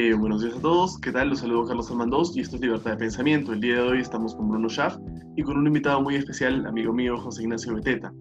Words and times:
Eh, 0.00 0.14
buenos 0.14 0.42
días 0.42 0.54
a 0.54 0.60
todos, 0.60 0.96
¿qué 1.00 1.10
tal? 1.10 1.30
Los 1.30 1.40
saludo 1.40 1.66
Carlos 1.66 1.90
Almandos 1.90 2.36
y 2.36 2.40
esto 2.40 2.54
es 2.54 2.62
Libertad 2.62 2.92
de 2.92 2.98
Pensamiento. 2.98 3.52
El 3.52 3.60
día 3.60 3.74
de 3.74 3.80
hoy 3.80 4.00
estamos 4.00 4.32
con 4.32 4.48
Bruno 4.48 4.68
Schaff 4.68 4.96
y 5.34 5.42
con 5.42 5.58
un 5.58 5.66
invitado 5.66 6.00
muy 6.00 6.14
especial, 6.14 6.64
amigo 6.66 6.92
mío, 6.92 7.18
José 7.18 7.42
Ignacio 7.42 7.74
Beteta. 7.74 8.12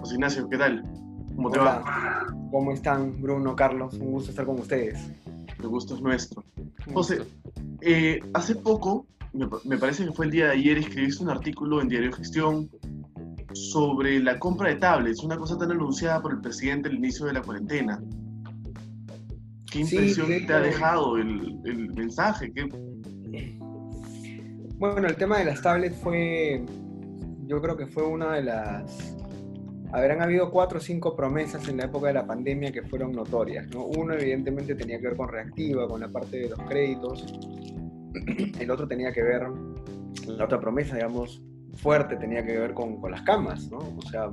José 0.00 0.14
Ignacio, 0.14 0.48
¿qué 0.48 0.56
tal? 0.56 0.82
¿Cómo 1.36 1.50
te 1.50 1.58
va? 1.58 2.24
¿Cómo 2.50 2.72
están, 2.72 3.20
Bruno, 3.20 3.54
Carlos? 3.54 3.92
Un 4.00 4.12
gusto 4.12 4.30
estar 4.30 4.46
con 4.46 4.58
ustedes. 4.58 4.98
El 5.58 5.68
gusto 5.68 5.96
es 5.96 6.00
nuestro. 6.00 6.42
José, 6.94 7.18
eh, 7.82 8.18
hace 8.32 8.54
poco, 8.54 9.06
me, 9.34 9.46
me, 9.66 9.76
parece 9.76 10.06
que 10.06 10.12
fue 10.12 10.24
el 10.24 10.32
día 10.32 10.46
de 10.46 10.52
ayer, 10.52 10.78
escribiste 10.78 11.22
un 11.22 11.28
artículo 11.28 11.82
en 11.82 11.88
Diario 11.88 12.10
Gestión 12.10 12.70
sobre 13.52 14.18
la 14.18 14.38
compra 14.38 14.70
de 14.70 14.76
tablets, 14.76 15.22
una 15.22 15.36
cosa 15.36 15.58
tan 15.58 15.72
anunciada 15.72 16.22
por 16.22 16.32
el 16.32 16.40
presidente 16.40 16.88
al 16.88 16.94
inicio 16.94 17.26
de 17.26 17.34
la 17.34 17.42
cuarentena. 17.42 18.00
¿Qué 19.70 19.80
impresión 19.80 20.28
te 20.46 20.52
ha 20.52 20.60
dejado 20.60 21.18
el, 21.18 21.58
el 21.64 21.92
mensaje? 21.94 22.52
¿Qué... 22.52 22.68
Bueno, 24.78 25.08
el 25.08 25.16
tema 25.16 25.38
de 25.38 25.44
las 25.44 25.60
tablets 25.60 25.96
fue, 25.96 26.64
yo 27.46 27.60
creo 27.60 27.76
que 27.76 27.86
fue 27.86 28.04
una 28.04 28.34
de 28.34 28.42
las... 28.44 29.16
Habrán 29.90 30.22
habido 30.22 30.50
cuatro 30.50 30.78
o 30.78 30.80
cinco 30.80 31.16
promesas 31.16 31.66
en 31.68 31.78
la 31.78 31.86
época 31.86 32.08
de 32.08 32.14
la 32.14 32.26
pandemia 32.26 32.70
que 32.70 32.82
fueron 32.82 33.12
notorias. 33.12 33.66
¿no? 33.74 33.86
Uno 33.86 34.14
evidentemente 34.14 34.74
tenía 34.74 35.00
que 35.00 35.08
ver 35.08 35.16
con 35.16 35.28
reactiva, 35.28 35.88
con 35.88 36.00
la 36.00 36.08
parte 36.08 36.38
de 36.38 36.50
los 36.50 36.60
créditos. 36.60 37.26
El 38.60 38.70
otro 38.70 38.86
tenía 38.86 39.12
que 39.12 39.22
ver, 39.22 39.42
la 40.28 40.44
otra 40.44 40.60
promesa, 40.60 40.94
digamos, 40.94 41.42
fuerte 41.74 42.16
tenía 42.16 42.44
que 42.44 42.58
ver 42.58 42.74
con, 42.74 43.00
con 43.00 43.10
las 43.10 43.22
camas, 43.22 43.68
¿no? 43.70 43.78
O 43.78 44.02
sea, 44.02 44.30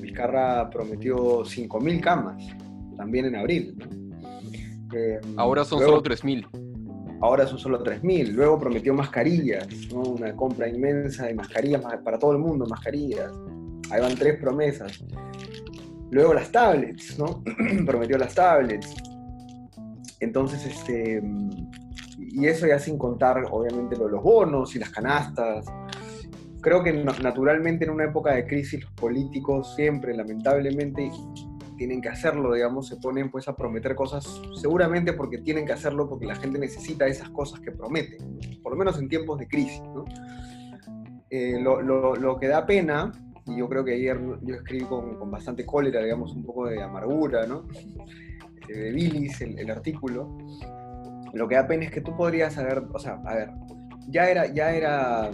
Vizcarra 0.00 0.70
prometió 0.70 1.44
5.000 1.44 2.00
camas, 2.00 2.46
también 2.96 3.26
en 3.26 3.36
abril, 3.36 3.74
¿no? 3.76 4.07
Eh, 4.94 5.20
ahora 5.36 5.64
son 5.64 5.80
luego, 5.80 5.96
solo 5.96 6.04
3.000. 6.04 7.18
Ahora 7.20 7.46
son 7.46 7.58
solo 7.58 7.82
3.000. 7.82 8.32
Luego 8.32 8.58
prometió 8.58 8.94
mascarillas, 8.94 9.68
¿no? 9.92 10.00
Una 10.00 10.34
compra 10.34 10.68
inmensa 10.68 11.26
de 11.26 11.34
mascarillas 11.34 11.82
para 12.04 12.18
todo 12.18 12.32
el 12.32 12.38
mundo, 12.38 12.66
mascarillas. 12.66 13.32
Ahí 13.90 14.00
van 14.00 14.14
tres 14.14 14.38
promesas. 14.40 15.04
Luego 16.10 16.34
las 16.34 16.50
tablets, 16.50 17.18
¿no? 17.18 17.42
prometió 17.86 18.18
las 18.18 18.34
tablets. 18.34 18.94
Entonces, 20.20 20.64
este... 20.66 21.22
Y 22.30 22.46
eso 22.46 22.66
ya 22.66 22.78
sin 22.78 22.98
contar, 22.98 23.44
obviamente, 23.50 23.96
los 23.96 24.22
bonos 24.22 24.76
y 24.76 24.78
las 24.78 24.90
canastas 24.90 25.64
creo 26.60 26.82
que 26.82 26.92
naturalmente 26.92 27.84
en 27.84 27.90
una 27.90 28.04
época 28.04 28.34
de 28.34 28.46
crisis 28.46 28.82
los 28.82 28.92
políticos 28.92 29.74
siempre, 29.74 30.14
lamentablemente, 30.14 31.10
tienen 31.78 32.02
que 32.02 32.10
hacerlo, 32.10 32.52
digamos, 32.52 32.88
se 32.88 32.96
ponen 32.96 33.30
pues 33.30 33.48
a 33.48 33.56
prometer 33.56 33.94
cosas, 33.94 34.42
seguramente 34.60 35.14
porque 35.14 35.38
tienen 35.38 35.64
que 35.64 35.72
hacerlo 35.72 36.08
porque 36.08 36.26
la 36.26 36.34
gente 36.34 36.58
necesita 36.58 37.06
esas 37.06 37.30
cosas 37.30 37.60
que 37.60 37.72
prometen, 37.72 38.38
por 38.62 38.72
lo 38.72 38.78
menos 38.78 38.98
en 38.98 39.08
tiempos 39.08 39.38
de 39.38 39.48
crisis, 39.48 39.80
¿no? 39.80 40.04
eh, 41.30 41.58
lo, 41.58 41.80
lo, 41.80 42.14
lo, 42.14 42.38
que 42.38 42.48
da 42.48 42.66
pena, 42.66 43.12
y 43.46 43.56
yo 43.56 43.68
creo 43.68 43.82
que 43.82 43.94
ayer 43.94 44.20
yo 44.42 44.56
escribí 44.56 44.84
con, 44.84 45.16
con 45.16 45.30
bastante 45.30 45.64
cólera, 45.64 46.02
digamos, 46.02 46.34
un 46.34 46.44
poco 46.44 46.66
de 46.66 46.82
amargura, 46.82 47.46
¿no? 47.46 47.66
De 48.68 48.92
bilis, 48.92 49.40
el, 49.40 49.58
el 49.58 49.70
artículo, 49.70 50.36
lo 51.32 51.48
que 51.48 51.54
da 51.54 51.66
pena 51.66 51.84
es 51.84 51.90
que 51.90 52.02
tú 52.02 52.14
podrías 52.14 52.58
haber, 52.58 52.84
o 52.92 52.98
sea, 52.98 53.14
a 53.24 53.34
ver, 53.34 53.50
ya 54.10 54.28
era, 54.28 54.46
ya 54.52 54.74
era 54.74 55.30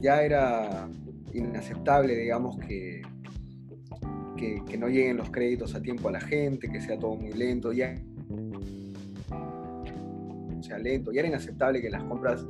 ya 0.00 0.22
era 0.22 0.88
inaceptable, 1.32 2.14
digamos, 2.14 2.58
que, 2.58 3.02
que, 4.36 4.62
que, 4.68 4.76
no 4.76 4.88
lleguen 4.88 5.16
los 5.16 5.30
créditos 5.30 5.74
a 5.74 5.82
tiempo 5.82 6.08
a 6.08 6.12
la 6.12 6.20
gente, 6.20 6.68
que 6.68 6.80
sea 6.80 6.98
todo 6.98 7.16
muy 7.16 7.32
lento, 7.32 7.72
ya 7.72 7.94
sea 10.66 10.78
lento, 10.78 11.12
ya 11.12 11.20
era 11.20 11.28
inaceptable 11.28 11.80
que 11.80 11.90
las 11.90 12.02
compras 12.04 12.44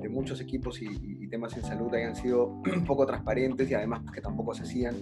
de 0.00 0.08
muchos 0.08 0.40
equipos 0.40 0.80
y, 0.82 0.86
y, 0.86 1.28
temas 1.28 1.56
en 1.56 1.62
salud 1.62 1.94
hayan 1.94 2.14
sido 2.14 2.60
poco 2.86 3.06
transparentes 3.06 3.70
y 3.70 3.74
además 3.74 4.02
que 4.12 4.20
tampoco 4.20 4.52
se 4.52 4.64
hacían. 4.64 4.94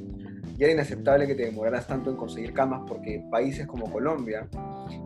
Ya 0.56 0.66
era 0.66 0.74
inaceptable 0.74 1.26
que 1.26 1.34
te 1.34 1.46
demoraras 1.46 1.86
tanto 1.86 2.10
en 2.10 2.16
conseguir 2.16 2.52
camas 2.52 2.82
porque 2.86 3.24
países 3.30 3.66
como 3.66 3.90
Colombia, 3.90 4.48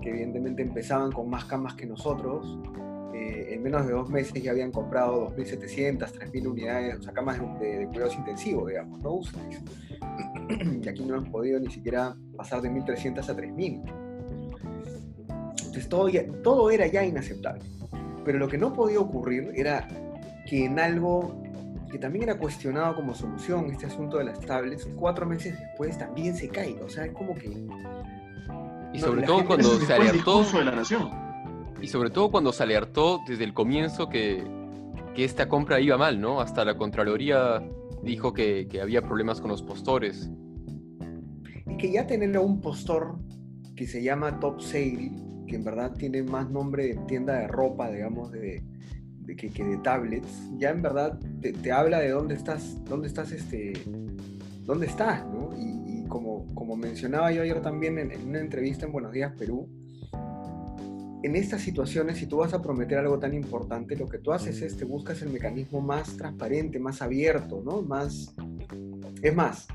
que 0.03 0.11
evidentemente 0.11 0.63
empezaban 0.63 1.13
con 1.13 1.31
más 1.31 1.45
camas 1.47 1.75
que 1.75 1.87
nosotros, 1.87 2.59
eh, 3.15 3.55
en 3.55 3.63
menos 3.63 3.87
de 3.87 3.93
dos 3.93 4.11
meses 4.11 4.43
ya 4.43 4.51
habían 4.51 4.73
comprado 4.73 5.35
2.700, 5.37 5.99
3.000 5.99 6.47
unidades, 6.47 6.99
o 6.99 7.03
sea, 7.03 7.13
camas 7.13 7.41
de, 7.61 7.79
de 7.79 7.87
cuidados 7.87 8.17
intensivos, 8.17 8.69
digamos, 8.69 9.01
no. 9.01 9.21
y 10.83 10.89
aquí 10.89 11.05
no 11.05 11.17
hemos 11.17 11.29
podido 11.29 11.61
ni 11.61 11.71
siquiera 11.71 12.17
pasar 12.37 12.63
de 12.63 12.71
1.300 12.71 13.29
a 13.29 13.37
3.000. 13.37 13.83
Entonces 15.51 15.89
todo, 15.89 16.09
ya, 16.09 16.25
todo 16.43 16.71
era 16.71 16.87
ya 16.87 17.05
inaceptable. 17.05 17.63
Pero 18.25 18.39
lo 18.39 18.49
que 18.49 18.59
no 18.59 18.73
podía 18.73 19.01
ocurrir 19.01 19.53
era 19.55 19.87
que 20.47 20.65
en 20.65 20.79
algo 20.79 21.43
que 21.91 21.99
también 21.99 22.25
era 22.25 22.39
cuestionado 22.39 22.97
como 22.97 23.15
solución, 23.15 23.71
este 23.71 23.87
asunto 23.87 24.19
de 24.19 24.25
las 24.25 24.41
tablets, 24.41 24.89
cuatro 24.97 25.27
meses 25.27 25.59
después 25.59 25.97
también 25.97 26.37
se 26.37 26.49
caiga. 26.49 26.85
O 26.85 26.89
sea, 26.89 27.07
es 27.07 27.13
como 27.13 27.35
que... 27.35 27.49
Y 28.93 28.99
sobre 28.99 29.21
no, 29.23 29.27
todo 29.27 29.47
cuando 29.47 29.69
se 29.81 29.93
alertó... 29.93 30.43
de 30.43 30.65
la 30.65 30.73
nación 30.73 31.25
y 31.85 31.89
sobre 31.89 32.09
todo 32.09 32.31
cuando 32.31 32.51
se 32.51 32.63
alertó 32.63 33.21
desde 33.27 33.45
el 33.45 33.53
comienzo 33.53 34.09
que, 34.09 34.43
que 35.15 35.23
esta 35.23 35.51
compra 35.51 35.81
iba 35.81 35.99
mal, 35.99 36.19
¿no? 36.19 36.41
Hasta 36.41 36.65
la 36.65 36.79
Contraloría 36.79 37.63
dijo 38.05 38.33
que, 38.33 38.69
que, 38.69 38.81
había 38.81 39.03
problemas 39.03 39.41
con 39.41 39.51
los 39.51 39.63
postores. 39.63 40.31
Y 41.67 41.77
que 41.77 41.93
ya 41.93 42.07
tener 42.07 42.39
un 42.39 42.61
postor 42.61 43.19
que 43.75 43.87
se 43.87 44.03
llama 44.03 44.39
Top 44.39 44.61
Sale, 44.61 45.11
que 45.47 45.57
en 45.57 45.65
verdad 45.65 45.93
tiene 45.95 46.23
más 46.23 46.51
nombre 46.51 46.89
de 46.89 46.95
tienda 47.07 47.39
de 47.39 47.49
ropa, 47.49 47.91
digamos, 47.91 48.31
de, 48.31 48.63
de 49.21 49.37
que, 49.37 49.51
que, 49.51 49.65
de 49.65 49.79
tablets, 49.79 50.51
ya 50.59 50.71
en 50.71 50.83
verdad 50.83 51.19
te, 51.41 51.53
te, 51.53 51.73
habla 51.73 51.99
de 52.01 52.11
dónde 52.11 52.35
estás, 52.35 52.85
dónde 52.85 53.09
estás, 53.09 53.33
este, 53.33 53.73
dónde 54.65 54.87
estás, 54.87 55.25
¿no? 55.27 55.51
Y, 55.59 56.01
y 56.01 56.05
como, 56.07 56.47
como 56.55 56.77
mencionaba 56.77 57.33
yo 57.33 57.43
ayer 57.43 57.61
también 57.63 57.99
en, 57.99 58.13
en 58.13 58.29
una 58.29 58.41
entrevista 58.41 58.87
en 58.87 58.93
Buenos 58.93 59.13
Días 59.13 59.33
Perú, 59.37 59.69
en 61.25 61.37
estas 61.37 61.63
situaciones, 61.63 62.19
si 62.19 62.27
tú 62.27 62.37
vas 62.37 62.53
a 62.53 62.61
prometer 62.61 62.99
algo 62.99 63.19
tan 63.19 63.33
importante, 63.33 63.97
lo 63.97 64.07
que 64.07 64.19
tú 64.19 64.31
haces 64.31 64.61
es 64.61 64.77
te 64.77 64.85
buscas 64.85 65.23
el 65.23 65.31
mecanismo 65.31 65.81
más 65.81 66.19
transparente, 66.19 66.79
más 66.79 67.01
abierto, 67.01 67.63
¿no? 67.65 67.81
Más, 67.81 68.35
es 69.23 69.35
más, 69.35 69.67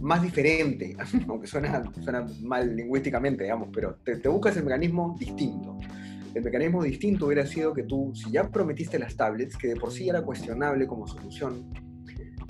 más 0.00 0.22
diferente, 0.22 0.96
aunque 1.28 1.48
suena, 1.48 1.82
suena 2.00 2.24
mal 2.42 2.76
lingüísticamente, 2.76 3.42
digamos, 3.42 3.70
pero 3.72 3.96
te, 3.96 4.18
te, 4.18 4.28
buscas 4.28 4.56
el 4.56 4.62
mecanismo 4.62 5.16
distinto. 5.18 5.76
El 6.32 6.44
mecanismo 6.44 6.84
distinto 6.84 7.26
hubiera 7.26 7.44
sido 7.46 7.74
que 7.74 7.82
tú, 7.82 8.12
si 8.14 8.30
ya 8.30 8.48
prometiste 8.48 8.96
las 8.96 9.16
tablets, 9.16 9.56
que 9.56 9.66
de 9.66 9.76
por 9.76 9.90
sí 9.90 10.08
era 10.08 10.22
cuestionable 10.22 10.86
como 10.86 11.08
solución, 11.08 11.68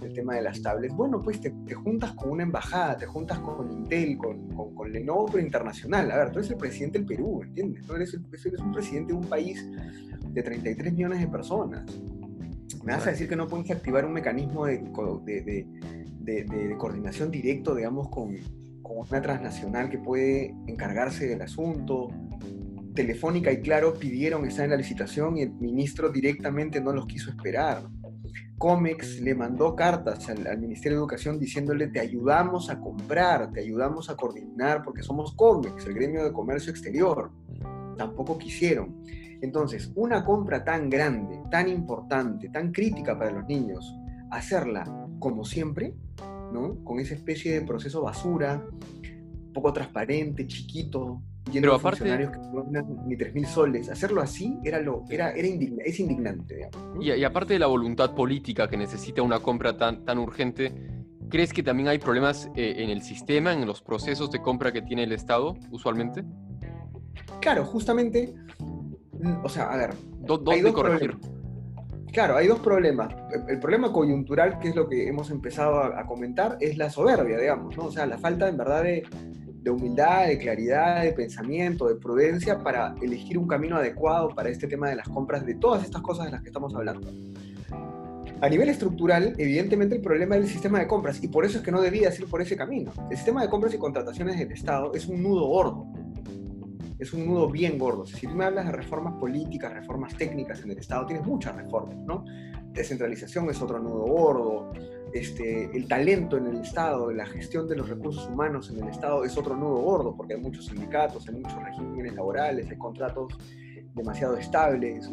el 0.04 0.12
tema 0.12 0.34
de 0.34 0.42
las 0.42 0.60
tablets, 0.60 0.94
bueno, 0.94 1.20
pues 1.22 1.40
te, 1.40 1.50
te, 1.66 1.74
juntas 1.74 2.12
con 2.12 2.30
una 2.30 2.42
embajada, 2.42 2.96
te 2.96 3.06
juntas 3.06 3.38
con 3.38 3.70
Intel, 3.70 4.16
con, 4.16 4.48
con, 4.54 4.74
con, 4.74 4.92
Lenovo, 4.92 5.26
pero 5.26 5.44
internacional. 5.44 6.10
A 6.10 6.16
ver, 6.16 6.30
tú 6.30 6.38
eres 6.38 6.50
el 6.50 6.56
presidente 6.56 6.98
del 6.98 7.06
Perú, 7.06 7.42
¿entiendes? 7.42 7.86
Tú 7.86 7.94
eres, 7.94 8.14
el, 8.14 8.24
eres 8.32 8.60
un 8.60 8.72
presidente 8.72 9.12
de 9.12 9.18
un 9.18 9.26
país 9.26 9.66
de 10.28 10.42
33 10.42 10.92
millones 10.92 11.20
de 11.20 11.28
personas. 11.28 11.84
Me 12.84 12.92
vas 12.92 13.06
a 13.06 13.10
decir 13.10 13.28
que 13.28 13.36
no 13.36 13.46
puedes 13.46 13.70
activar 13.70 14.04
un 14.04 14.12
mecanismo 14.12 14.66
de, 14.66 14.78
de, 15.24 15.66
de, 16.20 16.44
de 16.44 16.76
coordinación 16.76 17.30
directo, 17.30 17.74
digamos, 17.74 18.08
con, 18.08 18.36
con 18.82 18.98
una 18.98 19.22
transnacional 19.22 19.88
que 19.88 19.98
puede 19.98 20.54
encargarse 20.66 21.26
del 21.26 21.42
asunto, 21.42 22.08
Telefónica 22.94 23.50
y 23.50 23.60
Claro 23.60 23.94
pidieron 23.94 24.46
estar 24.46 24.64
en 24.64 24.70
la 24.70 24.76
licitación 24.76 25.36
y 25.36 25.42
el 25.42 25.52
ministro 25.52 26.10
directamente 26.10 26.80
no 26.80 26.92
los 26.92 27.06
quiso 27.06 27.30
esperar. 27.30 27.82
Comex 28.58 29.20
le 29.20 29.34
mandó 29.34 29.74
cartas 29.74 30.28
al, 30.28 30.58
Ministerio 30.58 30.98
de 30.98 31.02
Educación 31.02 31.38
diciéndole 31.38 31.88
te 31.88 32.00
ayudamos 32.00 32.70
a 32.70 32.80
comprar, 32.80 33.50
te 33.52 33.60
ayudamos 33.60 34.08
a 34.10 34.16
coordinar 34.16 34.82
porque 34.82 35.02
somos 35.02 35.34
Comex, 35.34 35.86
el 35.86 35.94
gremio 35.94 36.24
de 36.24 36.32
comercio 36.32 36.70
exterior. 36.70 37.30
Tampoco 37.96 38.38
quisieron. 38.38 39.02
Entonces, 39.40 39.92
una 39.94 40.24
compra 40.24 40.64
tan 40.64 40.88
grande, 40.88 41.40
tan 41.50 41.68
importante, 41.68 42.48
tan 42.48 42.72
crítica 42.72 43.18
para 43.18 43.30
los 43.30 43.46
niños, 43.46 43.94
hacerla 44.30 44.84
como 45.18 45.44
siempre, 45.44 45.94
¿no? 46.52 46.82
Con 46.84 47.00
esa 47.00 47.14
especie 47.14 47.52
de 47.52 47.66
proceso 47.66 48.02
basura, 48.02 48.64
poco 49.52 49.72
transparente, 49.72 50.46
chiquito, 50.46 51.22
Pero 51.52 51.74
de 51.74 51.78
funcionarios 51.78 52.30
que 52.32 52.38
no 52.38 52.64
ganan 52.64 53.06
ni 53.06 53.16
3.000 53.16 53.46
soles. 53.46 53.90
Hacerlo 53.90 54.20
así 54.22 54.58
era 54.64 54.80
lo, 54.80 55.04
era, 55.10 55.30
era 55.32 55.46
indigna, 55.46 55.82
es 55.84 56.00
indignante. 56.00 56.68
Y, 57.00 57.12
y, 57.12 57.24
aparte 57.24 57.52
de 57.52 57.58
la 57.58 57.66
voluntad 57.66 58.14
política 58.14 58.68
que 58.68 58.76
necesita 58.76 59.22
una 59.22 59.40
compra 59.40 59.76
tan, 59.76 60.04
tan 60.04 60.18
urgente, 60.18 60.72
¿crees 61.28 61.52
que 61.52 61.62
también 61.62 61.88
hay 61.88 61.98
problemas 61.98 62.50
eh, 62.56 62.76
en 62.78 62.90
el 62.90 63.02
sistema, 63.02 63.52
en 63.52 63.66
los 63.66 63.82
procesos 63.82 64.30
de 64.30 64.40
compra 64.40 64.72
que 64.72 64.82
tiene 64.82 65.04
el 65.04 65.12
Estado 65.12 65.54
usualmente? 65.70 66.24
Claro, 67.40 67.64
justamente, 67.64 68.34
o 69.42 69.48
sea, 69.48 69.70
a 69.70 69.76
ver. 69.76 69.94
¿Dónde 70.20 70.72
corregir? 70.72 71.18
Problemas. 71.18 71.44
Claro, 72.12 72.36
hay 72.36 72.46
dos 72.46 72.60
problemas. 72.60 73.12
El 73.48 73.58
problema 73.58 73.92
coyuntural, 73.92 74.60
que 74.60 74.68
es 74.68 74.76
lo 74.76 74.88
que 74.88 75.08
hemos 75.08 75.30
empezado 75.30 75.80
a, 75.80 76.00
a 76.00 76.06
comentar, 76.06 76.56
es 76.60 76.78
la 76.78 76.88
soberbia, 76.88 77.36
digamos, 77.38 77.76
¿no? 77.76 77.86
O 77.86 77.90
sea, 77.90 78.06
la 78.06 78.18
falta 78.18 78.48
en 78.48 78.56
verdad 78.56 78.84
de, 78.84 79.02
de 79.64 79.70
humildad, 79.70 80.26
de 80.26 80.36
claridad, 80.36 81.02
de 81.02 81.12
pensamiento, 81.12 81.88
de 81.88 81.94
prudencia 81.94 82.62
para 82.62 82.94
elegir 83.00 83.38
un 83.38 83.48
camino 83.48 83.76
adecuado 83.76 84.28
para 84.28 84.50
este 84.50 84.66
tema 84.66 84.90
de 84.90 84.96
las 84.96 85.08
compras, 85.08 85.46
de 85.46 85.54
todas 85.54 85.82
estas 85.82 86.02
cosas 86.02 86.26
de 86.26 86.32
las 86.32 86.42
que 86.42 86.48
estamos 86.48 86.74
hablando. 86.74 87.10
A 88.42 88.48
nivel 88.50 88.68
estructural, 88.68 89.34
evidentemente 89.38 89.94
el 89.94 90.02
problema 90.02 90.36
es 90.36 90.42
el 90.42 90.48
sistema 90.50 90.80
de 90.80 90.86
compras 90.86 91.24
y 91.24 91.28
por 91.28 91.46
eso 91.46 91.58
es 91.58 91.64
que 91.64 91.72
no 91.72 91.80
debía 91.80 92.10
ir 92.14 92.26
por 92.26 92.42
ese 92.42 92.58
camino. 92.58 92.92
El 93.10 93.16
sistema 93.16 93.40
de 93.40 93.48
compras 93.48 93.72
y 93.72 93.78
contrataciones 93.78 94.38
del 94.38 94.52
Estado 94.52 94.92
es 94.92 95.06
un 95.06 95.22
nudo 95.22 95.46
gordo. 95.46 95.86
Es 96.98 97.14
un 97.14 97.24
nudo 97.24 97.48
bien 97.48 97.78
gordo. 97.78 98.04
Si 98.04 98.26
tú 98.26 98.34
me 98.34 98.44
hablas 98.44 98.66
de 98.66 98.72
reformas 98.72 99.14
políticas, 99.14 99.72
reformas 99.72 100.14
técnicas 100.14 100.60
en 100.62 100.72
el 100.72 100.78
Estado, 100.78 101.06
tienes 101.06 101.24
muchas 101.24 101.56
reformas, 101.56 101.96
¿no? 102.04 102.26
Descentralización 102.74 103.48
es 103.48 103.62
otro 103.62 103.78
nudo 103.78 104.04
gordo, 104.04 104.72
este, 105.14 105.70
el 105.76 105.86
talento 105.86 106.36
en 106.36 106.48
el 106.48 106.56
Estado, 106.56 107.12
la 107.12 107.24
gestión 107.24 107.68
de 107.68 107.76
los 107.76 107.88
recursos 107.88 108.26
humanos 108.26 108.68
en 108.70 108.82
el 108.82 108.88
Estado 108.88 109.24
es 109.24 109.38
otro 109.38 109.56
nudo 109.56 109.76
gordo, 109.76 110.16
porque 110.16 110.34
hay 110.34 110.40
muchos 110.40 110.66
sindicatos, 110.66 111.28
hay 111.28 111.36
muchos 111.36 111.62
regímenes 111.62 112.14
laborales, 112.14 112.68
hay 112.68 112.76
contratos 112.76 113.32
demasiado 113.94 114.36
estables. 114.36 115.08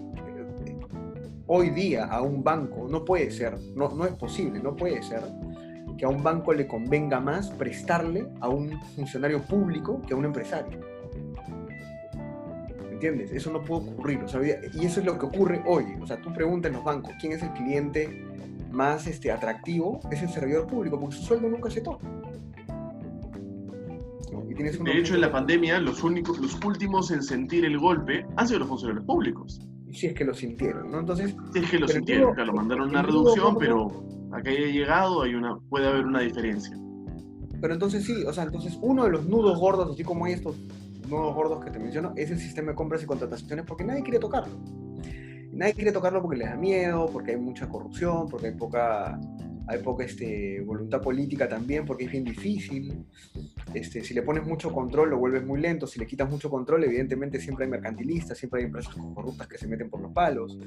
Hoy 1.46 1.70
día 1.70 2.06
a 2.06 2.24
un 2.24 2.44
banco 2.44 2.88
no 2.90 3.06
puede 3.06 3.30
ser, 3.30 3.56
no, 3.76 3.90
no 3.90 4.06
es 4.06 4.14
posible, 4.14 4.60
no 4.60 4.76
puede 4.76 5.04
ser 5.04 5.22
que 6.00 6.06
a 6.06 6.10
un 6.10 6.24
banco 6.24 6.52
le 6.52 6.66
convenga 6.66 7.20
más 7.20 7.52
prestarle 7.52 8.26
a 8.40 8.50
un 8.50 8.82
funcionario 8.96 9.40
público 9.44 10.02
que 10.08 10.16
a 10.16 10.18
un 10.18 10.26
empresario. 10.26 10.80
¿Entiendes? 12.92 13.32
Eso 13.32 13.52
no 13.52 13.64
puede 13.64 13.92
ocurrir. 13.92 14.20
y 14.74 14.86
eso 14.86 15.00
es 15.00 15.06
lo 15.06 15.20
que 15.20 15.28
ocurre 15.28 15.62
hoy. 15.68 15.86
O 16.02 16.08
sea, 16.08 16.20
tú 16.20 16.34
preguntas 16.34 16.70
en 16.70 16.78
los 16.78 16.84
bancos, 16.84 17.14
¿quién 17.20 17.34
es 17.34 17.44
el 17.44 17.52
cliente 17.54 18.31
más 18.72 19.08
este, 19.08 19.32
atractivo 19.32 20.00
es 20.12 20.22
el 20.22 20.30
servidor 20.30 20.68
público, 20.68 21.00
porque 21.00 21.16
su 21.16 21.24
sueldo 21.24 21.50
nunca 21.50 21.70
se 21.70 21.82
toca. 21.82 22.08
de 24.84 24.98
hecho, 24.98 25.16
en 25.16 25.22
la 25.22 25.32
pandemia, 25.32 25.80
los, 25.80 26.04
únicos, 26.04 26.40
los 26.40 26.58
últimos 26.64 27.12
en 27.12 27.24
sentir 27.24 27.66
el 27.66 27.78
golpe 27.78 28.26
han 28.36 28.48
sido 28.48 28.60
los 28.60 28.68
funcionarios 28.68 29.06
públicos. 29.06 29.62
Si 29.92 30.08
es 30.08 30.14
que 30.14 30.24
lo 30.24 30.34
sintieron, 30.34 30.92
¿no? 30.92 31.00
Entonces, 31.00 31.36
si 31.52 31.60
es 31.60 31.70
que 31.70 31.80
lo 31.80 31.88
sintieron, 31.88 32.34
claro, 32.34 32.54
mandaron 32.54 32.90
una 32.90 33.02
reducción, 33.02 33.58
pero 33.58 34.06
a 34.32 34.42
que 34.42 34.52
haya 34.52 34.68
llegado 34.68 35.24
hay 35.24 35.36
una, 35.36 35.58
puede 35.70 35.88
haber 35.88 36.06
una 36.06 36.22
diferencia. 36.22 36.78
Pero 37.60 37.74
entonces 37.74 38.06
sí, 38.06 38.24
o 38.26 38.32
sea, 38.32 38.46
entonces 38.46 38.78
uno 38.82 39.04
de 39.04 39.12
los 39.12 39.26
nudos 39.26 39.60
gordos, 39.60 39.92
así 39.92 40.04
como 40.04 40.26
hay 40.26 40.34
estos 40.34 40.56
nudos 41.10 41.36
gordos 41.36 41.64
que 41.64 41.72
te 41.72 41.80
menciono, 41.80 42.14
es 42.16 42.32
el 42.32 42.40
sistema 42.40 42.72
de 42.72 42.76
compras 42.76 43.04
y 43.04 43.06
contrataciones 43.06 43.66
porque 43.66 43.84
nadie 43.84 44.02
quiere 44.02 44.20
tocarlo 44.20 44.56
nadie 45.62 45.76
quiere 45.76 45.92
tocarlo 45.92 46.24
porque 46.24 46.38
les 46.40 46.50
da 46.50 46.56
miedo, 46.56 47.08
porque 47.14 47.32
hay 47.32 47.38
mucha 47.38 47.70
corrupción, 47.70 48.28
porque 48.28 48.48
hay 48.48 48.54
poca, 48.54 49.20
hay 49.68 49.78
poca 49.84 50.04
este, 50.04 50.60
voluntad 50.62 51.00
política 51.00 51.48
también, 51.48 51.86
porque 51.86 52.06
es 52.06 52.12
bien 52.12 52.24
difícil. 52.24 53.06
Este, 53.72 54.04
si 54.04 54.16
le 54.16 54.24
pones 54.24 54.44
mucho 54.44 54.74
control, 54.74 55.12
lo 55.12 55.20
vuelves 55.20 55.46
muy 55.46 55.62
lento. 55.62 55.86
Si 55.86 56.00
le 56.00 56.08
quitas 56.08 56.28
mucho 56.28 56.50
control, 56.50 56.84
evidentemente 56.86 57.40
siempre 57.40 57.66
hay 57.66 57.72
mercantilistas, 57.72 58.40
siempre 58.40 58.62
hay 58.62 58.66
empresas 58.66 58.96
corruptas 58.96 59.48
que 59.48 59.60
se 59.60 59.68
meten 59.68 59.88
por 59.92 60.02
los 60.02 60.12
palos. 60.12 60.58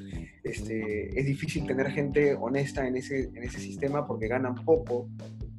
Este, 0.45 1.19
es 1.19 1.27
difícil 1.27 1.67
tener 1.67 1.91
gente 1.91 2.35
honesta 2.35 2.87
en 2.87 2.97
ese, 2.97 3.31
en 3.35 3.43
ese 3.43 3.59
sistema 3.59 4.07
porque 4.07 4.29
ganan 4.29 4.55
poco. 4.65 5.09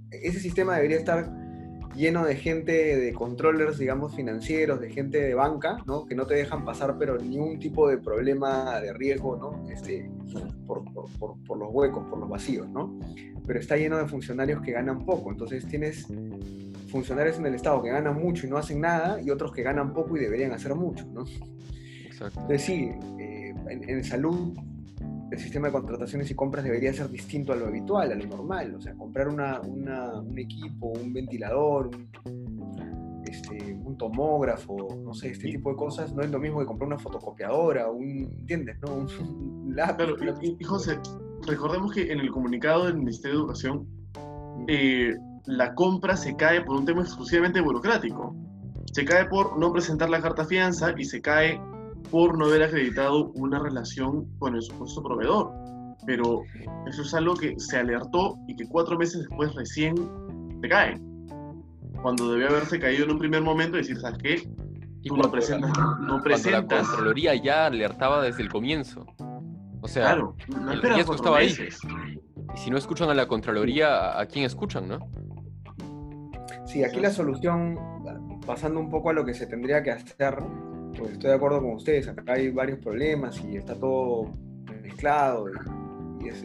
Ese 0.10 0.40
sistema 0.40 0.78
debería 0.78 0.98
estar 0.98 1.45
lleno 1.96 2.26
de 2.26 2.36
gente, 2.36 2.98
de 2.98 3.14
controllers, 3.14 3.78
digamos, 3.78 4.16
financieros, 4.16 4.80
de 4.80 4.90
gente 4.90 5.22
de 5.22 5.34
banca, 5.34 5.78
¿no? 5.86 6.06
Que 6.06 6.16
no 6.16 6.26
te 6.26 6.36
dejan 6.36 6.66
pasar, 6.66 6.98
pero 6.98 7.18
ningún 7.18 7.60
tipo 7.60 7.88
de 7.88 7.98
problema 7.98 8.80
de 8.82 8.94
riesgo, 8.94 9.38
¿no? 9.38 9.70
Este, 9.70 10.10
por, 10.68 10.84
por, 10.94 11.38
por, 11.44 11.58
los 11.58 11.70
huecos, 11.72 12.06
por 12.10 12.20
los 12.20 12.30
vacíos, 12.30 12.68
¿no? 12.70 13.00
Pero 13.46 13.60
está 13.60 13.78
lleno 13.78 13.98
de 13.98 14.08
funcionarios 14.08 14.62
que 14.62 14.72
ganan 14.72 15.06
poco. 15.06 15.32
Entonces 15.32 15.68
tienes 15.68 16.08
funcionarios 16.90 17.38
en 17.38 17.46
el 17.46 17.56
Estado 17.56 17.82
que 17.82 17.90
ganan 17.90 18.16
mucho 18.16 18.46
y 18.46 18.50
no 18.50 18.58
hacen 18.58 18.82
nada, 18.82 19.22
y 19.22 19.30
otros 19.30 19.52
que 19.52 19.64
ganan 19.64 19.94
poco 19.94 20.18
y 20.18 20.20
deberían 20.20 20.52
hacer 20.52 20.76
mucho, 20.76 21.06
¿no? 21.14 21.24
Exacto. 22.06 22.42
Entonces 22.42 22.62
sí, 22.62 22.92
eh, 23.20 23.54
en, 23.70 23.90
en 23.90 24.04
salud 24.04 24.54
el 25.32 25.40
sistema 25.40 25.68
de 25.68 25.74
contrataciones 25.74 26.30
y 26.30 26.36
compras 26.36 26.64
debería 26.64 26.94
ser 26.94 27.10
distinto 27.10 27.54
a 27.54 27.56
lo 27.56 27.68
habitual, 27.68 28.12
a 28.12 28.16
lo 28.16 28.26
normal. 28.26 28.76
O 28.76 28.82
sea, 28.82 28.94
comprar 28.96 29.28
una, 29.28 29.60
un 29.62 30.38
equipo, 30.38 30.88
un 30.88 31.14
ventilador, 31.14 31.90
un, 32.26 33.24
este, 33.26 33.78
tomógrafo, 33.98 35.00
no 35.04 35.14
sé, 35.14 35.32
este 35.32 35.50
tipo 35.50 35.72
de 35.72 35.78
cosas, 35.78 36.14
no 36.14 36.22
es 36.22 36.30
lo 36.30 36.40
mismo 36.40 36.60
que 36.60 36.66
comprar 36.66 36.88
una 36.88 36.98
fotocopiadora, 36.98 37.90
un, 37.90 38.30
¿entiendes? 38.40 38.78
No? 38.82 38.96
Un, 39.66 39.76
lápiz. 39.76 40.06
y, 40.42 40.64
José, 40.64 41.00
recordemos 41.48 41.94
que 41.94 42.12
en 42.12 42.20
el 42.20 42.32
comunicado 42.32 42.86
del 42.86 42.98
Ministerio 42.98 43.38
de 43.38 43.42
Educación, 43.42 43.88
eh, 44.68 45.16
la 45.46 45.74
compra 45.76 46.16
se 46.16 46.36
cae 46.36 46.62
por 46.62 46.78
un 46.78 46.86
tema 46.86 47.02
exclusivamente 47.02 47.62
burocrático. 47.62 48.36
Se 48.94 49.04
cae 49.04 49.26
por 49.26 49.58
no 49.58 49.74
presentar 49.74 50.10
la 50.10 50.22
carta 50.22 50.46
fianza 50.46 50.94
y 50.98 51.04
se 51.04 51.22
cae 51.22 51.60
por 52.12 52.38
no 52.38 52.46
haber 52.46 52.64
acreditado 52.64 53.32
una 53.36 53.60
relación 53.60 54.26
con 54.40 54.56
el 54.56 54.62
supuesto 54.62 55.04
proveedor. 55.04 55.52
Pero 56.06 56.44
eso 56.88 57.02
es 57.02 57.14
algo 57.14 57.36
que 57.36 57.60
se 57.60 57.78
alertó 57.78 58.38
y 58.48 58.56
que 58.56 58.68
cuatro 58.68 58.98
meses 58.98 59.22
después 59.22 59.54
recién 59.56 59.96
te 60.62 60.70
cae. 60.70 61.02
Cuando 62.02 62.32
debió 62.32 62.50
haberse 62.50 62.80
caído 62.80 63.06
en 63.06 63.12
un 63.12 63.20
primer 63.20 63.42
momento 63.42 63.78
y 63.78 63.82
decir, 63.82 64.00
¿sabes 64.00 64.20
qué? 64.20 64.50
Tú 65.04 65.18
no 65.18 65.32
presentas, 65.32 65.72
no 66.02 66.22
presentas. 66.22 66.66
Cuando 66.68 66.76
la 66.76 66.82
Contraloría 66.82 67.36
ya 67.36 67.68
alertaba 67.68 68.22
desde 68.24 68.44
el 68.44 68.50
comienzo. 68.50 69.06
O 69.82 69.88
sea, 69.88 70.04
claro, 70.04 70.36
el 70.72 70.82
riesgo 70.82 71.14
estaba 71.14 71.38
ahí. 71.38 71.56
Y 72.56 72.58
si 72.58 72.70
no 72.72 72.78
escuchan 72.78 73.10
a 73.10 73.14
la 73.14 73.28
Contraloría, 73.28 74.20
¿a 74.20 74.26
quién 74.26 74.46
escuchan, 74.46 74.88
no? 74.88 75.00
Sí, 76.66 76.84
aquí 76.84 77.00
la 77.00 77.12
solución, 77.12 77.78
pasando 78.46 78.80
un 78.80 78.90
poco 78.90 79.12
a 79.12 79.14
lo 79.14 79.24
que 79.24 79.34
se 79.34 79.46
tendría 79.46 79.84
que 79.84 79.92
hacer, 79.92 80.38
pues 80.98 81.12
estoy 81.12 81.30
de 81.30 81.36
acuerdo 81.36 81.62
con 81.62 81.74
ustedes, 81.74 82.08
acá 82.08 82.34
hay 82.34 82.50
varios 82.50 82.80
problemas 82.80 83.42
y 83.44 83.58
está 83.58 83.76
todo 83.76 84.34
mezclado 84.82 85.48
y, 86.22 86.30
es, 86.30 86.44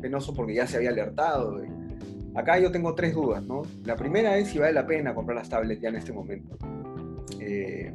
penoso 0.00 0.34
porque 0.34 0.54
ya 0.54 0.66
se 0.66 0.78
había 0.78 0.90
alertado. 0.90 1.60
acá 2.34 2.58
yo 2.58 2.72
tengo 2.72 2.94
tres 2.94 3.14
dudas, 3.14 3.42
¿no? 3.42 3.62
La 3.84 3.96
primera 3.96 4.36
es 4.38 4.48
si 4.48 4.58
vale 4.58 4.72
la 4.72 4.86
pena 4.86 5.14
comprar 5.14 5.36
las 5.36 5.48
tablets 5.48 5.80
ya 5.80 5.90
en 5.90 5.96
este 5.96 6.12
momento. 6.12 6.56
Eh, 7.38 7.92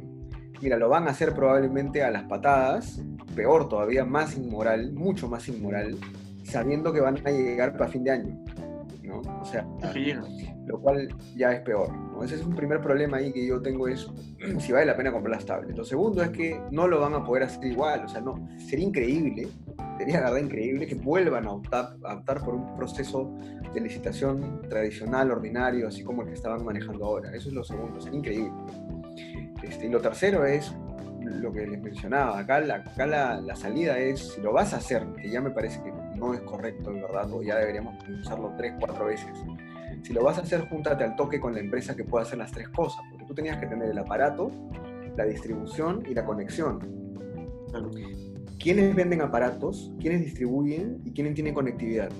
mira, 0.62 0.76
lo 0.76 0.88
van 0.88 1.08
a 1.08 1.10
hacer 1.10 1.34
probablemente 1.34 2.02
a 2.02 2.10
las 2.10 2.24
patadas, 2.24 3.02
peor 3.34 3.68
todavía, 3.68 4.04
más 4.04 4.36
inmoral, 4.36 4.92
mucho 4.92 5.28
más 5.28 5.48
inmoral, 5.48 5.96
sabiendo 6.44 6.92
que 6.92 7.00
van 7.00 7.18
a 7.26 7.30
llegar 7.30 7.76
para 7.76 7.90
fin 7.90 8.04
de 8.04 8.10
año. 8.12 8.44
¿No? 9.06 9.20
O 9.40 9.44
sea, 9.44 9.66
lo 10.66 10.80
cual 10.80 11.08
ya 11.36 11.52
es 11.52 11.60
peor. 11.60 11.90
Ese 12.22 12.36
es 12.36 12.44
un 12.44 12.54
primer 12.54 12.80
problema 12.80 13.18
ahí 13.18 13.32
que 13.32 13.46
yo 13.46 13.60
tengo, 13.62 13.88
es 13.88 14.06
si 14.58 14.72
vale 14.72 14.86
la 14.86 14.96
pena 14.96 15.12
comprar 15.12 15.36
las 15.36 15.46
tablets. 15.46 15.76
Lo 15.76 15.84
segundo 15.84 16.22
es 16.22 16.30
que 16.30 16.60
no 16.70 16.88
lo 16.88 17.00
van 17.00 17.14
a 17.14 17.24
poder 17.24 17.44
hacer 17.44 17.64
igual, 17.64 18.04
o 18.04 18.08
sea, 18.08 18.20
no, 18.20 18.48
sería 18.58 18.86
increíble, 18.86 19.48
sería 19.98 20.20
la 20.20 20.30
verdad 20.30 20.44
increíble 20.44 20.86
que 20.86 20.94
vuelvan 20.94 21.46
a 21.46 21.52
optar, 21.52 21.96
a 22.04 22.14
optar 22.14 22.42
por 22.44 22.54
un 22.54 22.76
proceso 22.76 23.32
de 23.72 23.80
licitación 23.80 24.62
tradicional, 24.68 25.30
ordinario, 25.30 25.88
así 25.88 26.02
como 26.02 26.22
el 26.22 26.28
que 26.28 26.34
estaban 26.34 26.64
manejando 26.64 27.04
ahora. 27.04 27.34
Eso 27.34 27.48
es 27.48 27.54
lo 27.54 27.64
segundo, 27.64 28.00
sería 28.00 28.18
increíble. 28.18 28.52
Este, 29.62 29.86
y 29.86 29.88
lo 29.88 30.00
tercero 30.00 30.44
es 30.44 30.74
lo 31.20 31.52
que 31.52 31.66
les 31.66 31.82
mencionaba, 31.82 32.38
acá, 32.38 32.60
la, 32.60 32.76
acá 32.76 33.06
la, 33.06 33.40
la, 33.40 33.56
salida 33.56 33.98
es, 33.98 34.34
si 34.34 34.40
lo 34.40 34.52
vas 34.52 34.72
a 34.74 34.76
hacer, 34.76 35.04
que 35.20 35.28
ya 35.28 35.40
me 35.40 35.50
parece 35.50 35.82
que 35.82 35.90
no 36.16 36.34
es 36.34 36.40
correcto, 36.40 36.90
en 36.90 37.02
verdad, 37.02 37.30
o 37.32 37.42
ya 37.42 37.56
deberíamos 37.56 37.94
usarlo 38.20 38.52
tres, 38.56 38.74
cuatro 38.78 39.06
veces, 39.06 39.30
si 40.02 40.12
lo 40.12 40.22
vas 40.22 40.38
a 40.38 40.42
hacer, 40.42 40.68
júntate 40.68 41.02
al 41.02 41.16
toque 41.16 41.40
con 41.40 41.54
la 41.54 41.60
empresa 41.60 41.96
que 41.96 42.04
pueda 42.04 42.24
hacer 42.24 42.38
las 42.38 42.52
tres 42.52 42.68
cosas, 42.68 43.02
porque 43.10 43.24
tú 43.24 43.34
tenías 43.34 43.58
que 43.58 43.66
tener 43.66 43.90
el 43.90 43.98
aparato, 43.98 44.52
la 45.16 45.24
distribución 45.24 46.04
y 46.08 46.14
la 46.14 46.24
conexión. 46.24 46.78
¿Quiénes 48.58 48.94
venden 48.94 49.20
aparatos? 49.20 49.92
¿Quiénes 50.00 50.20
distribuyen? 50.20 51.00
¿Y 51.04 51.12
quiénes 51.12 51.34
tienen 51.34 51.54
conectividad? 51.54 52.10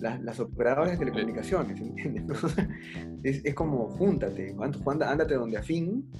Las, 0.00 0.22
las 0.22 0.40
operadoras 0.40 0.92
de 0.92 0.98
telecomunicaciones, 0.98 1.80
¿entiendes? 1.80 2.38
es, 3.22 3.44
es, 3.44 3.54
como, 3.54 3.88
júntate, 3.90 4.54
ándate 4.58 5.34
donde 5.34 5.56
afín, 5.58 6.10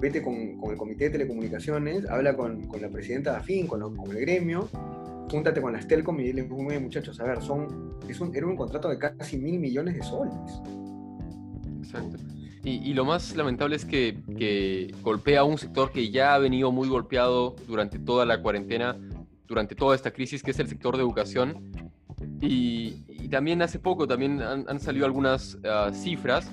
vete 0.00 0.22
con, 0.22 0.58
con, 0.58 0.70
el 0.70 0.76
comité 0.76 1.04
de 1.04 1.10
telecomunicaciones, 1.10 2.08
habla 2.08 2.36
con, 2.36 2.66
con 2.66 2.80
la 2.80 2.88
presidenta 2.88 3.32
de 3.32 3.36
afín, 3.38 3.66
con, 3.66 3.96
con 3.96 4.10
el 4.10 4.20
gremio, 4.20 4.68
júntate 5.30 5.60
con 5.60 5.72
las 5.72 5.86
Telcom 5.86 6.18
y 6.20 6.24
dile, 6.24 6.44
muchachos, 6.44 7.20
a 7.20 7.24
ver, 7.24 7.42
son, 7.42 7.98
es 8.08 8.20
un, 8.20 8.34
era 8.34 8.46
un 8.46 8.56
contrato 8.56 8.88
de 8.88 8.98
casi 8.98 9.36
mil 9.36 9.58
millones 9.58 9.94
de 9.94 10.02
soles. 10.02 10.34
Exacto. 11.78 12.18
Y, 12.64 12.94
lo 12.94 13.04
más 13.04 13.36
lamentable 13.36 13.76
es 13.76 13.84
que, 13.84 14.18
que, 14.36 14.92
golpea 15.00 15.40
a 15.40 15.44
un 15.44 15.56
sector 15.56 15.92
que 15.92 16.10
ya 16.10 16.34
ha 16.34 16.38
venido 16.38 16.72
muy 16.72 16.88
golpeado 16.88 17.54
durante 17.68 18.00
toda 18.00 18.26
la 18.26 18.42
cuarentena, 18.42 18.98
durante 19.46 19.76
toda 19.76 19.94
esta 19.94 20.10
crisis, 20.10 20.42
que 20.42 20.50
es 20.50 20.58
el 20.58 20.66
sector 20.66 20.96
de 20.96 21.02
educación. 21.04 21.70
Y, 22.40 23.04
también 23.30 23.62
hace 23.62 23.78
poco 23.78 24.06
también 24.08 24.40
han, 24.40 24.80
salido 24.80 25.06
algunas 25.06 25.58
ah, 25.64 25.90
cifras 25.92 26.50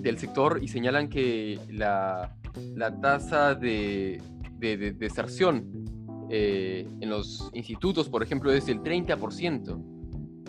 del 0.00 0.18
sector 0.18 0.60
y 0.62 0.68
señalan 0.68 1.08
que 1.08 1.58
la, 1.70 2.36
la 2.74 3.00
tasa 3.00 3.54
de, 3.56 4.20
de, 4.58 4.76
de 4.76 4.92
deserción 4.92 5.97
eh, 6.30 6.86
en 7.00 7.10
los 7.10 7.50
institutos, 7.54 8.08
por 8.08 8.22
ejemplo, 8.22 8.52
es 8.52 8.66
del 8.66 8.80
30%, 8.80 9.82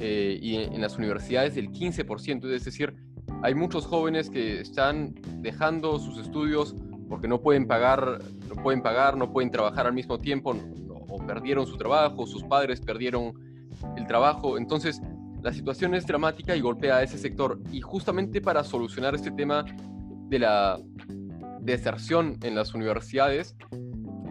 eh, 0.01 0.39
y 0.41 0.55
en, 0.55 0.79
las 0.81 0.97
universidades 0.97 1.55
del 1.55 1.71
15%, 1.71 2.49
es 2.53 2.63
decir, 2.63 2.95
hay 3.43 3.53
muchos 3.53 3.85
jóvenes 3.85 4.29
que 4.29 4.61
están 4.61 5.13
dejando 5.41 5.99
sus 5.99 6.17
estudios 6.17 6.75
porque 7.09 7.27
no 7.27 7.41
pueden 7.41 7.67
pagar, 7.67 8.19
no 8.47 8.61
pueden 8.61 8.81
pagar, 8.81 9.17
no 9.17 9.31
pueden 9.31 9.51
trabajar 9.51 9.87
al 9.87 9.93
mismo 9.93 10.19
tiempo, 10.19 10.55
o 11.09 11.17
perdieron 11.25 11.67
su 11.67 11.75
trabajo, 11.75 12.25
sus 12.25 12.43
padres 12.43 12.79
perdieron 12.79 13.33
el 13.97 14.05
trabajo. 14.07 14.57
Entonces, 14.57 15.01
la 15.41 15.51
situación 15.51 15.95
es 15.95 16.05
dramática 16.05 16.55
y 16.55 16.61
golpea 16.61 16.97
a 16.97 17.03
ese 17.03 17.17
sector. 17.17 17.59
Y 17.71 17.81
justamente 17.81 18.41
para 18.41 18.63
solucionar 18.63 19.15
este 19.15 19.31
tema 19.31 19.65
de 20.29 20.39
la 20.39 20.79
deserción 21.61 22.37
en 22.43 22.55
las 22.55 22.73
universidades, 22.73 23.55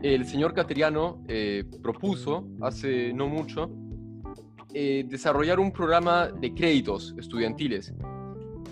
el 0.02 0.26
señor 0.26 0.54
Cateriano 0.54 1.22
eh, 1.28 1.64
propuso 1.82 2.46
hace 2.60 3.12
no 3.12 3.28
mucho 3.28 3.70
eh, 4.74 5.04
desarrollar 5.08 5.58
un 5.58 5.72
programa 5.72 6.28
de 6.28 6.54
créditos 6.54 7.14
estudiantiles. 7.18 7.92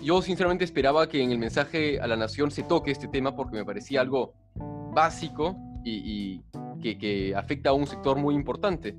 Yo 0.01 0.21
sinceramente 0.21 0.63
esperaba 0.63 1.07
que 1.09 1.21
en 1.21 1.31
el 1.31 1.39
mensaje 1.39 1.99
a 1.99 2.07
la 2.07 2.15
nación 2.15 2.51
se 2.51 2.63
toque 2.63 2.91
este 2.91 3.07
tema 3.07 3.35
porque 3.35 3.57
me 3.57 3.65
parecía 3.65 4.01
algo 4.01 4.33
básico 4.93 5.57
y, 5.83 6.41
que, 6.81 7.33
afecta 7.35 7.71
a 7.71 7.73
un 7.73 7.87
sector 7.87 8.17
muy 8.17 8.35
importante. 8.35 8.95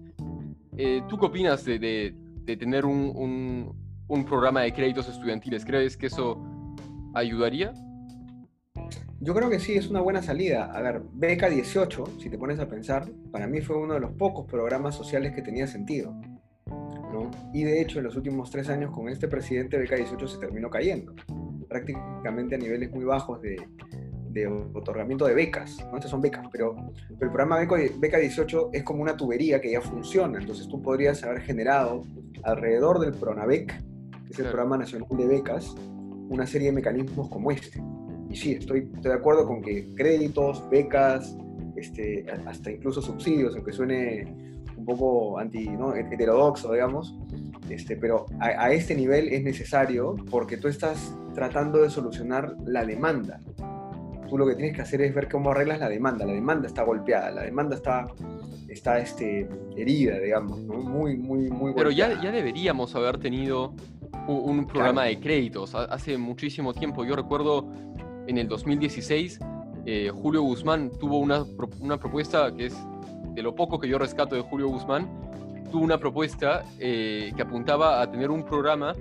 Eh, 0.76 1.02
¿Tú 1.08 1.18
qué 1.18 1.26
opinas 1.26 1.64
de, 1.64 2.14
tener 2.44 2.84
un, 2.84 3.74
un 4.06 4.24
programa 4.24 4.62
de 4.62 4.72
créditos 4.72 5.08
estudiantiles? 5.08 5.64
¿Crees 5.64 5.96
que 5.96 6.06
eso 6.06 6.42
ayudaría? 7.14 7.72
Yo 9.20 9.34
creo 9.34 9.50
que 9.50 9.58
sí, 9.58 9.74
es 9.74 9.88
una 9.88 10.00
buena 10.00 10.22
salida. 10.22 10.70
A 10.72 10.80
ver, 10.80 11.02
Beca 11.12 11.48
18, 11.48 12.20
si 12.20 12.30
te 12.30 12.38
pones 12.38 12.60
a 12.60 12.68
pensar, 12.68 13.10
para 13.32 13.48
mí 13.48 13.60
fue 13.60 13.76
uno 13.76 13.94
de 13.94 14.00
los 14.00 14.12
pocos 14.12 14.46
programas 14.46 14.94
sociales 14.94 15.34
que 15.34 15.42
tenía 15.42 15.66
sentido. 15.66 16.14
¿no? 16.66 17.28
Y 17.52 17.64
de 17.64 17.80
hecho, 17.80 17.98
en 17.98 18.04
los 18.04 18.14
últimos 18.14 18.50
tres 18.50 18.68
años 18.68 18.92
con 18.92 19.08
este 19.08 19.26
presidente, 19.26 19.76
Beca 19.76 19.96
18 19.96 20.28
se 20.28 20.38
terminó 20.38 20.70
cayendo, 20.70 21.14
prácticamente 21.68 22.54
a 22.54 22.58
niveles 22.58 22.92
muy 22.92 23.04
bajos 23.04 23.42
de, 23.42 23.56
de 24.30 24.46
otorgamiento 24.46 25.26
de 25.26 25.34
becas. 25.34 25.78
¿no? 25.90 25.96
Estas 25.96 26.12
son 26.12 26.20
becas, 26.20 26.46
pero, 26.52 26.76
pero 27.18 27.30
el 27.30 27.32
programa 27.32 27.58
Beca, 27.58 27.76
Beca 27.98 28.18
18 28.18 28.70
es 28.72 28.84
como 28.84 29.02
una 29.02 29.16
tubería 29.16 29.60
que 29.60 29.72
ya 29.72 29.80
funciona. 29.80 30.38
Entonces 30.38 30.68
tú 30.68 30.80
podrías 30.80 31.24
haber 31.24 31.40
generado 31.40 32.04
alrededor 32.44 33.00
del 33.00 33.14
PRONAVEC, 33.14 33.66
que 34.26 34.32
es 34.32 34.38
el 34.38 34.46
Programa 34.46 34.78
Nacional 34.78 35.08
de 35.10 35.26
Becas, 35.26 35.74
una 36.28 36.46
serie 36.46 36.68
de 36.68 36.74
mecanismos 36.74 37.28
como 37.28 37.50
este 37.50 37.82
y 38.30 38.36
sí, 38.36 38.52
estoy, 38.52 38.90
estoy 38.94 39.10
de 39.10 39.18
acuerdo 39.18 39.46
con 39.46 39.62
que 39.62 39.94
créditos, 39.94 40.68
becas, 40.70 41.36
este, 41.76 42.26
hasta 42.46 42.70
incluso 42.70 43.00
subsidios, 43.00 43.54
aunque 43.54 43.72
suene 43.72 44.26
un 44.76 44.84
poco 44.84 45.38
anti, 45.38 45.68
¿no? 45.68 45.94
heterodoxo, 45.94 46.72
digamos, 46.72 47.14
este, 47.68 47.96
pero 47.96 48.26
a, 48.40 48.46
a, 48.46 48.72
este 48.72 48.94
nivel 48.94 49.28
es 49.28 49.42
necesario 49.42 50.14
porque 50.30 50.56
tú 50.56 50.68
estás 50.68 51.14
tratando 51.34 51.82
de 51.82 51.90
solucionar 51.90 52.54
la 52.64 52.84
demanda. 52.84 53.40
Tú 54.28 54.36
lo 54.36 54.46
que 54.46 54.54
tienes 54.54 54.74
que 54.74 54.82
hacer 54.82 55.00
es 55.00 55.14
ver 55.14 55.28
cómo 55.28 55.50
arreglas 55.50 55.80
la 55.80 55.88
demanda. 55.88 56.26
La 56.26 56.34
demanda 56.34 56.66
está 56.66 56.82
golpeada, 56.82 57.30
la 57.30 57.42
demanda 57.42 57.76
está, 57.76 58.06
está 58.68 58.98
este, 58.98 59.48
herida, 59.76 60.18
digamos, 60.18 60.60
¿no? 60.60 60.74
muy, 60.74 61.16
muy, 61.16 61.48
muy 61.48 61.72
golpeada. 61.72 61.74
Pero 61.76 61.90
ya, 61.90 62.22
ya 62.22 62.30
deberíamos 62.30 62.94
haber 62.94 63.18
tenido 63.18 63.74
un, 64.26 64.66
programa 64.66 65.04
de 65.04 65.18
créditos 65.18 65.74
hace 65.74 66.18
muchísimo 66.18 66.74
tiempo. 66.74 67.04
Yo 67.04 67.16
recuerdo 67.16 67.72
en 68.28 68.36
el 68.36 68.46
2016, 68.46 69.40
eh, 69.86 70.10
Julio 70.14 70.42
Guzmán 70.42 70.90
tuvo 71.00 71.18
una, 71.18 71.44
una, 71.80 71.98
propuesta 71.98 72.54
que 72.54 72.66
es 72.66 72.76
de 73.34 73.42
lo 73.42 73.54
poco 73.54 73.80
que 73.80 73.88
yo 73.88 73.98
rescato 73.98 74.34
de 74.34 74.42
Julio 74.42 74.68
Guzmán, 74.68 75.08
tuvo 75.72 75.82
una 75.82 75.98
propuesta 75.98 76.62
eh, 76.78 77.32
que 77.34 77.42
apuntaba 77.42 78.02
a 78.02 78.10
tener 78.10 78.30
un 78.30 78.44
programa 78.44 78.92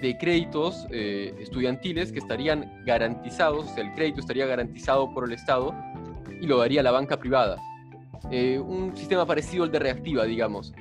de 0.00 0.18
créditos 0.18 0.86
eh, 0.90 1.32
estudiantiles 1.38 2.10
que 2.10 2.18
estarían 2.18 2.82
garantizados, 2.84 3.66
o 3.66 3.74
sea, 3.74 3.84
el 3.84 3.94
crédito 3.94 4.20
estaría 4.20 4.46
garantizado 4.46 5.14
por 5.14 5.26
el 5.26 5.32
Estado 5.32 5.72
y 6.40 6.46
lo 6.46 6.58
daría 6.58 6.82
la 6.82 6.90
banca 6.90 7.18
privada. 7.18 7.56
un 8.24 8.96
sistema 8.96 9.24
parecido 9.24 9.62
al 9.62 9.70
de 9.70 9.78
Reactiva, 9.78 10.24
digamos. 10.24 10.74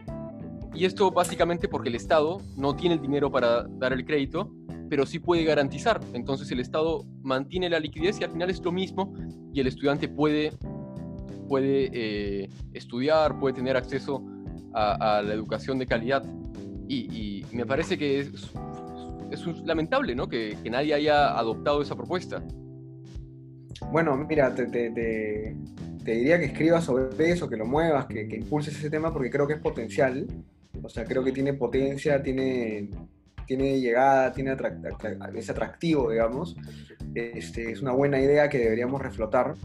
Y 0.74 0.86
esto 0.86 1.12
básicamente 1.12 1.68
porque 1.68 1.90
el 1.90 1.96
Estado 1.96 2.42
no 2.58 2.76
tiene 2.76 2.96
el 2.96 3.02
dinero 3.02 3.32
para 3.32 3.64
dar 3.64 3.94
el 3.94 4.04
crédito 4.06 4.50
pero 4.90 5.06
sí 5.06 5.20
puede 5.20 5.44
garantizar. 5.44 6.02
Entonces 6.14 6.52
el 6.52 6.60
Estado 6.60 7.06
mantiene 7.22 7.70
la 7.70 7.80
liquidez 7.80 8.20
y 8.20 8.24
al 8.24 8.32
final 8.32 8.50
es 8.50 8.64
lo 8.64 8.72
mismo 8.72 9.14
y 9.54 9.60
el 9.60 9.68
estudiante 9.68 10.08
puede, 10.08 10.52
puede 11.48 11.90
eh, 11.94 12.50
estudiar, 12.74 13.40
puede 13.40 13.56
tener 13.56 13.78
acceso 13.78 14.24
a, 14.74 15.22
la 15.22 15.34
educación 15.34 15.80
de 15.80 15.86
calidad. 15.86 16.24
Y, 16.88 17.46
me 17.52 17.66
parece 17.66 17.98
que 17.98 18.20
es, 18.20 18.52
lamentable 19.64 20.14
¿no? 20.16 20.28
que, 20.28 20.58
que, 20.62 20.70
nadie 20.70 20.94
haya 20.94 21.38
adoptado 21.38 21.82
esa 21.82 21.96
propuesta. 21.96 22.44
Bueno, 23.92 24.16
mira, 24.18 24.54
te, 24.54 24.68
te, 24.68 24.92
te, 24.92 26.12
diría 26.12 26.38
que 26.38 26.46
escribas 26.46 26.84
sobre 26.84 27.32
eso, 27.32 27.50
que 27.50 27.58
lo 27.58 27.66
muevas, 27.66 28.06
que, 28.06 28.28
que 28.28 28.36
impulses 28.36 28.78
ese 28.78 28.90
tema 28.90 29.12
porque 29.12 29.30
creo 29.30 29.48
que 29.48 29.54
es 29.54 29.60
potencial. 29.60 30.28
O 30.84 30.90
sea, 30.90 31.06
creo 31.06 31.24
que 31.24 31.32
tiene 31.32 31.54
potencia, 31.54 32.22
tiene, 32.22 32.90
tiene 33.46 33.80
llegada, 33.80 34.32
tiene 34.32 34.56
es 35.36 35.50
atractivo, 35.50 36.12
digamos. 36.12 36.56
Este, 37.14 37.72
es 37.72 37.82
una 37.82 37.92
buena 37.92 38.20
idea 38.20 38.50
que 38.50 38.60
deberíamos 38.60 39.02
reflotar. 39.02 39.56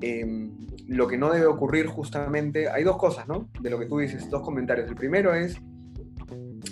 Em, 0.00 0.56
lo 0.88 1.06
que 1.06 1.18
no 1.18 1.30
debe 1.30 1.46
ocurrir 1.46 1.86
justamente, 1.86 2.68
hay 2.68 2.84
dos 2.84 2.96
cosas, 2.96 3.26
¿no? 3.26 3.48
De 3.60 3.70
lo 3.70 3.78
que 3.78 3.86
tú 3.86 3.98
dices, 3.98 4.30
dos 4.30 4.42
comentarios. 4.42 4.88
El 4.88 4.94
primero 4.94 5.34
es, 5.34 5.60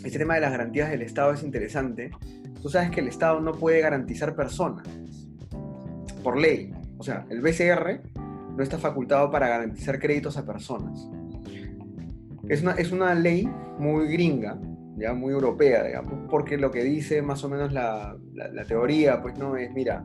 este 0.04 0.18
tema 0.18 0.35
de 0.35 0.40
las 0.40 0.52
garantías 0.52 0.90
del 0.90 1.02
Estado 1.02 1.33
es 1.33 1.42
interesante. 1.42 2.11
Tú 2.62 2.68
sabes 2.68 2.90
que 2.90 3.00
el 3.00 3.09
Estado 3.09 3.40
no 3.40 3.52
puede 3.52 3.80
garantizar 3.80 4.35
personas, 4.35 4.87
por 6.23 6.38
ley. 6.38 6.73
O 6.99 7.02
sea, 7.02 7.26
el 7.28 7.40
BCR 7.40 8.00
no 8.56 8.62
está 8.62 8.78
facultado 8.78 9.30
para 9.30 9.49
garantizar 9.49 9.99
créditos 9.99 10.37
a 10.37 10.47
personas. 10.47 11.09
Es 12.49 12.62
una, 12.62 12.73
es 12.73 12.92
una 12.92 13.14
ley 13.14 13.49
muy 13.78 14.06
gringa, 14.12 14.59
ya 14.96 15.12
muy 15.12 15.32
europea, 15.32 15.84
digamos, 15.84 16.28
porque 16.30 16.56
lo 16.56 16.70
que 16.70 16.84
dice 16.84 17.22
más 17.22 17.42
o 17.44 17.48
menos 17.48 17.72
la, 17.72 18.16
la, 18.32 18.64
teoría, 18.64 19.20
pues 19.20 19.36
no 19.38 19.56
es, 19.56 19.72
mira, 19.72 20.04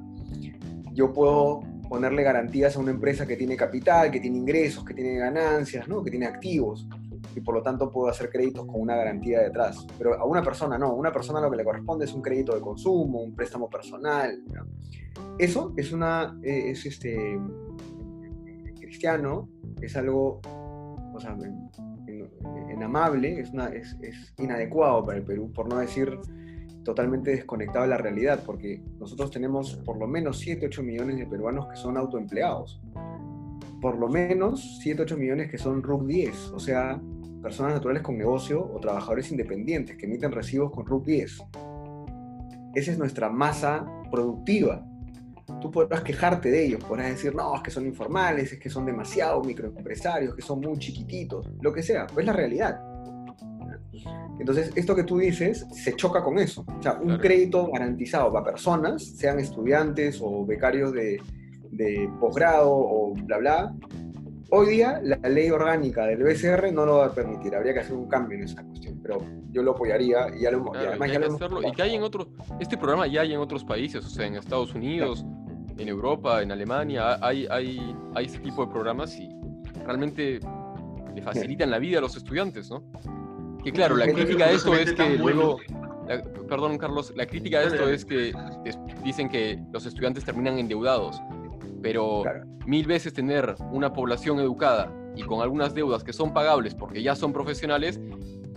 yo 0.93 1.13
puedo 1.13 1.61
ponerle 1.87 2.23
garantías 2.23 2.75
a 2.75 2.79
una 2.79 2.91
empresa 2.91 3.25
que 3.25 3.35
tiene 3.35 3.55
capital, 3.55 4.11
que 4.11 4.19
tiene 4.19 4.37
ingresos, 4.37 4.83
que 4.83 4.93
tiene 4.93 5.17
ganancias, 5.17 5.87
¿no? 5.87 6.03
que 6.03 6.11
tiene 6.11 6.25
activos, 6.25 6.87
y 7.35 7.41
por 7.41 7.55
lo 7.55 7.61
tanto 7.61 7.91
puedo 7.91 8.09
hacer 8.09 8.29
créditos 8.29 8.65
con 8.65 8.81
una 8.81 8.95
garantía 8.95 9.41
detrás. 9.41 9.85
Pero 9.97 10.15
a 10.15 10.25
una 10.25 10.41
persona 10.41 10.77
no, 10.77 10.87
a 10.87 10.93
una 10.93 11.11
persona 11.11 11.39
lo 11.39 11.49
que 11.49 11.57
le 11.57 11.63
corresponde 11.63 12.05
es 12.05 12.13
un 12.13 12.21
crédito 12.21 12.55
de 12.55 12.61
consumo, 12.61 13.21
un 13.21 13.35
préstamo 13.35 13.69
personal. 13.69 14.43
Eso 15.37 15.73
es 15.77 15.91
una, 15.91 16.37
eh, 16.43 16.71
es 16.71 16.85
este, 16.85 17.39
cristiano, 18.79 19.49
es 19.81 19.95
algo, 19.95 20.41
o 21.13 21.19
sea, 21.19 21.35
inamable, 22.71 23.39
es, 23.39 23.51
una, 23.51 23.67
es, 23.67 23.97
es, 24.01 24.33
inadecuado 24.37 25.05
para 25.05 25.17
el 25.17 25.23
Perú, 25.23 25.51
por 25.51 25.67
no 25.67 25.77
decir 25.79 26.17
totalmente 26.83 27.31
desconectado 27.31 27.83
de 27.83 27.89
la 27.89 27.97
realidad, 27.97 28.41
porque 28.45 28.81
nosotros 28.99 29.31
tenemos 29.31 29.75
por 29.85 29.97
lo 29.97 30.07
menos 30.07 30.39
7, 30.39 30.65
8 30.67 30.83
millones 30.83 31.17
de 31.17 31.25
peruanos 31.25 31.67
que 31.67 31.75
son 31.75 31.97
autoempleados, 31.97 32.81
por 33.81 33.97
lo 33.97 34.07
menos 34.07 34.79
7, 34.81 35.03
8 35.03 35.17
millones 35.17 35.51
que 35.51 35.57
son 35.57 35.83
RUC 35.83 36.05
10, 36.05 36.51
o 36.51 36.59
sea, 36.59 36.99
personas 37.41 37.73
naturales 37.73 38.01
con 38.03 38.17
negocio 38.17 38.61
o 38.61 38.79
trabajadores 38.79 39.31
independientes 39.31 39.97
que 39.97 40.05
emiten 40.05 40.31
recibos 40.31 40.71
con 40.71 40.85
RUC 40.85 41.05
10. 41.05 41.43
Esa 42.75 42.91
es 42.91 42.97
nuestra 42.97 43.29
masa 43.29 43.85
productiva 44.11 44.88
tú 45.61 45.71
podrás 45.71 46.01
quejarte 46.01 46.49
de 46.49 46.65
ellos, 46.65 46.83
podrás 46.83 47.09
decir, 47.09 47.33
no, 47.35 47.55
es 47.55 47.61
que 47.61 47.71
son 47.71 47.85
informales, 47.85 48.51
es 48.53 48.59
que 48.59 48.69
son 48.69 48.85
demasiado 48.85 49.41
microempresarios, 49.43 50.35
que 50.35 50.41
son 50.41 50.61
muy 50.61 50.77
chiquititos, 50.77 51.47
lo 51.61 51.73
que 51.73 51.83
sea, 51.83 52.07
pues 52.07 52.19
es 52.19 52.25
la 52.25 52.33
realidad. 52.33 52.79
Entonces, 54.39 54.71
esto 54.75 54.95
que 54.95 55.03
tú 55.03 55.17
dices 55.17 55.65
se 55.71 55.95
choca 55.95 56.23
con 56.23 56.39
eso. 56.39 56.65
O 56.79 56.81
sea, 56.81 56.93
un 56.93 57.17
crédito 57.17 57.69
garantizado 57.71 58.31
para 58.31 58.45
personas, 58.45 59.03
sean 59.03 59.39
estudiantes 59.39 60.19
o 60.21 60.45
becarios 60.45 60.93
de, 60.93 61.21
de 61.71 62.09
posgrado 62.19 62.71
o 62.71 63.13
bla, 63.13 63.37
bla. 63.37 63.75
Hoy 64.51 64.67
día, 64.67 64.99
la 65.03 65.17
ley 65.29 65.51
orgánica 65.51 66.07
del 66.07 66.23
BCR 66.23 66.73
no 66.73 66.85
lo 66.85 66.97
va 66.97 67.05
a 67.07 67.13
permitir. 67.13 67.53
Habría 67.55 67.73
que 67.73 67.79
hacer 67.81 67.93
un 67.93 68.07
cambio 68.07 68.37
en 68.37 68.45
esa 68.45 68.63
cuestión. 68.63 68.99
Pero 69.01 69.23
yo 69.51 69.61
lo 69.61 69.71
apoyaría 69.71 70.27
y 70.35 70.41
ya 70.41 70.51
lo, 70.51 70.71
y 70.73 70.77
además 70.77 71.11
ya 71.11 71.19
lo 71.19 71.67
Y 71.67 71.71
que 71.71 71.81
hay 71.83 71.95
en 71.95 72.01
otro, 72.01 72.27
este 72.59 72.75
programa 72.75 73.05
ya 73.05 73.21
hay 73.21 73.33
en 73.33 73.39
otros 73.39 73.63
países, 73.63 74.03
o 74.03 74.09
sea, 74.09 74.25
en 74.25 74.35
Estados 74.35 74.73
Unidos, 74.73 75.23
en 75.77 75.87
Europa, 75.87 76.41
en 76.41 76.51
Alemania, 76.51 77.17
hay, 77.21 77.47
hay, 77.49 77.95
hay 78.15 78.25
ese 78.25 78.39
tipo 78.39 78.65
de 78.65 78.71
programas 78.71 79.15
y 79.19 79.29
realmente 79.85 80.39
le 81.15 81.21
facilitan 81.21 81.69
la 81.69 81.77
vida 81.77 81.99
a 81.99 82.01
los 82.01 82.17
estudiantes, 82.17 82.71
¿no? 82.71 82.83
Que 83.63 83.71
claro, 83.71 83.95
la 83.97 84.07
crítica 84.07 84.47
de 84.47 84.55
esto 84.55 84.73
es 84.73 84.93
que 84.93 85.17
luego, 85.17 85.57
perdón 86.47 86.77
Carlos, 86.77 87.13
la 87.15 87.25
crítica 87.25 87.59
de 87.59 87.67
esto 87.67 87.89
es 87.89 88.05
que 88.05 88.33
dicen 89.03 89.29
que 89.29 89.59
los 89.71 89.85
estudiantes 89.85 90.25
terminan 90.25 90.57
endeudados, 90.57 91.21
pero 91.81 92.23
mil 92.65 92.85
veces 92.87 93.13
tener 93.13 93.55
una 93.71 93.93
población 93.93 94.39
educada 94.39 94.91
y 95.15 95.23
con 95.23 95.41
algunas 95.41 95.73
deudas 95.73 96.03
que 96.03 96.13
son 96.13 96.33
pagables 96.33 96.75
porque 96.75 97.01
ya 97.01 97.15
son 97.15 97.33
profesionales, 97.33 97.99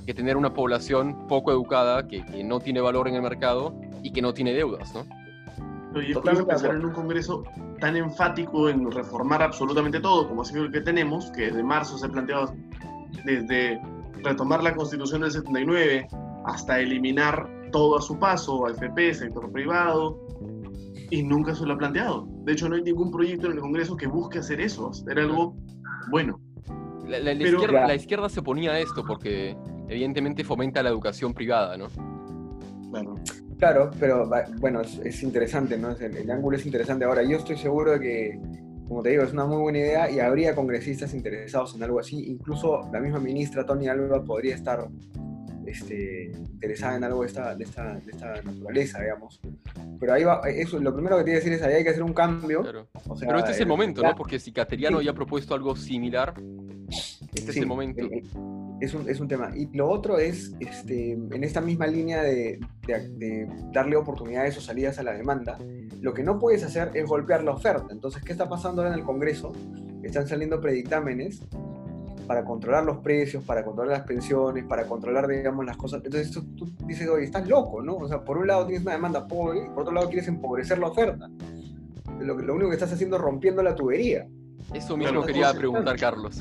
que 0.06 0.14
tener 0.14 0.36
una 0.36 0.52
población 0.52 1.26
poco 1.28 1.52
educada, 1.52 2.06
que, 2.08 2.24
que 2.24 2.44
no 2.44 2.60
tiene 2.60 2.80
valor 2.80 3.08
en 3.08 3.14
el 3.14 3.22
mercado 3.22 3.74
y 4.02 4.12
que 4.12 4.22
no 4.22 4.34
tiene 4.34 4.52
deudas, 4.52 4.94
¿no? 4.94 5.04
Y 6.00 6.12
es 6.12 6.18
curioso 6.18 6.46
pensar 6.46 6.74
en 6.74 6.84
un 6.86 6.92
Congreso 6.92 7.44
tan 7.80 7.96
enfático 7.96 8.68
en 8.68 8.90
reformar 8.90 9.42
absolutamente 9.42 10.00
todo, 10.00 10.26
como 10.28 10.42
ha 10.42 10.44
sido 10.44 10.64
el 10.64 10.72
que 10.72 10.80
tenemos, 10.80 11.30
que 11.32 11.46
desde 11.46 11.62
marzo 11.62 11.98
se 11.98 12.06
ha 12.06 12.08
planteado 12.08 12.54
desde 13.24 13.80
retomar 14.22 14.62
la 14.62 14.74
Constitución 14.74 15.22
del 15.22 15.32
79 15.32 16.06
hasta 16.46 16.80
eliminar 16.80 17.48
todo 17.72 17.98
a 17.98 18.02
su 18.02 18.18
paso, 18.18 18.66
AFP, 18.66 19.14
sector 19.14 19.50
privado, 19.50 20.18
y 21.12 21.22
nunca 21.22 21.54
se 21.54 21.66
lo 21.66 21.74
ha 21.74 21.78
planteado. 21.78 22.26
De 22.44 22.52
hecho, 22.54 22.70
no 22.70 22.74
hay 22.74 22.82
ningún 22.82 23.10
proyecto 23.10 23.46
en 23.46 23.52
el 23.52 23.60
Congreso 23.60 23.98
que 23.98 24.06
busque 24.06 24.38
hacer 24.38 24.62
eso, 24.62 24.88
hacer 24.88 25.18
algo 25.18 25.54
bueno. 26.10 26.40
La, 27.06 27.32
izquierda, 27.32 27.86
la 27.86 27.94
izquierda 27.94 28.30
se 28.30 28.40
oponía 28.40 28.72
a 28.72 28.78
esto 28.78 29.04
porque 29.06 29.54
evidentemente 29.88 30.42
fomenta 30.42 30.82
la 30.82 30.88
educación 30.88 31.34
privada, 31.34 31.76
¿no? 31.76 31.88
Claro. 32.90 33.14
Claro, 33.58 33.90
pero 34.00 34.28
bueno, 34.58 34.80
es, 34.80 35.22
interesante, 35.22 35.76
¿no? 35.76 35.90
El, 35.90 36.30
ángulo 36.30 36.56
es 36.56 36.64
interesante. 36.64 37.04
Ahora, 37.04 37.22
yo 37.22 37.36
estoy 37.36 37.58
seguro 37.58 37.92
de 37.92 38.00
que, 38.00 38.40
como 38.88 39.02
te 39.02 39.10
digo, 39.10 39.22
es 39.22 39.34
una 39.34 39.44
muy 39.44 39.58
buena 39.58 39.80
idea 39.80 40.10
y 40.10 40.18
habría 40.18 40.54
congresistas 40.54 41.12
interesados 41.12 41.74
en 41.76 41.82
algo 41.82 42.00
así. 42.00 42.24
Incluso 42.26 42.88
la 42.90 43.00
misma 43.00 43.20
ministra 43.20 43.66
Tony 43.66 43.86
Alba 43.86 44.24
podría 44.24 44.54
estar 44.54 44.88
este, 45.66 46.30
interesada 46.34 46.96
en 46.96 47.04
algo 47.04 47.22
de 47.22 47.28
esta, 47.28 47.54
de, 47.54 47.64
esta, 47.64 47.94
de 47.94 48.10
esta 48.10 48.42
naturaleza, 48.42 49.00
digamos. 49.00 49.40
Pero 49.98 50.12
ahí 50.12 50.24
va, 50.24 50.40
eso, 50.48 50.78
lo 50.78 50.94
primero 50.94 51.16
que 51.18 51.22
voy 51.22 51.32
a 51.32 51.34
decir 51.36 51.52
es 51.52 51.62
ahí 51.62 51.74
hay 51.74 51.84
que 51.84 51.90
hacer 51.90 52.02
un 52.02 52.14
cambio. 52.14 52.62
Pero 52.62 53.38
este 53.38 53.52
es 53.52 53.60
el 53.60 53.66
momento, 53.66 54.02
¿no? 54.02 54.14
Porque 54.14 54.38
si 54.38 54.52
Cateriano 54.52 55.00
ya 55.00 55.12
ha 55.12 55.14
propuesto 55.14 55.54
algo 55.54 55.76
similar, 55.76 56.34
este 57.34 57.50
es 57.50 57.56
el 57.56 57.66
momento 57.66 58.08
es 58.82 58.94
un, 58.94 59.08
es 59.08 59.20
un 59.20 59.28
tema. 59.28 59.52
Y 59.54 59.68
lo 59.76 59.88
otro 59.88 60.18
es, 60.18 60.52
este, 60.58 61.12
en 61.12 61.44
esta 61.44 61.60
misma 61.60 61.86
línea 61.86 62.20
de, 62.22 62.58
de, 62.86 63.48
darle 63.72 63.94
oportunidades 63.94 64.58
o 64.58 64.60
salidas 64.60 64.98
a 64.98 65.04
la 65.04 65.12
demanda, 65.12 65.56
lo 66.00 66.12
que 66.12 66.24
no 66.24 66.40
puedes 66.40 66.64
hacer 66.64 66.90
es 66.94 67.06
golpear 67.06 67.44
la 67.44 67.52
oferta. 67.52 67.86
Entonces, 67.90 68.24
¿qué 68.24 68.32
está 68.32 68.48
pasando 68.48 68.82
ahora 68.82 68.92
en 68.92 69.00
el 69.00 69.06
Congreso? 69.06 69.52
Están 70.02 70.26
saliendo 70.26 70.60
predictámenes 70.60 71.42
para 72.22 72.44
controlar 72.44 72.84
los 72.84 72.98
precios, 72.98 73.44
para 73.44 73.64
controlar 73.64 73.98
las 73.98 74.06
pensiones, 74.06 74.64
para 74.64 74.84
controlar, 74.86 75.26
digamos, 75.28 75.64
las 75.64 75.76
cosas. 75.76 76.02
Entonces 76.04 76.30
tú, 76.30 76.42
tú, 76.56 76.70
dices, 76.86 77.08
oye, 77.08 77.24
estás 77.24 77.48
loco, 77.48 77.82
¿no? 77.82 77.96
O 77.96 78.08
sea, 78.08 78.22
por 78.22 78.38
un 78.38 78.46
lado 78.46 78.66
tienes 78.66 78.82
una 78.82 78.92
demanda 78.92 79.26
pobre 79.26 79.64
y 79.64 79.68
por 79.68 79.80
otro 79.80 79.92
lado 79.92 80.08
quieres 80.08 80.28
empobrecer 80.28 80.78
la 80.78 80.88
oferta. 80.88 81.28
Lo, 82.20 82.38
lo 82.38 82.54
único 82.54 82.70
que 82.70 82.76
estás 82.76 82.92
haciendo 82.92 83.16
es 83.16 83.22
rompiendo 83.22 83.62
la 83.62 83.74
tubería. 83.74 84.26
Eso 84.74 84.96
mismo 84.96 85.22
quería 85.22 85.52
preguntar, 85.52 85.98
Carlos. 85.98 86.40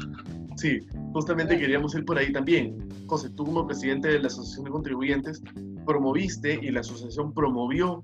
Sí, 0.56 0.80
justamente 1.14 1.58
queríamos 1.58 1.96
ir 1.96 2.06
por 2.06 2.18
ahí 2.18 2.32
también. 2.32 2.78
José, 3.08 3.30
tú 3.32 3.46
como 3.46 3.66
presidente 3.66 4.10
de 4.10 4.20
la 4.20 4.28
Asociación 4.28 4.66
de 4.66 4.72
Contribuyentes 4.72 5.42
promoviste 5.86 6.60
y 6.62 6.70
la 6.72 6.82
asociación 6.82 7.34
promovió 7.34 8.04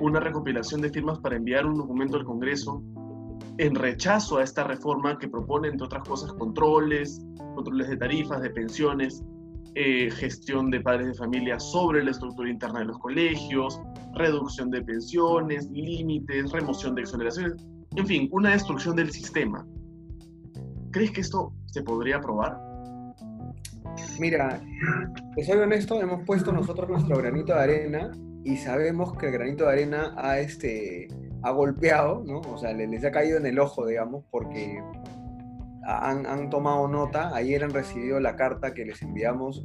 una 0.00 0.20
recopilación 0.20 0.80
de 0.80 0.90
firmas 0.90 1.18
para 1.20 1.36
enviar 1.36 1.64
un 1.64 1.76
documento 1.76 2.16
al 2.16 2.24
Congreso 2.24 2.82
en 3.58 3.74
rechazo 3.74 4.38
a 4.38 4.42
esta 4.42 4.64
reforma 4.64 5.18
que 5.18 5.28
propone, 5.28 5.68
entre 5.68 5.86
otras 5.86 6.06
cosas, 6.06 6.32
controles, 6.34 7.20
controles 7.54 7.88
de 7.88 7.96
tarifas, 7.96 8.42
de 8.42 8.50
pensiones, 8.50 9.22
eh, 9.74 10.10
gestión 10.10 10.70
de 10.70 10.80
padres 10.80 11.08
de 11.08 11.14
familia 11.14 11.58
sobre 11.60 12.02
la 12.02 12.10
estructura 12.10 12.50
interna 12.50 12.80
de 12.80 12.86
los 12.86 12.98
colegios, 12.98 13.80
reducción 14.14 14.70
de 14.70 14.82
pensiones, 14.82 15.70
límites, 15.70 16.50
remoción 16.50 16.94
de 16.94 17.02
exoneraciones, 17.02 17.62
en 17.96 18.06
fin, 18.06 18.28
una 18.32 18.50
destrucción 18.50 18.96
del 18.96 19.10
sistema. 19.10 19.66
¿Crees 20.90 21.10
que 21.10 21.20
esto 21.20 21.52
se 21.66 21.82
podría 21.82 22.16
aprobar? 22.16 22.58
Mira, 24.18 24.62
te 25.34 25.44
soy 25.44 25.58
honesto, 25.58 26.00
hemos 26.00 26.24
puesto 26.24 26.52
nosotros 26.52 26.88
nuestro 26.88 27.18
granito 27.18 27.54
de 27.54 27.60
arena 27.60 28.10
y 28.44 28.56
sabemos 28.56 29.14
que 29.16 29.26
el 29.26 29.32
granito 29.32 29.64
de 29.64 29.72
arena 29.72 30.14
ha, 30.16 30.38
este, 30.38 31.08
ha 31.42 31.50
golpeado, 31.50 32.22
¿no? 32.24 32.40
O 32.40 32.58
sea, 32.58 32.72
les, 32.72 33.04
ha 33.04 33.10
caído 33.10 33.38
en 33.38 33.46
el 33.46 33.58
ojo, 33.58 33.86
digamos, 33.86 34.24
porque 34.30 34.82
han, 35.84 36.50
tomado 36.50 36.88
nota, 36.88 37.34
ayer 37.34 37.62
han 37.62 37.70
recibido 37.70 38.18
la 38.20 38.36
carta 38.36 38.74
que 38.74 38.84
les 38.84 39.02
enviamos, 39.02 39.64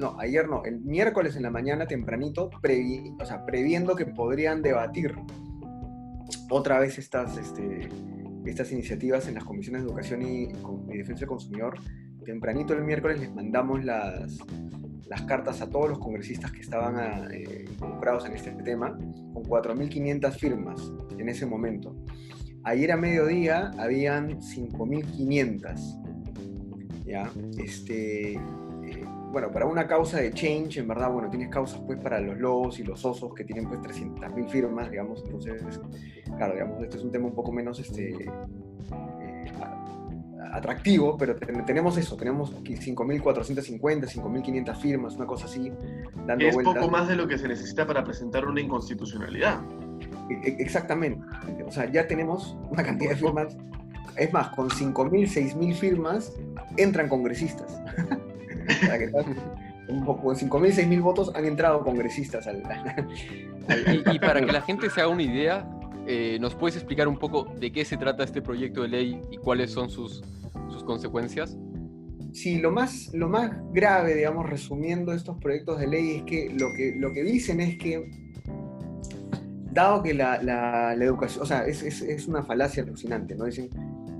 no, 0.00 0.18
ayer 0.18 0.48
no, 0.48 0.64
el 0.64 0.80
miércoles 0.80 1.36
en 1.36 1.42
la 1.42 1.50
mañana 1.50 1.86
tempranito, 1.86 2.50
previ, 2.60 3.14
o 3.20 3.24
sea, 3.24 3.46
previendo 3.46 3.94
que 3.94 4.06
podrían 4.06 4.62
debatir 4.62 5.14
otra 6.50 6.80
vez 6.80 6.98
estas, 6.98 7.36
este, 7.36 7.88
estas 8.44 8.72
iniciativas 8.72 9.28
en 9.28 9.34
las 9.34 9.44
comisiones 9.44 9.82
de 9.82 9.88
educación 9.88 10.22
y, 10.22 10.46
defensa 10.96 11.20
del 11.20 11.28
consumidor. 11.28 11.78
Tempranito 12.24 12.72
el 12.72 12.82
miércoles 12.82 13.20
les 13.20 13.32
mandamos 13.32 13.84
las, 13.84 14.38
las 15.08 15.22
cartas 15.22 15.60
a 15.60 15.68
todos 15.68 15.88
los 15.88 15.98
congresistas 15.98 16.52
que 16.52 16.60
estaban 16.60 17.30
eh, 17.32 17.64
involucrados 17.68 18.26
en 18.26 18.32
este 18.34 18.50
tema, 18.52 18.96
con 19.32 19.44
4.500 19.44 20.32
firmas 20.38 20.92
en 21.18 21.28
ese 21.28 21.46
momento. 21.46 21.96
Ayer 22.64 22.92
a 22.92 22.96
mediodía 22.96 23.70
habían 23.78 24.40
5.500. 24.40 26.00
¿Ya? 27.04 27.30
Este, 27.58 28.40
bueno, 29.34 29.50
para 29.50 29.66
una 29.66 29.86
causa 29.88 30.18
de 30.18 30.32
change, 30.32 30.78
en 30.78 30.86
verdad, 30.86 31.10
bueno, 31.10 31.28
tienes 31.28 31.48
causas 31.48 31.80
pues 31.84 31.98
para 31.98 32.20
los 32.20 32.38
lobos 32.38 32.78
y 32.78 32.84
los 32.84 33.04
osos 33.04 33.34
que 33.34 33.42
tienen 33.42 33.68
pues 33.68 33.80
300.000 33.80 34.48
firmas, 34.48 34.88
digamos, 34.92 35.24
entonces, 35.24 35.60
claro, 36.36 36.52
digamos, 36.54 36.80
este 36.80 36.98
es 36.98 37.02
un 37.02 37.10
tema 37.10 37.26
un 37.26 37.34
poco 37.34 37.50
menos 37.50 37.80
este, 37.80 38.10
eh, 38.12 39.52
atractivo, 40.52 41.16
pero 41.16 41.36
tenemos 41.36 41.96
eso, 41.96 42.16
tenemos 42.16 42.54
5.450, 42.62 43.80
5.500 43.80 44.76
firmas, 44.76 45.16
una 45.16 45.26
cosa 45.26 45.46
así, 45.46 45.72
dando 46.26 46.46
Es 46.46 46.56
poco 46.56 46.88
más 46.88 47.08
de 47.08 47.16
lo 47.16 47.26
que 47.26 47.38
se 47.38 47.48
necesita 47.48 47.86
para 47.86 48.04
presentar 48.04 48.46
una 48.46 48.60
inconstitucionalidad. 48.60 49.60
E, 50.30 50.48
e, 50.48 50.56
exactamente, 50.60 51.24
o 51.66 51.70
sea, 51.70 51.90
ya 51.90 52.06
tenemos 52.06 52.56
una 52.70 52.82
cantidad 52.82 53.10
de 53.10 53.16
firmas, 53.16 53.56
es 54.16 54.32
más, 54.32 54.48
con 54.50 54.68
5.000, 54.68 55.54
6.000 55.54 55.74
firmas 55.74 56.32
entran 56.76 57.08
congresistas. 57.08 57.80
que 58.66 59.10
poco, 60.04 60.34
5.000, 60.34 60.48
6.000 60.48 61.02
votos 61.02 61.32
han 61.34 61.44
entrado 61.44 61.82
congresistas 61.82 62.46
al... 62.46 62.62
y, 64.12 64.18
para 64.18 64.40
que 64.40 64.52
la 64.52 64.62
gente 64.62 64.90
se 64.90 65.00
haga 65.00 65.10
una 65.10 65.22
idea, 65.22 65.68
eh, 66.06 66.38
¿nos 66.40 66.54
puedes 66.54 66.76
explicar 66.76 67.08
un 67.08 67.18
poco 67.18 67.46
de 67.58 67.72
qué 67.72 67.84
se 67.84 67.96
trata 67.96 68.24
este 68.24 68.42
proyecto 68.42 68.82
de 68.82 68.88
ley 68.88 69.20
y 69.30 69.36
cuáles 69.36 69.70
son 69.70 69.90
sus, 69.90 70.22
sus 70.70 70.84
consecuencias? 70.84 71.56
Sí, 72.34 72.58
lo 72.58 72.72
más, 72.72 73.10
lo 73.14 73.28
más 73.28 73.52
grave, 73.72 74.14
digamos, 74.14 74.50
resumiendo 74.50 75.12
estos 75.12 75.38
proyectos 75.38 75.78
de 75.78 75.86
ley, 75.86 76.16
es 76.16 76.22
que 76.24 76.50
lo 76.50 76.72
que, 76.76 76.94
lo 76.96 77.12
que 77.12 77.22
dicen 77.22 77.60
es 77.60 77.78
que, 77.78 78.10
dado 79.70 80.02
que 80.02 80.14
la, 80.14 80.42
la, 80.42 80.94
educación, 80.94 81.44
o 81.44 81.46
sea, 81.46 81.64
es, 81.64 81.84
es, 81.84 82.02
es, 82.02 82.26
una 82.26 82.42
falacia 82.42 82.82
alucinante, 82.82 83.36
¿no? 83.36 83.44
Dicen, 83.44 83.70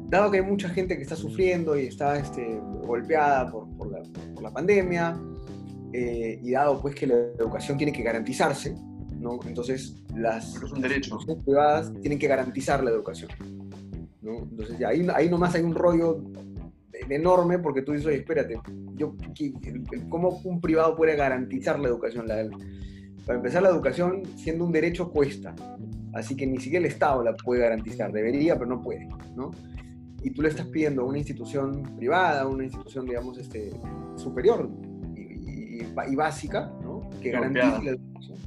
dado 0.08 0.30
que 0.30 0.38
hay 0.38 0.44
mucha 0.44 0.68
gente 0.68 0.96
que 0.96 1.02
está 1.02 1.16
sufriendo 1.16 1.76
y 1.76 1.86
está 1.86 2.16
este, 2.16 2.60
golpeada 2.84 3.50
por, 3.50 3.68
por, 3.76 3.90
la, 3.90 4.50
pandemia, 4.52 5.20
eh, 5.92 6.38
y 6.40 6.52
dado 6.52 6.80
pues 6.80 6.94
que 6.94 7.08
la 7.08 7.14
educación 7.16 7.76
tiene 7.76 7.92
que 7.92 8.04
garantizarse, 8.04 8.76
¿no? 9.24 9.40
entonces 9.46 9.96
las 10.14 10.54
derechos 10.80 11.26
privadas 11.44 11.92
tienen 12.00 12.18
que 12.18 12.28
garantizar 12.28 12.84
la 12.84 12.90
educación. 12.90 13.30
¿no? 14.22 14.38
Entonces 14.42 14.78
ya 14.78 14.88
ahí, 14.88 15.06
ahí 15.14 15.28
nomás 15.28 15.54
hay 15.54 15.62
un 15.62 15.74
rollo 15.74 16.22
enorme 17.08 17.58
porque 17.58 17.82
tú 17.82 17.92
dices, 17.92 18.06
oye, 18.06 18.18
espérate, 18.18 18.60
yo, 18.94 19.16
¿cómo 20.08 20.40
un 20.44 20.60
privado 20.60 20.94
puede 20.94 21.16
garantizar 21.16 21.80
la 21.80 21.88
educación? 21.88 22.28
La, 22.28 22.46
para 23.26 23.38
empezar, 23.38 23.62
la 23.62 23.70
educación, 23.70 24.22
siendo 24.36 24.64
un 24.64 24.72
derecho, 24.72 25.10
cuesta. 25.10 25.54
Así 26.12 26.36
que 26.36 26.46
ni 26.46 26.58
siquiera 26.58 26.84
el 26.84 26.92
Estado 26.92 27.24
la 27.24 27.34
puede 27.34 27.62
garantizar. 27.62 28.12
Debería, 28.12 28.54
pero 28.54 28.70
no 28.70 28.82
puede. 28.82 29.08
¿no? 29.34 29.50
y 30.24 30.30
tú 30.30 30.40
le 30.40 30.48
estás 30.48 30.66
pidiendo 30.68 31.02
a 31.02 31.04
una 31.04 31.18
institución 31.18 31.82
privada, 31.96 32.46
una 32.46 32.64
institución, 32.64 33.04
digamos, 33.04 33.36
este, 33.36 33.70
superior 34.16 34.70
y, 35.14 36.16
básica, 36.16 36.72
¿no? 36.82 37.10
que 37.20 37.30
garantice 37.30 37.84
la 37.84 37.90
educación. 37.90 38.38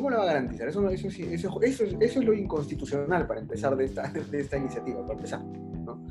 ¿Cómo 0.00 0.08
la 0.08 0.16
va 0.16 0.22
a 0.22 0.26
garantizar? 0.28 0.66
Eso, 0.66 0.88
eso, 0.88 1.08
eso, 1.08 1.60
eso, 1.60 1.84
es 2.00 2.16
lo 2.16 2.32
inconstitucional 2.32 3.26
para 3.26 3.40
empezar 3.40 3.76
de 3.76 3.84
esta, 3.84 4.10
de 4.10 4.40
esta 4.40 4.56
iniciativa, 4.56 5.02
para 5.02 5.12
empezar. 5.12 5.44
¿no? 5.44 6.02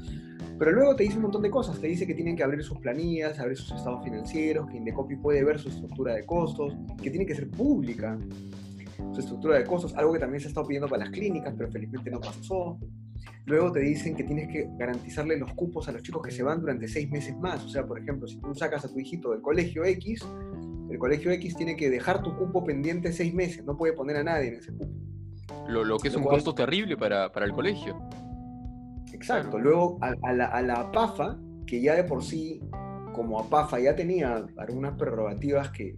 Pero 0.59 0.73
luego 0.73 0.95
te 0.95 1.05
dice 1.05 1.15
un 1.15 1.23
montón 1.23 1.41
de 1.41 1.49
cosas. 1.49 1.81
Te 1.81 1.87
dice 1.87 2.05
que 2.05 2.13
tienen 2.13 2.35
que 2.35 2.43
abrir 2.43 2.63
sus 2.63 2.77
planillas, 2.77 3.39
abrir 3.39 3.57
sus 3.57 3.71
estados 3.71 4.03
financieros, 4.03 4.67
que 4.69 4.77
Indecopi 4.77 5.15
puede 5.15 5.43
ver 5.43 5.57
su 5.57 5.69
estructura 5.69 6.13
de 6.13 6.23
costos, 6.23 6.77
que 7.01 7.09
tiene 7.09 7.25
que 7.25 7.33
ser 7.33 7.49
pública 7.49 8.15
su 9.11 9.21
estructura 9.21 9.57
de 9.57 9.65
costos, 9.65 9.95
algo 9.95 10.13
que 10.13 10.19
también 10.19 10.39
se 10.39 10.47
ha 10.47 10.49
estado 10.49 10.67
pidiendo 10.67 10.87
para 10.87 11.05
las 11.05 11.09
clínicas, 11.11 11.55
pero 11.57 11.71
felizmente 11.71 12.11
no 12.11 12.19
pasó. 12.19 12.77
Luego 13.45 13.71
te 13.71 13.79
dicen 13.79 14.15
que 14.15 14.23
tienes 14.23 14.49
que 14.49 14.69
garantizarle 14.77 15.35
los 15.37 15.51
cupos 15.55 15.87
a 15.87 15.91
los 15.91 16.03
chicos 16.03 16.21
que 16.21 16.29
se 16.29 16.43
van 16.43 16.61
durante 16.61 16.87
seis 16.87 17.09
meses 17.09 17.35
más. 17.37 17.63
O 17.63 17.69
sea, 17.69 17.87
por 17.87 17.97
ejemplo, 17.97 18.27
si 18.27 18.37
tú 18.37 18.53
sacas 18.53 18.85
a 18.85 18.89
tu 18.89 18.99
hijito 18.99 19.31
del 19.31 19.41
colegio 19.41 19.83
X, 19.83 20.23
el 20.89 20.97
colegio 20.97 21.31
X 21.31 21.55
tiene 21.55 21.75
que 21.75 21.89
dejar 21.89 22.23
tu 22.23 22.35
cupo 22.35 22.63
pendiente 22.63 23.11
seis 23.11 23.33
meses, 23.33 23.63
no 23.65 23.77
puede 23.77 23.93
poner 23.93 24.17
a 24.17 24.23
nadie 24.23 24.49
en 24.49 24.53
ese 24.55 24.71
cupo. 24.71 24.93
Lo, 25.67 25.97
que 25.99 26.07
es 26.07 26.15
un 26.15 26.23
costo 26.23 26.55
terrible 26.55 26.97
para, 26.97 27.31
para, 27.31 27.45
el 27.45 27.51
colegio. 27.51 28.01
Exacto. 29.13 29.59
Luego 29.59 29.99
a, 30.01 30.33
la, 30.33 30.45
a 30.45 30.61
la 30.61 30.73
APAFA, 30.75 31.37
que 31.67 31.81
ya 31.81 31.95
de 31.95 32.03
por 32.03 32.23
sí, 32.23 32.59
como 33.13 33.39
APAFA 33.39 33.79
ya 33.79 33.95
tenía 33.95 34.45
algunas 34.57 34.95
prerrogativas 34.95 35.69
que, 35.69 35.97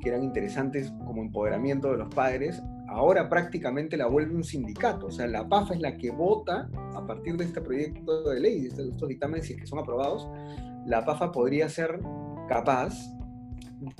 que 0.00 0.08
eran 0.08 0.24
interesantes 0.24 0.92
como 1.04 1.22
empoderamiento 1.22 1.92
de 1.92 1.98
los 1.98 2.12
padres, 2.12 2.60
ahora 2.88 3.28
prácticamente 3.28 3.96
la 3.96 4.06
vuelve 4.06 4.34
un 4.34 4.44
sindicato. 4.44 5.06
O 5.06 5.10
sea, 5.12 5.28
la 5.28 5.48
PAFA 5.48 5.74
es 5.74 5.80
la 5.80 5.96
que 5.96 6.10
vota 6.10 6.68
a 6.94 7.06
partir 7.06 7.36
de 7.36 7.44
este 7.44 7.60
proyecto 7.60 8.28
de 8.28 8.40
ley, 8.40 8.62
de 8.62 8.68
estos, 8.68 8.88
estos 8.88 9.08
dictámenes, 9.08 9.46
si 9.46 9.54
es 9.54 9.60
que 9.60 9.66
son 9.66 9.78
aprobados, 9.78 10.28
la 10.86 11.04
PAFA 11.04 11.30
podría 11.30 11.68
ser 11.68 12.00
capaz 12.48 13.13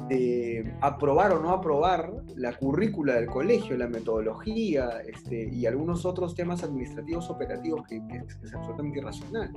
de 0.09 0.75
aprobar 0.81 1.33
o 1.33 1.41
no 1.41 1.51
aprobar 1.51 2.13
la 2.37 2.57
currícula 2.57 3.15
del 3.15 3.27
colegio, 3.27 3.77
la 3.77 3.89
metodología 3.89 5.01
este, 5.07 5.49
y 5.53 5.67
algunos 5.67 6.05
otros 6.05 6.35
temas 6.35 6.63
administrativos 6.63 7.31
operativos 7.31 7.87
que, 7.87 8.01
que 8.09 8.17
es 8.17 8.55
absolutamente 8.55 8.99
irracional. 8.99 9.51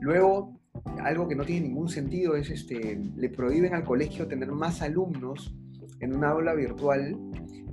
Luego, 0.00 0.58
algo 1.02 1.28
que 1.28 1.34
no 1.34 1.44
tiene 1.44 1.68
ningún 1.68 1.88
sentido 1.88 2.34
es, 2.34 2.50
este, 2.50 3.00
le 3.16 3.28
prohíben 3.28 3.74
al 3.74 3.84
colegio 3.84 4.26
tener 4.26 4.50
más 4.52 4.82
alumnos 4.82 5.54
en 6.00 6.14
una 6.16 6.30
aula 6.30 6.54
virtual 6.54 7.16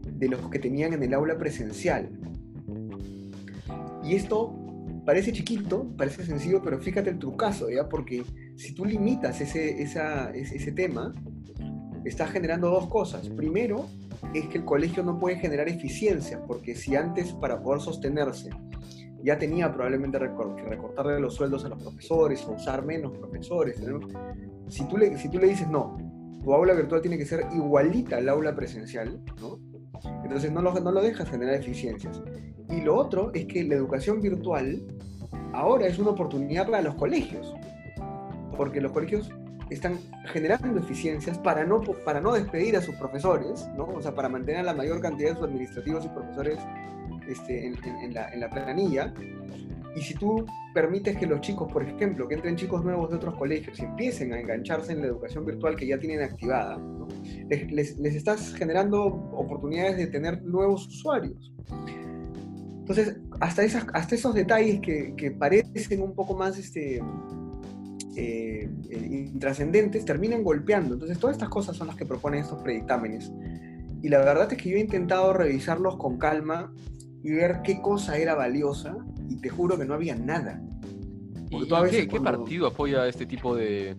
de 0.05 0.27
los 0.27 0.49
que 0.49 0.59
tenían 0.59 0.93
en 0.93 1.03
el 1.03 1.13
aula 1.13 1.37
presencial. 1.37 2.09
Y 4.03 4.15
esto 4.15 4.55
parece 5.05 5.31
chiquito, 5.31 5.87
parece 5.97 6.23
sencillo, 6.23 6.61
pero 6.61 6.79
fíjate 6.79 7.09
el 7.09 7.19
trucazo, 7.19 7.69
¿ya? 7.69 7.89
Porque 7.89 8.23
si 8.55 8.73
tú 8.73 8.85
limitas 8.85 9.41
ese, 9.41 9.81
esa, 9.81 10.31
ese 10.31 10.71
tema, 10.71 11.13
estás 12.09 12.31
generando 12.31 12.69
dos 12.69 12.87
cosas. 12.87 13.29
Primero, 13.29 13.85
es 14.33 14.47
que 14.47 14.57
el 14.59 14.65
colegio 14.65 15.03
no 15.03 15.17
puede 15.19 15.37
generar 15.37 15.69
eficiencia, 15.69 16.41
porque 16.45 16.75
si 16.75 16.95
antes 16.95 17.33
para 17.33 17.61
poder 17.61 17.81
sostenerse 17.81 18.49
ya 19.21 19.37
tenía 19.37 19.71
probablemente 19.71 20.17
que 20.17 20.63
recortarle 20.63 21.19
los 21.19 21.35
sueldos 21.35 21.65
a 21.65 21.69
los 21.69 21.81
profesores 21.81 22.45
o 22.45 22.53
usar 22.53 22.85
menos 22.85 23.17
profesores, 23.17 23.81
si, 24.67 24.87
tú 24.87 24.97
le, 24.97 25.17
si 25.17 25.29
tú 25.29 25.39
le 25.39 25.47
dices 25.47 25.67
no, 25.67 25.97
tu 26.41 26.53
aula 26.53 26.73
virtual 26.73 27.01
tiene 27.01 27.17
que 27.17 27.25
ser 27.25 27.45
igualita 27.53 28.17
al 28.17 28.29
aula 28.29 28.55
presencial, 28.55 29.21
entonces 30.23 30.51
no 30.51 30.61
lo, 30.61 30.73
no 30.79 30.91
lo 30.91 31.01
dejas 31.01 31.29
generar 31.29 31.55
eficiencias. 31.55 32.21
Y 32.69 32.81
lo 32.81 32.95
otro 32.95 33.31
es 33.33 33.45
que 33.45 33.63
la 33.63 33.75
educación 33.75 34.21
virtual 34.21 34.85
ahora 35.53 35.87
es 35.87 35.99
una 35.99 36.11
oportunidad 36.11 36.65
para 36.67 36.81
los 36.81 36.95
colegios, 36.95 37.53
porque 38.55 38.79
los 38.79 38.91
colegios 38.91 39.29
están 39.69 39.99
generando 40.25 40.79
eficiencias 40.79 41.37
para 41.37 41.63
no, 41.63 41.81
para 41.81 42.21
no 42.21 42.33
despedir 42.33 42.75
a 42.75 42.81
sus 42.81 42.95
profesores, 42.95 43.67
¿no? 43.75 43.85
o 43.85 44.01
sea, 44.01 44.13
para 44.13 44.29
mantener 44.29 44.65
la 44.65 44.73
mayor 44.73 45.01
cantidad 45.01 45.29
de 45.29 45.35
sus 45.35 45.45
administrativos 45.45 46.05
y 46.05 46.09
profesores 46.09 46.59
este, 47.27 47.67
en, 47.67 48.13
la, 48.13 48.29
en, 48.29 48.39
la, 48.39 48.49
planilla. 48.49 49.13
Y 49.95 50.01
si 50.01 50.15
tú 50.15 50.45
permites 50.73 51.17
que 51.17 51.25
los 51.25 51.41
chicos, 51.41 51.71
por 51.71 51.83
ejemplo, 51.83 52.27
que 52.27 52.35
entren 52.35 52.55
chicos 52.55 52.83
nuevos 52.83 53.09
de 53.09 53.17
otros 53.17 53.35
colegios 53.35 53.79
y 53.79 53.83
empiecen 53.83 54.33
a 54.33 54.39
engancharse 54.39 54.93
en 54.93 55.01
la 55.01 55.07
educación 55.07 55.45
virtual 55.45 55.75
que 55.75 55.85
ya 55.87 55.99
tienen 55.99 56.21
activada, 56.21 56.79
les, 57.49 57.97
les, 57.99 58.15
estás 58.15 58.53
generando 58.53 59.03
oportunidades 59.05 59.97
de 59.97 60.07
tener 60.07 60.41
nuevos 60.43 60.87
usuarios. 60.87 61.53
Entonces, 62.79 63.17
hasta, 63.39 63.63
esas, 63.63 63.85
hasta 63.93 64.15
esos 64.15 64.33
detalles 64.33 64.79
que, 64.79 65.13
que 65.15 65.29
parecen 65.29 66.01
un 66.01 66.15
poco 66.15 66.35
más 66.35 66.57
este, 66.57 67.01
eh, 68.15 68.69
eh, 68.89 69.27
intrascendentes 69.31 70.05
terminan 70.05 70.43
golpeando. 70.43 70.93
Entonces, 70.95 71.19
todas 71.19 71.35
estas 71.35 71.49
cosas 71.49 71.77
son 71.77 71.87
las 71.87 71.95
que 71.95 72.05
proponen 72.05 72.41
estos 72.41 72.61
predictámenes. 72.61 73.31
Y 74.01 74.09
la 74.09 74.19
verdad 74.19 74.51
es 74.51 74.57
que 74.57 74.69
yo 74.69 74.77
he 74.77 74.79
intentado 74.79 75.33
revisarlos 75.33 75.97
con 75.97 76.17
calma 76.17 76.73
y 77.23 77.31
ver 77.31 77.61
qué 77.63 77.81
cosa 77.81 78.17
era 78.17 78.35
valiosa 78.35 78.97
y 79.27 79.37
te 79.37 79.49
juro 79.49 79.77
que 79.77 79.85
no 79.85 79.93
había 79.93 80.15
nada. 80.15 80.61
¿Y, 81.51 82.07
qué, 82.07 82.21
partido 82.21 82.67
apoya 82.67 83.07
este 83.07 83.25
tipo 83.25 83.55
de, 83.55 83.95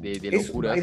de, 0.00 0.30
locuras? 0.30 0.76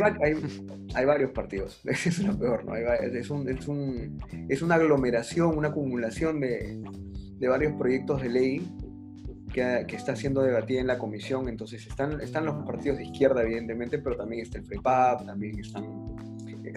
hay, 0.94 1.06
varios 1.06 1.32
partidos, 1.32 1.82
es 1.86 2.20
lo 2.20 2.38
peor, 2.40 2.64
¿no? 2.64 2.76
es, 2.76 3.30
un, 3.30 3.50
es, 3.50 3.68
un, 3.68 4.18
es, 4.48 4.62
una 4.62 4.76
aglomeración, 4.76 5.58
una 5.58 5.68
acumulación 5.68 6.40
de, 6.40 6.82
de 7.38 7.48
varios 7.50 7.74
proyectos 7.74 8.22
de 8.22 8.30
ley 8.30 8.68
que, 9.56 9.86
que, 9.88 9.96
está 9.96 10.16
siendo 10.16 10.42
debatida 10.42 10.82
en 10.82 10.88
la 10.88 10.98
comisión. 10.98 11.48
Entonces 11.48 11.88
están, 11.88 12.20
están 12.20 12.46
los 12.46 12.66
partidos 12.66 12.98
de 12.98 13.06
izquierda, 13.06 13.42
evidentemente, 13.42 14.00
pero 14.00 14.18
también 14.18 14.42
está 14.42 14.58
el 14.58 14.66
FREPAP, 14.66 15.26
también 15.26 15.58
están 15.60 15.86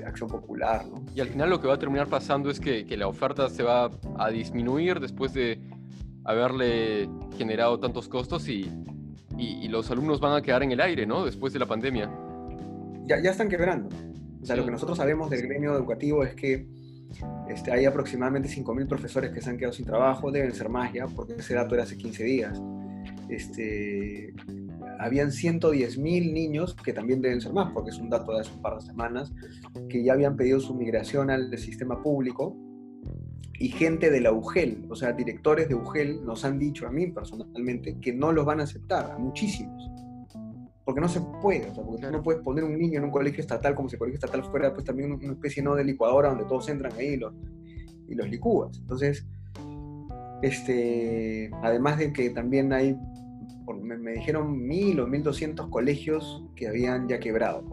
Acción 0.07 0.29
Popular, 0.29 0.87
¿no? 0.87 1.03
Y 1.14 1.21
al 1.21 1.29
final 1.29 1.51
lo 1.51 1.61
que 1.61 1.67
va 1.67 1.75
a 1.75 1.79
terminar 1.79 2.07
pasando 2.07 2.51
es 2.51 2.61
que, 2.61 2.87
que 2.87 2.97
la 2.97 3.09
oferta 3.09 3.49
se 3.49 3.62
va 3.62 3.91
a 4.19 4.31
disminuir 4.31 5.01
después 5.01 5.33
de 5.35 5.61
haberle 6.25 7.09
generado 7.37 7.81
tantos 7.81 8.09
costos 8.09 8.49
y, 8.49 8.71
y, 9.37 9.67
los 9.69 9.91
alumnos 9.91 10.21
van 10.21 10.35
a 10.37 10.43
quedar 10.43 10.62
en 10.62 10.73
el 10.73 10.81
aire, 10.81 11.07
¿no? 11.07 11.25
Después 11.25 11.53
de 11.53 11.59
la 11.59 11.67
pandemia. 11.67 12.11
Ya, 13.07 13.21
ya 13.21 13.31
están 13.31 13.49
quebrando. 13.49 13.88
O 14.41 14.47
sea, 14.47 14.57
lo 14.57 14.64
que 14.64 14.71
nosotros 14.71 14.99
sabemos 14.99 15.31
del 15.31 15.43
gremio 15.43 15.75
educativo 15.75 16.23
es 16.23 16.35
que 16.35 16.67
este, 17.49 17.73
hay 17.73 17.85
aproximadamente 17.85 18.49
5.000 18.49 18.87
profesores 18.87 19.31
que 19.31 19.40
se 19.40 19.51
han 19.51 19.57
quedado 19.57 19.73
sin 19.73 19.87
trabajo, 19.87 20.31
deben 20.31 20.53
ser 20.53 20.68
más 20.68 20.92
ya, 20.92 21.07
porque 21.07 21.35
ese 21.35 21.55
dato 21.55 21.75
era 21.75 21.85
hace 21.85 21.97
15 21.97 22.25
días. 22.25 22.62
Este, 23.29 24.35
habían 24.99 25.29
110.000 25.29 26.33
niños, 26.33 26.75
que 26.75 26.92
también 26.92 27.21
deben 27.21 27.40
ser 27.40 27.53
más, 27.53 27.73
porque 27.73 27.90
es 27.90 27.99
un 27.99 28.11
dato 28.11 28.33
de 28.33 28.40
hace 28.40 28.53
un 28.53 28.62
par 28.62 28.77
de 28.77 28.83
semanas, 28.83 29.33
que 29.88 30.03
ya 30.03 30.12
habían 30.12 30.37
pedido 30.37 30.61
su 30.61 30.75
migración 30.75 31.31
al 31.31 31.57
sistema 31.59 32.03
público, 32.03 32.57
y 33.61 33.68
gente 33.71 34.11
de 34.11 34.21
la 34.21 34.33
UGEL, 34.33 34.87
o 34.88 34.94
sea, 34.94 35.12
directores 35.12 35.68
de 35.68 35.75
UGEL, 35.75 36.25
nos 36.25 36.44
han 36.44 36.59
dicho 36.59 36.87
a 36.87 36.90
mí 36.90 37.09
personalmente 37.09 37.99
que 38.01 38.12
no 38.12 38.33
los 38.33 38.47
van 38.47 38.61
a 38.61 38.64
aceptar, 38.64 39.11
a 39.11 39.18
muchísimos. 39.18 39.90
Porque 40.88 41.03
no 41.03 41.09
se 41.11 41.20
puede, 41.20 41.68
o 41.68 41.74
sea, 41.74 41.85
porque 41.85 42.11
no 42.11 42.22
puedes 42.22 42.40
poner 42.40 42.64
un 42.64 42.79
niño 42.79 42.96
en 42.96 43.05
un 43.05 43.11
colegio 43.11 43.42
estatal 43.42 43.74
como 43.74 43.90
si 43.90 43.96
el 43.96 43.98
colegio 43.98 44.14
estatal 44.14 44.42
fuera 44.44 44.72
pues 44.72 44.87
también 44.87 45.12
una 45.12 45.33
especie 45.35 45.62
¿no? 45.62 45.74
de 45.74 45.85
licuadora 45.85 46.31
donde 46.31 46.44
todos 46.44 46.66
entran 46.70 46.94
ahí 46.94 47.09
y 47.09 47.16
los, 47.18 47.35
y 48.09 48.14
los 48.14 48.27
licúas. 48.31 48.79
Entonces, 48.79 49.27
este, 50.40 51.51
además 51.62 51.98
de 51.98 52.11
que 52.11 52.31
también 52.31 52.72
hay 52.72 52.96
me, 53.83 54.12
dijeron 54.12 54.66
mil 54.66 54.98
o 55.01 55.07
mil 55.07 55.22
doscientos 55.22 55.66
colegios 55.66 56.42
que 56.57 56.68
habían 56.68 57.07
ya 57.07 57.20
quebrado. 57.20 57.64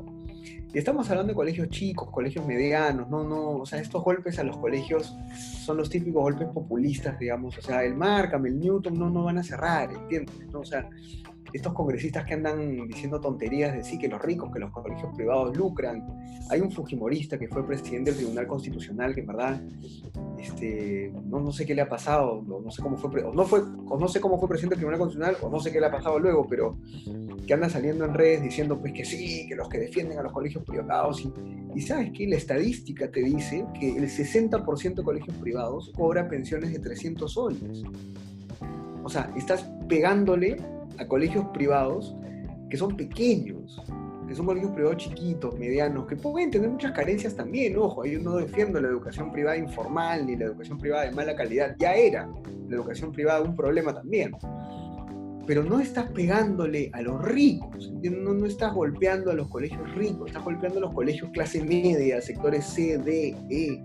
Y 0.74 0.78
estamos 0.78 1.10
hablando 1.10 1.32
de 1.32 1.36
colegios 1.36 1.70
chicos, 1.70 2.12
colegios 2.12 2.46
medianos, 2.46 3.10
no, 3.10 3.24
no, 3.24 3.60
o 3.60 3.66
sea, 3.66 3.80
estos 3.80 4.04
golpes 4.04 4.40
a 4.40 4.44
los 4.44 4.58
colegios 4.58 5.16
son 5.64 5.78
los 5.78 5.90
típicos 5.90 6.22
golpes 6.22 6.50
populistas, 6.50 7.18
digamos, 7.18 7.58
o 7.58 7.62
sea, 7.62 7.86
el 7.86 7.96
Markham, 7.96 8.46
el 8.46 8.60
Newton 8.60 9.00
no, 9.00 9.10
no 9.10 9.24
van 9.24 9.38
a 9.38 9.44
cerrar, 9.44 9.90
¿entiendes? 9.94 10.54
O 10.54 10.66
sea, 10.66 10.90
estos 11.54 11.74
congresistas 11.74 12.26
que 12.26 12.34
andan 12.34 12.88
diciendo 12.88 13.20
tonterías 13.20 13.74
de 13.74 13.84
sí, 13.84 13.98
que 13.98 14.08
los 14.08 14.22
ricos, 14.22 14.52
que 14.52 14.60
los 14.60 14.72
colegios 14.72 15.14
privados 15.16 15.56
lucran. 15.56 16.06
Hay 16.50 16.62
un 16.62 16.72
fujimorista 16.72 17.38
que 17.38 17.48
fue 17.48 17.66
presidente 17.66 18.12
del 18.12 18.20
Tribunal 18.20 18.48
Constitucional 18.48 19.14
que 19.14 19.22
en 19.22 19.28
verdad, 19.28 19.62
este, 20.40 21.14
no, 21.26 21.40
no 21.40 21.52
sé 21.52 21.66
qué 21.66 21.74
le 21.74 21.82
ha 21.82 21.90
pasado, 21.90 22.44
no, 22.46 22.70
sé 22.70 22.82
cómo 22.82 22.98
fue, 22.98 23.24
o 23.24 23.34
no 23.34 23.46
fue, 23.46 23.62
o 23.62 23.98
no 23.98 24.08
sé 24.08 24.20
cómo 24.20 24.40
fue 24.40 24.50
presidente 24.50 24.76
del 24.76 24.80
Tribunal 24.80 25.00
Constitucional, 25.00 25.38
o 25.42 25.50
no 25.50 25.60
sé 25.60 25.72
qué 25.72 25.80
le 25.80 25.88
ha 25.88 25.92
pasado 25.92 26.20
luego, 26.20 26.46
pero 26.48 26.78
que 27.48 27.54
anda 27.54 27.70
saliendo 27.70 28.06
en 28.06 28.14
redes 28.14 28.44
diciendo 28.44 28.80
pues 28.80 28.94
que 28.94 29.06
sí, 29.06 29.46
que 29.48 29.56
los 29.56 29.70
que 29.70 29.80
defienden 29.80 30.20
a 30.20 30.24
los 30.24 30.32
colegios 30.32 30.64
privados, 30.64 31.22
y, 31.22 31.32
y 31.76 31.82
sabes 31.82 32.12
que 32.12 32.28
la 32.28 32.36
estadística 32.36 33.10
te 33.10 33.22
dice 33.22 33.66
que 33.80 33.96
el 33.98 34.04
60% 34.04 34.96
de 34.96 35.04
colegios 35.04 35.36
privados 35.38 35.92
cobra 35.96 36.28
pensiones 36.28 36.72
de 36.72 36.80
300 36.80 37.32
soles. 37.32 37.84
O 39.04 39.10
sea, 39.10 39.32
estás 39.36 39.70
pegándole 39.88 40.58
a 40.98 41.08
colegios 41.08 41.46
privados 41.54 42.16
que 42.70 42.78
son 42.78 42.96
pequeños, 42.96 43.82
que 44.28 44.36
son 44.36 44.46
colegios 44.46 44.72
privados 44.72 44.98
chiquitos, 44.98 45.58
medianos, 45.58 46.08
que 46.08 46.16
pueden 46.16 46.52
tener 46.52 46.70
muchas 46.70 46.92
carencias 46.94 47.36
también, 47.36 47.78
ojo, 47.78 48.06
yo 48.06 48.20
no 48.20 48.38
defiendo 48.38 48.82
la 48.82 48.88
educación 48.88 49.32
privada 49.32 49.58
informal 49.58 50.26
ni 50.26 50.36
la 50.36 50.46
educación 50.46 50.78
privada 50.78 51.06
de 51.06 51.12
mala 51.12 51.36
calidad, 51.36 51.76
ya 51.78 51.94
era 51.94 52.28
la 52.68 52.76
educación 52.76 53.12
privada 53.12 53.42
un 53.42 53.56
problema 53.56 53.94
también. 53.94 54.32
Pero 55.46 55.64
no 55.64 55.80
estás 55.80 56.10
pegándole 56.12 56.90
a 56.94 57.04
los 57.04 57.22
ricos, 57.22 57.94
no, 58.02 58.34
no 58.34 58.46
estás 58.48 58.74
golpeando 58.74 59.30
a 59.30 59.36
los 59.36 59.48
colegios 59.48 59.94
ricos, 59.94 60.28
estás 60.28 60.44
golpeando 60.44 60.80
a 60.80 60.82
los 60.82 60.94
colegios 60.94 61.30
clase 61.32 61.64
media, 61.64 62.20
sectores 62.20 62.66
C, 62.66 62.98
D, 62.98 63.36
E. 63.52 63.84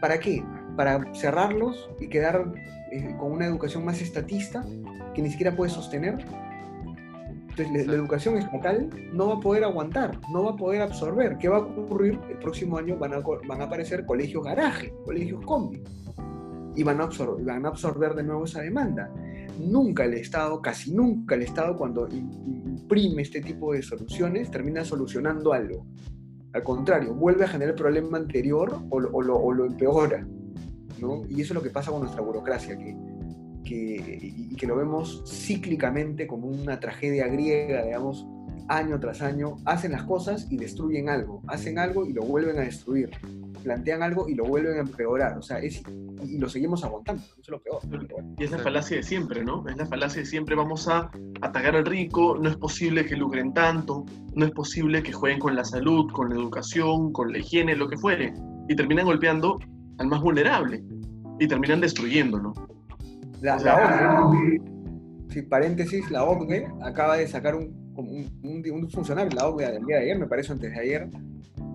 ¿Para 0.00 0.18
qué? 0.18 0.44
Para 0.76 1.04
cerrarlos 1.14 1.88
y 2.00 2.08
quedar 2.08 2.52
eh, 2.92 3.16
con 3.18 3.32
una 3.32 3.46
educación 3.46 3.86
más 3.86 4.02
estatista 4.02 4.62
que 5.14 5.22
ni 5.22 5.30
siquiera 5.30 5.56
puede 5.56 5.70
sostener. 5.70 6.18
Entonces, 7.48 7.86
la, 7.86 7.94
educación 7.94 8.36
estatal 8.36 8.90
no 9.14 9.28
va 9.28 9.34
a 9.34 9.40
poder 9.40 9.64
aguantar, 9.64 10.20
no 10.30 10.44
va 10.44 10.50
a 10.50 10.56
poder 10.56 10.82
absorber. 10.82 11.38
¿Qué 11.38 11.48
va 11.48 11.56
a 11.56 11.60
ocurrir? 11.60 12.18
El 12.28 12.38
próximo 12.38 12.76
año 12.76 12.98
van 12.98 13.14
a, 13.14 13.20
van 13.20 13.60
a 13.62 13.64
aparecer 13.64 14.04
colegios 14.04 14.44
garaje, 14.44 14.92
colegios 15.06 15.42
combi, 15.44 15.82
y 16.74 16.82
van 16.82 17.00
a, 17.00 17.04
absorber, 17.04 17.44
van 17.44 17.64
a 17.64 17.70
absorber 17.70 18.14
de 18.14 18.24
nuevo 18.24 18.44
esa 18.44 18.60
demanda. 18.60 19.10
Nunca 19.58 20.04
el 20.04 20.14
Estado, 20.14 20.60
casi 20.60 20.94
nunca 20.94 21.34
el 21.34 21.42
Estado, 21.42 21.76
cuando 21.78 22.08
imprime 22.10 23.22
este 23.22 23.40
tipo 23.40 23.72
de 23.72 23.82
soluciones, 23.82 24.50
termina 24.50 24.84
solucionando 24.84 25.54
algo. 25.54 25.86
Al 26.52 26.62
contrario, 26.62 27.14
vuelve 27.14 27.44
a 27.44 27.48
generar 27.48 27.70
el 27.74 27.80
problema 27.80 28.18
anterior 28.18 28.82
o 28.90 29.00
lo, 29.00 29.10
o 29.12 29.22
lo, 29.22 29.36
o 29.36 29.52
lo 29.52 29.64
empeora. 29.64 30.26
Y 31.28 31.40
eso 31.40 31.52
es 31.52 31.54
lo 31.54 31.62
que 31.62 31.70
pasa 31.70 31.90
con 31.90 32.00
nuestra 32.00 32.22
burocracia, 32.22 32.78
que 32.78 32.96
y 33.64 34.56
que 34.56 34.66
lo 34.66 34.76
vemos 34.76 35.22
cíclicamente 35.26 36.26
como 36.26 36.48
una 36.48 36.80
tragedia 36.80 37.26
griega, 37.28 37.84
digamos, 37.84 38.26
año 38.68 38.98
tras 39.00 39.22
año, 39.22 39.56
hacen 39.64 39.92
las 39.92 40.04
cosas 40.04 40.46
y 40.50 40.56
destruyen 40.56 41.08
algo, 41.08 41.42
hacen 41.48 41.78
algo 41.78 42.06
y 42.06 42.12
lo 42.12 42.22
vuelven 42.22 42.58
a 42.58 42.62
destruir, 42.62 43.10
plantean 43.62 44.02
algo 44.02 44.28
y 44.28 44.34
lo 44.34 44.44
vuelven 44.44 44.76
a 44.76 44.80
empeorar, 44.80 45.36
o 45.36 45.42
sea, 45.42 45.58
es, 45.58 45.82
y 46.22 46.38
lo 46.38 46.48
seguimos 46.48 46.84
aguantando, 46.84 47.22
eso 47.22 47.40
es 47.40 47.48
lo 47.48 47.60
peor. 47.60 47.80
Y 48.38 48.44
es 48.44 48.50
la 48.50 48.58
falacia 48.58 48.96
de 48.96 49.02
siempre, 49.02 49.44
¿no? 49.44 49.66
Es 49.68 49.76
la 49.76 49.86
falacia 49.86 50.20
de 50.20 50.26
siempre, 50.26 50.54
vamos 50.54 50.88
a 50.88 51.10
atacar 51.40 51.76
al 51.76 51.84
rico, 51.84 52.38
no 52.40 52.48
es 52.48 52.56
posible 52.56 53.04
que 53.04 53.16
lucren 53.16 53.52
tanto, 53.52 54.04
no 54.34 54.44
es 54.44 54.52
posible 54.52 55.02
que 55.02 55.12
jueguen 55.12 55.40
con 55.40 55.56
la 55.56 55.64
salud, 55.64 56.10
con 56.12 56.30
la 56.30 56.36
educación, 56.36 57.12
con 57.12 57.32
la 57.32 57.38
higiene, 57.38 57.74
lo 57.76 57.88
que 57.88 57.98
fuere, 57.98 58.32
y 58.68 58.76
terminan 58.76 59.06
golpeando 59.06 59.58
al 60.02 60.08
más 60.08 60.20
vulnerable 60.20 60.82
y 61.38 61.46
terminan 61.48 61.80
destruyéndolo. 61.80 62.52
La, 63.40 63.56
la 63.58 64.24
OCDE, 64.26 64.60
sí, 65.30 65.42
paréntesis, 65.42 66.10
la 66.10 66.24
OCDE 66.24 66.68
acaba 66.82 67.16
de 67.16 67.26
sacar 67.26 67.54
un, 67.54 67.72
un, 67.96 68.64
un, 68.70 68.90
funcionario, 68.90 69.34
la 69.34 69.48
OCDE 69.48 69.72
del 69.72 69.86
día 69.86 69.96
de 69.96 70.02
ayer, 70.02 70.18
me 70.18 70.26
parece 70.26 70.52
antes 70.52 70.72
de 70.72 70.80
ayer, 70.80 71.08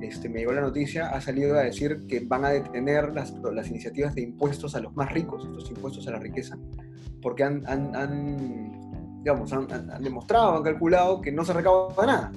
este, 0.01 0.29
me 0.29 0.39
llegó 0.39 0.51
la 0.51 0.61
noticia, 0.61 1.09
ha 1.09 1.19
salido 1.21 1.57
a 1.57 1.63
decir 1.63 2.05
que 2.07 2.19
van 2.19 2.45
a 2.45 2.49
detener 2.49 3.13
las, 3.13 3.33
las 3.53 3.69
iniciativas 3.69 4.13
de 4.13 4.21
impuestos 4.21 4.75
a 4.75 4.79
los 4.79 4.95
más 4.95 5.11
ricos, 5.11 5.43
estos 5.45 5.71
impuestos 5.71 6.07
a 6.07 6.11
la 6.11 6.19
riqueza, 6.19 6.57
porque 7.21 7.43
han, 7.43 7.63
han, 7.67 7.95
han 7.95 9.19
digamos, 9.23 9.51
han, 9.51 9.71
han, 9.71 10.03
demostrado, 10.03 10.57
han 10.57 10.63
calculado 10.63 11.21
que 11.21 11.31
no 11.31 11.43
se 11.43 11.53
recauda 11.53 12.05
nada. 12.05 12.31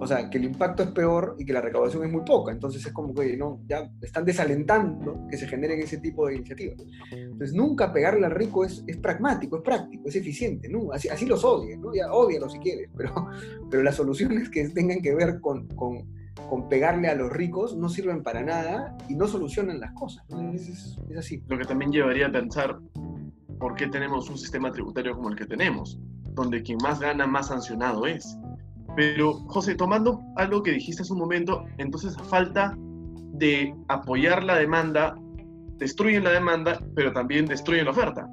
O 0.00 0.06
sea, 0.06 0.28
que 0.28 0.38
el 0.38 0.44
impacto 0.44 0.82
es 0.82 0.90
peor 0.90 1.36
y 1.38 1.44
que 1.44 1.52
la 1.52 1.60
recaudación 1.60 2.04
es 2.04 2.10
muy 2.10 2.22
poca. 2.22 2.52
Entonces 2.52 2.84
es 2.84 2.92
como 2.92 3.14
que 3.14 3.36
no, 3.36 3.60
ya 3.66 3.90
están 4.00 4.24
desalentando 4.24 5.26
que 5.30 5.36
se 5.36 5.46
generen 5.46 5.80
ese 5.80 5.98
tipo 5.98 6.26
de 6.26 6.36
iniciativas. 6.36 6.78
Entonces 7.12 7.54
nunca 7.54 7.92
pegarle 7.92 8.26
al 8.26 8.32
rico 8.32 8.64
es, 8.64 8.82
es 8.86 8.96
pragmático, 8.96 9.56
es 9.58 9.62
práctico, 9.62 10.08
es 10.08 10.16
eficiente. 10.16 10.68
¿no? 10.68 10.92
Así, 10.92 11.08
así 11.08 11.26
los 11.26 11.44
odies, 11.44 11.78
¿no? 11.78 11.94
Ya 11.94 12.12
odialo 12.12 12.48
si 12.48 12.58
quieres, 12.58 12.90
pero, 12.96 13.14
pero 13.70 13.82
las 13.82 13.96
soluciones 13.96 14.48
que 14.48 14.68
tengan 14.70 15.00
que 15.00 15.14
ver 15.14 15.40
con, 15.40 15.68
con, 15.68 16.08
con 16.48 16.68
pegarle 16.68 17.08
a 17.08 17.14
los 17.14 17.30
ricos 17.32 17.76
no 17.76 17.88
sirven 17.88 18.22
para 18.22 18.42
nada 18.42 18.96
y 19.08 19.14
no 19.14 19.28
solucionan 19.28 19.80
las 19.80 19.92
cosas. 19.92 20.24
¿no? 20.30 20.52
Es, 20.52 20.68
es, 20.68 20.98
es 21.08 21.16
así. 21.16 21.42
Lo 21.46 21.58
que 21.58 21.64
también 21.64 21.92
llevaría 21.92 22.26
a 22.26 22.32
pensar 22.32 22.78
por 23.62 23.76
qué 23.76 23.86
tenemos 23.86 24.28
un 24.28 24.36
sistema 24.36 24.72
tributario 24.72 25.14
como 25.14 25.28
el 25.28 25.36
que 25.36 25.46
tenemos, 25.46 25.96
donde 26.32 26.64
quien 26.64 26.78
más 26.82 26.98
gana, 26.98 27.28
más 27.28 27.46
sancionado 27.46 28.06
es. 28.06 28.36
Pero, 28.96 29.34
José, 29.48 29.74
tomando 29.74 30.20
algo 30.36 30.62
que 30.62 30.72
dijiste 30.72 31.02
hace 31.02 31.12
un 31.12 31.18
momento, 31.18 31.64
entonces 31.78 32.16
a 32.16 32.24
falta 32.24 32.76
de 32.78 33.74
apoyar 33.88 34.44
la 34.44 34.56
demanda, 34.56 35.16
destruyen 35.78 36.24
la 36.24 36.30
demanda, 36.30 36.80
pero 36.94 37.12
también 37.12 37.46
destruyen 37.46 37.86
la 37.86 37.92
oferta. 37.92 38.28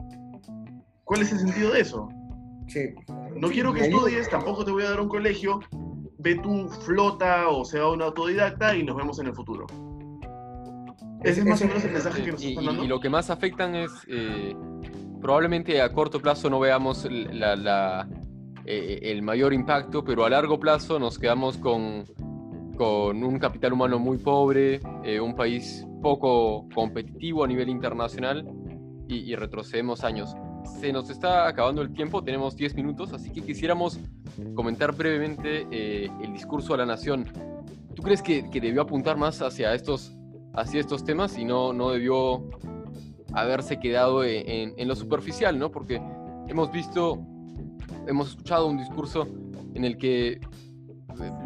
¿Cuál 1.04 1.22
es 1.22 1.32
el 1.32 1.40
sentido 1.40 1.72
de 1.72 1.82
eso? 1.82 2.10
Sí. 2.68 2.94
No 3.36 3.50
quiero 3.50 3.74
que 3.74 3.88
estudies, 3.88 4.30
tampoco 4.30 4.64
te 4.64 4.72
voy 4.72 4.84
a 4.84 4.92
dar 4.92 5.00
un 5.00 5.10
colegio, 5.10 5.60
ve 6.20 6.36
tu 6.36 6.68
flota 6.70 7.48
o 7.50 7.66
sea 7.66 7.88
un 7.88 8.02
autodidacta 8.02 8.76
y 8.76 8.84
nos 8.84 8.96
vemos 8.96 9.20
en 9.20 9.28
el 9.28 9.34
futuro. 9.34 9.66
Ese 11.24 11.42
es 11.42 11.46
más 11.46 11.62
o 11.62 11.68
menos 11.68 11.84
el 11.84 11.92
mensaje 11.92 12.24
que 12.24 12.32
nos 12.32 12.44
y, 12.44 12.50
están 12.50 12.66
dando. 12.66 12.84
y 12.84 12.88
lo 12.88 13.00
que 13.00 13.10
más 13.10 13.30
afectan 13.30 13.76
es, 13.76 13.92
eh, 14.08 14.56
probablemente 15.22 15.82
a 15.82 15.92
corto 15.92 16.20
plazo 16.22 16.50
no 16.50 16.60
veamos 16.60 17.06
la, 17.10 17.56
la, 17.56 18.08
eh, 18.72 19.12
el 19.12 19.24
mayor 19.24 19.52
impacto, 19.52 20.04
pero 20.04 20.26
a 20.26 20.30
largo 20.30 20.60
plazo 20.60 21.00
nos 21.00 21.18
quedamos 21.18 21.58
con, 21.58 22.06
con 22.78 23.24
un 23.24 23.40
capital 23.40 23.74
humano 23.74 23.98
muy 23.98 24.20
pobre, 24.20 24.80
eh, 25.04 25.20
un 25.20 25.34
país 25.36 25.88
poco 26.04 26.70
competitivo 26.76 27.44
a 27.44 27.48
nivel 27.48 27.68
internacional 27.68 28.48
y, 29.08 29.16
y, 29.22 29.36
retrocedemos 29.36 30.04
años. 30.04 30.36
Se 30.80 30.94
nos 30.94 31.10
está 31.10 31.48
acabando 31.48 31.82
el 31.82 31.92
tiempo, 31.94 32.24
tenemos 32.24 32.56
10 32.56 32.76
minutos, 32.76 33.12
así 33.12 33.32
que 33.32 33.42
quisiéramos 33.42 34.00
comentar 34.54 34.96
brevemente 34.96 35.66
eh, 35.72 36.12
el 36.22 36.32
discurso 36.32 36.76
a 36.76 36.78
la 36.78 36.86
nación. 36.86 37.26
¿Tú 37.96 38.04
crees 38.04 38.22
que, 38.22 38.52
que, 38.52 38.62
debió 38.62 38.84
apuntar 38.84 39.18
más 39.18 39.42
hacia 39.42 39.74
estos, 39.74 40.16
hacia 40.54 40.80
estos 40.80 41.04
temas 41.04 41.40
y 41.40 41.44
no, 41.44 41.74
no 41.74 41.90
debió 41.90 42.48
haberse 43.34 43.80
quedado 43.80 44.24
en, 44.24 44.48
en, 44.48 44.74
en 44.78 44.88
lo 44.88 44.96
superficial, 44.96 45.58
¿no? 45.58 45.72
Porque 45.72 46.00
hemos 46.48 46.72
visto 46.72 47.26
hemos 48.08 48.30
escuchado 48.30 48.68
un 48.68 48.78
discurso 48.78 49.28
en 49.74 49.86
el 49.86 49.98
que, 49.98 50.40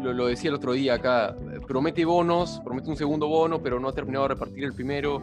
lo, 0.02 0.12
lo, 0.12 0.26
decía 0.26 0.50
el 0.50 0.56
otro 0.56 0.72
día 0.72 0.94
acá, 0.94 1.36
promete 1.66 2.04
bonos, 2.04 2.60
promete 2.64 2.90
un 2.90 2.96
segundo 2.96 3.28
bono, 3.28 3.62
pero 3.62 3.80
no 3.80 3.88
ha 3.88 3.92
terminado 3.92 4.24
de 4.24 4.34
repartir 4.34 4.64
el 4.64 4.72
primero, 4.72 5.22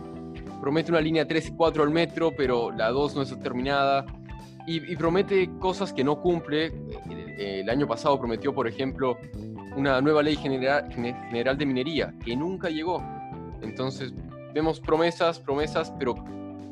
promete 0.59 0.91
una 0.91 1.01
línea 1.01 1.27
3 1.27 1.49
y 1.49 1.51
4 1.51 1.83
al 1.83 1.89
metro, 1.89 2.31
pero 2.35 2.71
la 2.71 2.89
2 2.89 3.15
no 3.15 3.21
está 3.21 3.39
terminada, 3.39 4.05
y, 4.67 4.91
y 4.91 4.95
promete 4.95 5.49
cosas 5.59 5.91
que 5.91 6.03
no 6.03 6.21
cumple. 6.21 6.67
El, 7.09 7.29
el, 7.39 7.69
año 7.69 7.87
pasado 7.87 8.19
prometió, 8.19 8.53
por 8.53 8.67
ejemplo, 8.67 9.17
una 9.75 9.99
nueva 10.01 10.21
ley 10.21 10.35
general, 10.35 10.91
general 10.91 11.57
de 11.57 11.65
minería, 11.65 12.13
que 12.23 12.35
nunca 12.35 12.69
llegó. 12.69 13.03
Entonces, 13.61 14.13
vemos 14.53 14.79
promesas, 14.79 15.39
promesas, 15.39 15.91
pero 15.97 16.15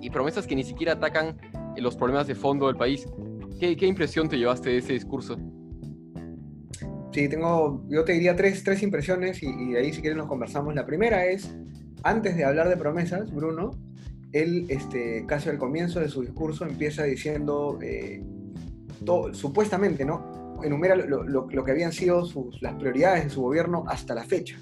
y 0.01 0.09
promesas 0.09 0.47
que 0.47 0.55
ni 0.55 0.63
siquiera 0.63 0.93
atacan 0.93 1.37
los 1.77 1.95
problemas 1.95 2.27
de 2.27 2.35
fondo 2.35 2.67
del 2.67 2.75
país. 2.75 3.07
¿Qué, 3.59 3.75
¿Qué, 3.75 3.85
impresión 3.85 4.29
te 4.29 4.37
llevaste 4.37 4.69
de 4.69 4.77
ese 4.77 4.93
discurso? 4.93 5.37
Sí, 7.11 7.27
tengo, 7.27 7.85
yo 7.89 8.05
te 8.05 8.13
diría 8.13 8.35
tres, 8.35 8.63
tres 8.63 8.81
impresiones 8.83 9.43
y, 9.43 9.71
de 9.73 9.79
ahí 9.79 9.91
si 9.91 10.01
quieres 10.01 10.17
nos 10.17 10.27
conversamos. 10.27 10.73
La 10.75 10.85
primera 10.85 11.25
es, 11.25 11.53
antes 12.03 12.37
de 12.37 12.45
hablar 12.45 12.69
de 12.69 12.77
promesas, 12.77 13.33
Bruno, 13.33 13.71
él, 14.31 14.65
este, 14.69 15.25
casi 15.25 15.49
al 15.49 15.57
comienzo 15.57 15.99
de 15.99 16.07
su 16.07 16.21
discurso, 16.21 16.65
empieza 16.65 17.03
diciendo, 17.03 17.79
eh, 17.81 18.23
supuestamente, 19.33 20.05
¿no? 20.05 20.59
Enumera 20.63 20.95
lo, 20.95 21.23
lo, 21.23 21.47
lo, 21.49 21.63
que 21.63 21.71
habían 21.71 21.91
sido 21.91 22.25
sus, 22.25 22.61
las 22.61 22.75
prioridades 22.75 23.23
de 23.25 23.29
su 23.29 23.41
gobierno 23.41 23.83
hasta 23.87 24.13
la 24.13 24.23
fecha, 24.23 24.57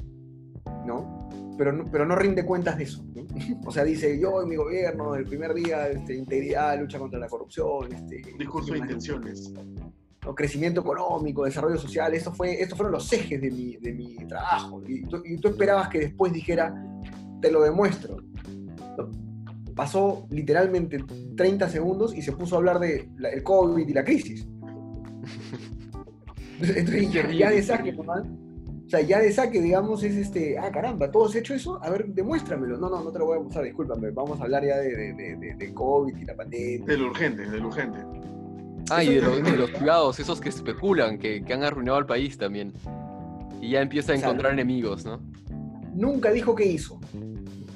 ¿no? 0.86 1.17
Pero, 1.58 1.74
no, 1.74 1.86
pero 1.92 2.06
no 2.06 2.16
rinde 2.16 2.46
cuentas 2.46 2.78
de 2.78 2.84
eso. 2.84 3.04
¿no? 3.16 3.26
O 3.66 3.72
sea, 3.72 3.84
dice, 3.84 4.20
yo 4.20 4.42
en 4.42 4.50
mi 4.50 4.56
gobierno, 4.56 5.16
el 5.16 5.26
primer 5.26 5.54
día, 5.54 5.88
este, 5.90 6.16
integridad, 6.16 6.80
lucha 6.80 7.00
contra 7.00 7.20
la 7.20 7.28
corrupción. 7.28 7.92
Este, 7.92 8.22
Discurso 8.38 8.74
de 8.74 8.80
intenciones. 8.80 9.52
¿no? 9.52 10.36
Crecimiento 10.36 10.82
económico, 10.82 11.46
desarrollo 11.46 11.78
social, 11.78 12.14
esto 12.14 12.34
fue, 12.34 12.62
estos 12.62 12.78
fueron 12.78 12.92
los 12.92 13.12
ejes 13.14 13.42
de 13.42 13.50
mi, 13.50 13.78
de 13.78 13.94
mi 13.94 14.16
trabajo. 14.28 14.82
Y 14.86 15.04
tú, 15.04 15.22
y 15.24 15.38
tú, 15.38 15.48
esperabas 15.48 15.88
que 15.88 16.00
después 16.00 16.34
dijera, 16.34 16.76
te 17.42 17.50
lo 17.50 17.62
demuestro. 17.62 18.18
¿no? 18.98 19.10
Pasó 19.74 20.28
literalmente 20.30 21.04
30 21.36 21.70
segundos 21.70 22.14
y 22.14 22.22
se 22.22 22.34
puso 22.34 22.56
a 22.56 22.58
hablar 22.58 22.80
de 22.80 23.10
la, 23.18 23.30
el 23.30 23.44
COVID 23.44 23.88
y 23.88 23.94
la 23.94 24.04
crisis. 24.04 24.46
Entonces, 26.60 27.38
ya, 27.38 27.52
de 27.52 27.62
saque, 27.62 27.94
nomás, 27.94 28.24
o 28.88 28.90
sea, 28.90 29.02
ya 29.02 29.20
de 29.20 29.34
saque, 29.34 29.62
digamos, 29.62 30.02
es 30.02 30.16
este, 30.16 30.58
ah, 30.58 30.72
caramba, 30.72 31.12
¿todo 31.12 31.26
has 31.26 31.36
hecho 31.36 31.54
eso? 31.54 31.78
A 31.84 31.90
ver, 31.90 32.06
demuéstramelo. 32.08 32.78
No, 32.78 32.90
no, 32.90 33.04
no 33.04 33.12
te 33.12 33.20
lo 33.20 33.26
voy 33.26 33.38
a 33.38 33.42
mostrar, 33.42 33.66
discúlpame. 33.66 34.12
Vamos 34.12 34.40
a 34.40 34.46
hablar 34.46 34.66
ya 34.66 34.78
de, 34.78 34.96
de, 34.96 35.36
de, 35.36 35.56
de 35.56 35.74
COVID 35.74 36.16
y 36.16 36.24
la 36.24 36.34
pandemia. 36.34 36.86
De 36.86 36.98
lo 36.98 37.08
urgente, 37.08 37.50
de 37.50 37.58
lo 37.58 37.68
urgente. 37.68 38.00
Ah, 38.90 39.04
y 39.04 39.16
de, 39.16 39.22
lo, 39.22 39.36
de 39.36 39.58
los 39.58 39.72
privados, 39.72 40.22
esos 40.22 40.40
que 40.40 40.48
especulan, 40.48 41.18
que, 41.18 41.44
que, 41.44 41.54
han 41.54 41.64
arruinado 41.64 41.98
al 41.98 42.06
país 42.06 42.38
también. 42.38 42.72
Y 43.60 43.72
ya 43.72 43.82
empieza 43.82 44.14
a 44.14 44.16
encontrar 44.16 44.54
o 44.54 44.56
sea, 44.56 44.62
enemigos, 44.62 45.04
¿no? 45.04 45.20
Nunca 45.94 46.32
dijo 46.32 46.56
qué 46.56 46.66
hizo. 46.68 46.98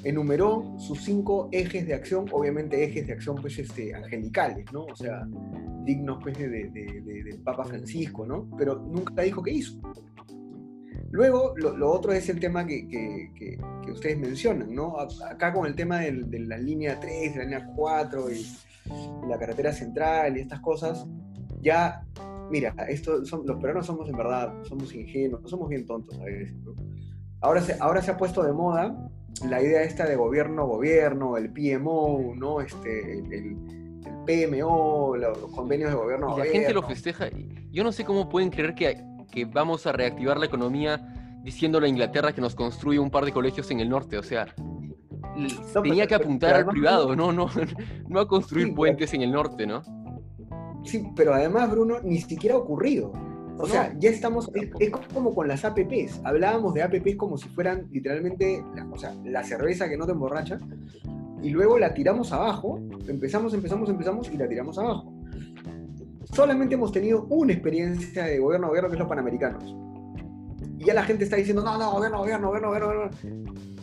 Enumeró 0.04 0.76
sus 0.78 1.02
cinco 1.02 1.50
ejes 1.52 1.86
de 1.86 1.92
acción, 1.92 2.24
obviamente 2.32 2.82
ejes 2.82 3.06
de 3.06 3.12
acción, 3.12 3.36
pues, 3.36 3.58
este, 3.58 3.94
angelicales, 3.94 4.64
¿no? 4.72 4.86
O 4.86 4.96
sea, 4.96 5.26
dignos, 5.84 6.20
pues, 6.22 6.38
de, 6.38 6.70
del 6.72 7.38
Papa 7.44 7.66
Francisco, 7.66 8.24
¿no? 8.24 8.48
Pero 8.56 8.76
nunca 8.76 9.20
dijo 9.20 9.42
qué 9.42 9.50
hizo. 9.50 9.78
Luego, 11.12 11.52
lo, 11.56 11.76
lo, 11.76 11.90
otro 11.90 12.12
es 12.12 12.28
el 12.30 12.40
tema 12.40 12.66
que, 12.66 12.88
que, 12.88 13.30
que, 13.36 13.58
que, 13.84 13.92
ustedes 13.92 14.18
mencionan, 14.18 14.74
¿no? 14.74 14.96
Acá 14.98 15.52
con 15.52 15.66
el 15.66 15.74
tema 15.74 15.98
del, 16.00 16.30
de 16.30 16.40
la 16.40 16.56
línea 16.56 16.98
3, 16.98 17.34
de 17.34 17.38
la 17.38 17.44
línea 17.44 17.70
4 17.76 18.30
y, 18.30 18.34
y, 18.34 19.28
la 19.28 19.38
carretera 19.38 19.74
central 19.74 20.38
y 20.38 20.40
estas 20.40 20.60
cosas, 20.60 21.06
ya, 21.60 22.02
mira, 22.50 22.74
esto 22.88 23.26
son, 23.26 23.46
los 23.46 23.58
peruanos 23.58 23.84
somos 23.84 24.08
en 24.08 24.16
verdad, 24.16 24.54
somos 24.62 24.94
ingenuos, 24.94 25.42
somos 25.50 25.68
bien 25.68 25.84
tontos 25.84 26.18
a 26.18 26.24
veces, 26.24 26.54
¿no? 26.64 26.74
Ahora 27.42 27.60
se, 27.60 27.76
ahora 27.78 28.00
se 28.00 28.10
ha 28.10 28.16
puesto 28.16 28.42
de 28.42 28.52
moda 28.54 29.10
la 29.46 29.62
idea 29.62 29.82
esta 29.82 30.06
de 30.06 30.16
gobierno-gobierno, 30.16 31.36
el 31.36 31.52
PMO, 31.52 32.32
¿no? 32.36 32.62
Este, 32.62 33.18
el, 33.18 33.32
el, 33.32 34.00
el 34.06 34.48
PMO, 34.48 35.14
los 35.16 35.38
convenios 35.54 35.90
de 35.90 35.96
gobierno. 35.96 36.28
Y 36.28 36.30
la 36.30 36.36
gobierno. 36.36 36.52
gente 36.52 36.72
lo 36.72 36.82
festeja. 36.84 37.28
Yo 37.70 37.84
no 37.84 37.92
sé 37.92 38.04
cómo 38.04 38.30
pueden 38.30 38.48
creer 38.48 38.74
que 38.74 39.11
que 39.32 39.44
vamos 39.46 39.86
a 39.86 39.92
reactivar 39.92 40.38
la 40.38 40.46
economía 40.46 41.40
diciéndole 41.42 41.86
a 41.86 41.90
Inglaterra 41.90 42.32
que 42.32 42.40
nos 42.40 42.54
construye 42.54 43.00
un 43.00 43.10
par 43.10 43.24
de 43.24 43.32
colegios 43.32 43.68
en 43.72 43.80
el 43.80 43.88
norte. 43.88 44.16
O 44.18 44.22
sea, 44.22 44.54
no, 45.36 45.82
tenía 45.82 46.06
que 46.06 46.14
apuntar 46.14 46.54
al 46.54 46.66
privado, 46.66 47.16
no, 47.16 47.32
no, 47.32 47.48
no 48.08 48.20
a 48.20 48.28
construir 48.28 48.68
sí, 48.68 48.72
puentes 48.72 49.10
pero, 49.10 49.22
en 49.22 49.28
el 49.28 49.34
norte, 49.34 49.66
¿no? 49.66 49.82
Sí, 50.84 51.04
pero 51.16 51.34
además, 51.34 51.70
Bruno, 51.70 51.96
ni 52.02 52.20
siquiera 52.20 52.54
ha 52.54 52.58
ocurrido. 52.58 53.12
O 53.58 53.66
no, 53.66 53.66
sea, 53.66 53.94
ya 53.98 54.10
estamos, 54.10 54.50
es, 54.54 54.70
es, 54.78 54.90
como 55.12 55.34
con 55.34 55.48
las 55.48 55.64
APPs. 55.64 56.20
Hablábamos 56.24 56.74
de 56.74 56.82
APPs 56.82 57.16
como 57.16 57.36
si 57.36 57.48
fueran 57.48 57.88
literalmente, 57.90 58.64
la, 58.74 58.86
o 58.90 58.96
sea, 58.96 59.14
la 59.24 59.42
cerveza 59.42 59.88
que 59.88 59.96
no 59.96 60.06
te 60.06 60.12
emborracha, 60.12 60.58
y 61.42 61.50
luego 61.50 61.78
la 61.78 61.92
tiramos 61.92 62.32
abajo, 62.32 62.80
empezamos, 63.08 63.52
empezamos, 63.52 63.88
empezamos 63.90 64.30
y 64.30 64.36
la 64.36 64.48
tiramos 64.48 64.78
abajo. 64.78 65.12
Solamente 66.32 66.74
hemos 66.74 66.92
tenido 66.92 67.26
una 67.30 67.52
experiencia 67.52 68.24
de 68.24 68.38
gobierno 68.38 68.66
a 68.66 68.70
gobierno 68.70 68.88
que 68.88 68.96
es 68.96 69.00
los 69.00 69.08
panamericanos. 69.08 69.76
Y 70.78 70.84
ya 70.84 70.94
la 70.94 71.04
gente 71.04 71.24
está 71.24 71.36
diciendo, 71.36 71.62
no, 71.62 71.78
no, 71.78 71.92
gobierno, 71.92 72.18
gobierno, 72.18 72.48
gobierno, 72.48 72.70
gobierno. 72.70 73.10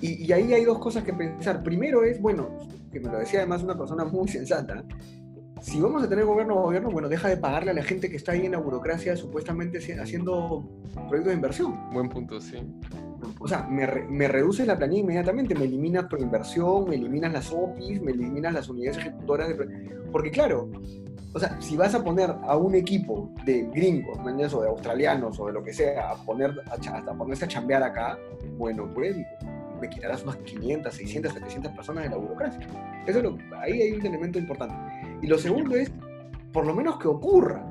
Y, 0.02 0.26
y 0.26 0.32
ahí 0.34 0.54
hay 0.54 0.66
dos 0.66 0.80
cosas 0.80 1.04
que 1.04 1.14
pensar. 1.14 1.64
Primero 1.64 2.04
es, 2.04 2.20
bueno, 2.22 2.50
que 2.92 3.00
me 3.00 3.10
lo 3.10 3.20
decía 3.20 3.40
además 3.40 3.64
una 3.64 3.78
persona 3.78 4.04
muy 4.06 4.28
sensata, 4.28 4.84
si 5.62 5.82
vamos 5.82 6.04
a 6.04 6.10
tener 6.10 6.26
gobierno 6.26 6.60
a 6.60 6.62
gobierno, 6.64 6.90
bueno, 6.90 7.10
deja 7.10 7.28
de 7.28 7.38
pagarle 7.38 7.72
a 7.72 7.74
la 7.74 7.84
gente 7.84 8.10
que 8.10 8.16
está 8.16 8.32
ahí 8.32 8.46
en 8.46 8.54
la 8.54 8.60
burocracia 8.60 9.16
supuestamente 9.16 9.80
haciendo 10.00 10.70
proyectos 10.94 11.26
de 11.26 11.34
inversión. 11.34 11.76
Buen 11.92 12.10
punto, 12.10 12.40
sí. 12.40 12.58
O 13.40 13.48
sea, 13.48 13.64
me, 13.64 13.86
me 14.10 14.28
reduces 14.28 14.66
la 14.66 14.78
planilla 14.78 15.02
inmediatamente, 15.02 15.56
me 15.56 15.66
eliminas 15.66 16.06
por 16.06 16.22
inversión, 16.22 16.90
me 16.90 16.96
eliminas 16.96 17.34
las 17.34 17.52
OPIs, 17.52 18.02
me 18.02 18.12
eliminas 18.12 18.54
las 18.54 18.70
unidades 18.70 19.00
ejecutoras. 19.00 19.50
De... 19.50 19.56
Porque 20.12 20.32
claro, 20.32 20.72
o 21.34 21.40
sea, 21.40 21.60
si 21.62 21.78
vas 21.78 21.94
a 21.94 22.04
poner 22.04 22.32
a 22.44 22.58
un 22.58 22.76
equipo 22.76 23.32
de 23.46 23.64
gringos, 23.74 24.18
o 24.54 24.62
de 24.62 24.68
australianos 24.68 25.40
o 25.40 25.48
de 25.48 25.54
lo 25.54 25.64
que 25.64 25.74
sea, 25.74 26.12
a 26.12 26.16
poner, 26.16 26.54
hasta 26.70 27.14
ponerse 27.14 27.46
a 27.46 27.48
chambear 27.48 27.84
acá, 27.84 28.18
bueno, 28.58 28.92
pues 28.94 29.16
me 29.80 29.90
quitarás 29.90 30.24
unas 30.24 30.38
500, 30.38 30.94
600, 30.94 31.34
700 31.34 31.72
personas 31.72 32.04
de 32.06 32.10
la 32.10 32.18
burocracia. 32.18 32.60
Eso 33.06 33.22
lo, 33.22 33.38
ahí 33.58 33.82
hay 33.82 33.92
un 33.94 34.06
elemento 34.06 34.40
importante. 34.40 34.76
Y 35.22 35.28
lo 35.28 35.38
segundo 35.38 35.76
es, 35.76 35.92
por 36.52 36.66
lo 36.66 36.74
menos 36.74 36.98
que 36.98 37.08
ocurra, 37.08 37.64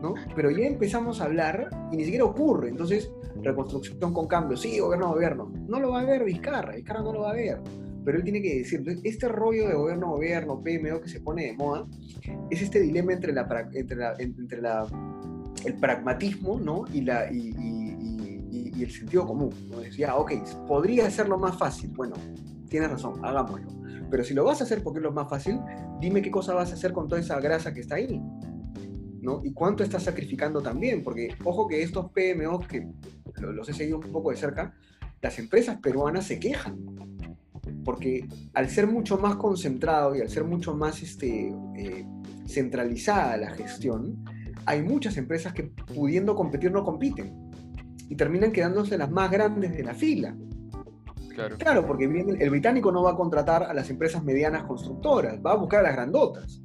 ¿no? 0.00 0.14
Pero 0.34 0.50
ya 0.50 0.66
empezamos 0.66 1.20
a 1.20 1.24
hablar 1.24 1.68
y 1.92 1.96
ni 1.96 2.04
siquiera 2.04 2.24
ocurre. 2.24 2.70
Entonces, 2.70 3.10
reconstrucción 3.42 4.12
con 4.12 4.26
cambio, 4.26 4.56
sí, 4.56 4.78
gobierno, 4.78 5.12
gobierno. 5.12 5.52
No 5.68 5.78
lo 5.78 5.90
va 5.92 6.00
a 6.00 6.04
ver 6.04 6.24
Vizcarra, 6.24 6.74
Vizcarra 6.74 7.02
no 7.02 7.12
lo 7.12 7.20
va 7.20 7.30
a 7.30 7.34
ver. 7.34 7.60
Pero 8.04 8.18
él 8.18 8.24
tiene 8.24 8.42
que 8.42 8.58
decir, 8.58 8.84
este 9.02 9.28
rollo 9.28 9.68
de 9.68 9.74
gobierno, 9.74 10.10
gobierno, 10.10 10.62
PMO 10.62 11.00
que 11.00 11.08
se 11.08 11.20
pone 11.20 11.46
de 11.46 11.52
moda, 11.54 11.86
es 12.50 12.62
este 12.62 12.80
dilema 12.80 13.12
entre, 13.12 13.32
la, 13.32 13.48
entre, 13.72 13.96
la, 13.96 14.14
entre 14.18 14.60
la, 14.60 14.86
el 15.64 15.74
pragmatismo 15.74 16.60
¿no? 16.60 16.84
y, 16.92 17.00
la, 17.00 17.30
y, 17.32 17.54
y, 18.50 18.82
el 18.82 18.90
sentido 18.90 19.26
común. 19.26 19.50
¿no? 19.70 19.78
Decía, 19.78 20.16
ok, 20.16 20.32
podría 20.66 21.08
lo 21.26 21.38
más 21.38 21.56
fácil. 21.56 21.90
Bueno, 21.90 22.14
tienes 22.68 22.90
razón, 22.90 23.24
hagámoslo. 23.24 23.68
Pero 24.10 24.22
si 24.22 24.34
lo 24.34 24.44
vas 24.44 24.60
a 24.60 24.64
hacer 24.64 24.82
porque 24.82 24.98
es 24.98 25.02
lo 25.02 25.12
más 25.12 25.28
fácil, 25.28 25.58
dime 26.00 26.20
qué 26.20 26.30
cosa 26.30 26.54
vas 26.54 26.70
a 26.70 26.74
hacer 26.74 26.92
con 26.92 27.08
toda 27.08 27.20
esa 27.20 27.40
grasa 27.40 27.72
que 27.72 27.80
está 27.80 27.94
ahí. 27.94 28.20
¿no? 29.22 29.40
Y 29.42 29.52
cuánto 29.52 29.82
estás 29.82 30.02
sacrificando 30.02 30.60
también, 30.60 31.02
porque 31.02 31.34
ojo 31.44 31.66
que 31.66 31.82
estos 31.82 32.10
PMOs, 32.10 32.68
que 32.68 32.86
los 33.40 33.68
he 33.68 33.72
seguido 33.72 33.98
un 33.98 34.12
poco 34.12 34.30
de 34.30 34.36
cerca, 34.36 34.74
las 35.22 35.38
empresas 35.38 35.78
peruanas 35.78 36.26
se 36.26 36.38
quejan, 36.38 36.76
porque 37.84 38.26
al 38.54 38.68
ser 38.68 38.86
mucho 38.86 39.18
más 39.18 39.36
concentrado 39.36 40.16
y 40.16 40.20
al 40.20 40.28
ser 40.28 40.44
mucho 40.44 40.74
más 40.74 41.02
este, 41.02 41.52
eh, 41.76 42.06
centralizada 42.46 43.36
la 43.36 43.50
gestión, 43.50 44.24
hay 44.66 44.82
muchas 44.82 45.16
empresas 45.16 45.52
que 45.52 45.64
pudiendo 45.64 46.34
competir 46.34 46.72
no 46.72 46.84
compiten 46.84 47.32
y 48.08 48.16
terminan 48.16 48.52
quedándose 48.52 48.96
las 48.98 49.10
más 49.10 49.30
grandes 49.30 49.76
de 49.76 49.82
la 49.82 49.94
fila. 49.94 50.34
Claro, 51.58 51.84
porque 51.84 52.04
el 52.04 52.50
británico 52.50 52.92
no 52.92 53.02
va 53.02 53.10
a 53.10 53.16
contratar 53.16 53.64
a 53.64 53.74
las 53.74 53.90
empresas 53.90 54.22
medianas 54.22 54.62
constructoras, 54.64 55.38
va 55.44 55.52
a 55.52 55.56
buscar 55.56 55.80
a 55.80 55.82
las 55.84 55.94
grandotas. 55.94 56.60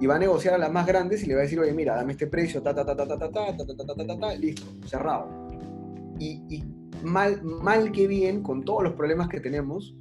Y 0.00 0.06
va 0.06 0.16
a 0.16 0.18
negociar 0.18 0.54
a 0.54 0.58
las 0.58 0.72
más 0.72 0.86
grandes 0.86 1.22
y 1.22 1.26
le 1.26 1.34
va 1.34 1.40
a 1.40 1.42
decir, 1.44 1.60
oye, 1.60 1.72
mira, 1.72 1.94
dame 1.94 2.12
este 2.12 2.26
precio, 2.26 2.62
ta, 2.62 2.74
ta, 2.74 2.84
ta, 2.84 2.96
ta, 2.96 3.06
ta, 3.06 3.18
ta, 3.18 3.28
ta, 3.30 3.56
ta, 3.56 3.66
ta, 3.66 3.94
ta, 3.94 4.06
ta, 4.06 4.18
ta, 4.18 4.34
listo, 4.34 4.66
cerrado. 4.86 5.28
Y, 6.18 6.42
y 6.48 6.64
mal, 7.02 7.42
mal 7.42 7.92
que 7.92 8.06
bien, 8.06 8.42
con 8.42 8.64
todos 8.64 8.82
los 8.82 8.92
problemas 8.94 9.28
que 9.28 9.40
tenemos, 9.40 9.94